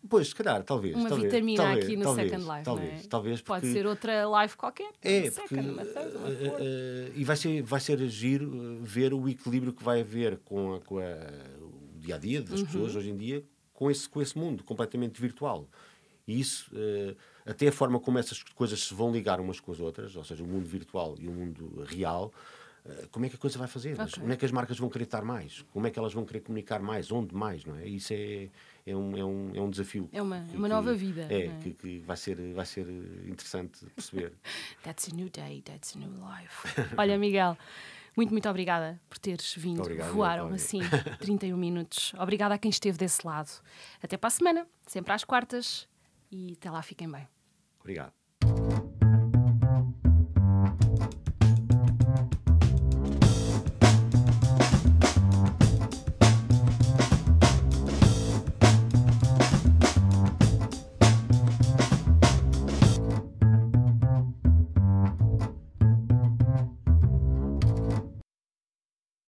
Pois, 0.09 0.29
se 0.29 0.35
calhar, 0.35 0.63
talvez. 0.63 0.95
Uma 0.95 1.09
talvez, 1.09 1.33
vitamina 1.33 1.63
talvez, 1.63 1.85
aqui 1.85 1.97
no 1.97 2.03
talvez, 2.03 2.31
Second 2.31 2.51
Life. 2.51 2.65
Talvez, 2.65 3.05
é? 3.05 3.09
talvez. 3.09 3.43
Pode 3.43 3.61
porque, 3.63 3.79
ser 3.79 3.87
outra 3.87 4.29
live 4.29 4.57
qualquer. 4.57 4.91
É, 5.03 5.31
porque, 5.31 5.31
second, 5.31 5.71
uma 5.71 5.85
third, 5.85 6.17
uma 6.17 6.29
uh, 6.29 6.33
uh, 6.33 7.13
e 7.15 7.25
vai 7.25 7.37
ser, 7.37 7.63
vai 7.63 7.81
ser 7.81 8.03
agir 8.03 8.41
ver 8.83 9.15
o 9.15 9.29
equilíbrio 9.29 9.73
que 9.73 9.83
vai 9.83 10.01
haver 10.01 10.39
com, 10.39 10.75
a, 10.75 10.81
com 10.81 10.99
a, 10.99 11.03
o 11.61 11.99
dia 11.99 12.15
a 12.17 12.19
dia 12.19 12.43
das 12.43 12.61
Uhum. 12.61 12.67
pessoas 12.67 12.97
hoje 12.97 13.11
em 13.11 13.17
dia 13.17 13.45
com 13.73 13.91
esse, 13.91 14.07
com 14.07 14.21
esse 14.21 14.37
mundo 14.37 14.63
completamente 14.63 15.21
virtual. 15.21 15.67
E 16.29 16.39
isso, 16.39 16.71
uh, 16.75 17.17
até 17.47 17.69
a 17.69 17.73
forma 17.73 17.99
como 17.99 18.19
essas 18.19 18.43
coisas 18.43 18.79
se 18.85 18.93
vão 18.93 19.11
ligar 19.11 19.41
umas 19.41 19.59
com 19.59 19.73
as 19.73 19.81
outras, 19.81 20.15
ou 20.15 20.23
seja, 20.23 20.45
o 20.45 20.47
mundo 20.47 20.67
virtual 20.67 21.17
e 21.19 21.27
o 21.27 21.33
mundo 21.33 21.83
real, 21.87 22.33
como 23.11 23.27
é 23.27 23.29
que 23.29 23.37
a 23.37 23.39
coisa 23.39 23.59
vai 23.59 23.69
fazer? 23.69 24.01
Ok. 24.01 24.23
Onde 24.23 24.33
é 24.33 24.37
que 24.37 24.45
as 24.45 24.53
marcas 24.53 24.79
vão 24.79 24.89
querer 24.89 25.05
estar 25.05 25.23
mais? 25.25 25.63
Como 25.73 25.87
é 25.87 25.91
que 25.91 25.99
elas 25.99 26.13
vão 26.13 26.25
querer 26.25 26.41
comunicar 26.41 26.81
mais? 26.81 27.11
Onde 27.11 27.35
mais? 27.35 27.65
Não 27.65 27.77
é? 27.77 27.87
Isso 27.87 28.13
é, 28.13 28.49
é, 28.87 28.97
um, 28.97 29.17
é, 29.17 29.25
um, 29.25 29.53
é 29.55 29.61
um 29.61 29.71
desafio. 29.71 30.09
É 30.13 30.21
uma- 30.23 30.41
que- 30.45 30.57
uma 30.57 30.69
que- 30.69 30.75
nova 30.75 30.95
vida, 30.95 31.27
É, 31.31 31.47
é? 31.47 31.59
Que, 31.63 31.73
que 31.75 31.99
vai, 32.01 32.17
ser, 32.17 32.37
vai 32.53 32.67
ser 32.67 32.87
interessante 33.27 33.85
perceber. 33.95 34.33
That's 34.83 35.09
a 35.13 35.15
new 35.15 35.29
day, 35.31 35.63
that's 35.63 35.95
a 35.95 35.99
new 35.99 36.11
life. 36.11 36.67
Olha, 36.99 37.17
Miguel, 37.19 37.57
muito, 38.17 38.31
muito 38.33 38.49
obrigada 38.49 39.01
por 39.09 39.19
teres 39.19 39.55
vindo. 39.55 39.81
Obrigado, 39.81 40.13
Voaram 40.13 40.49
assim 40.49 40.81
31 41.21 41.57
minutos. 41.57 42.13
Obrigada 42.19 42.55
a 42.55 42.59
quem 42.59 42.71
esteve 42.71 42.99
desse 42.99 43.27
lado. 43.27 43.51
Até 44.03 44.17
para 44.17 44.29
a 44.29 44.31
semana, 44.31 44.67
sempre 44.87 45.13
às 45.13 45.25
quartas. 45.25 45.89
E 46.31 46.53
até 46.53 46.71
lá, 46.71 46.83
fiquem 46.83 47.11
bem. 47.11 47.27
Obrigado. 47.81 48.20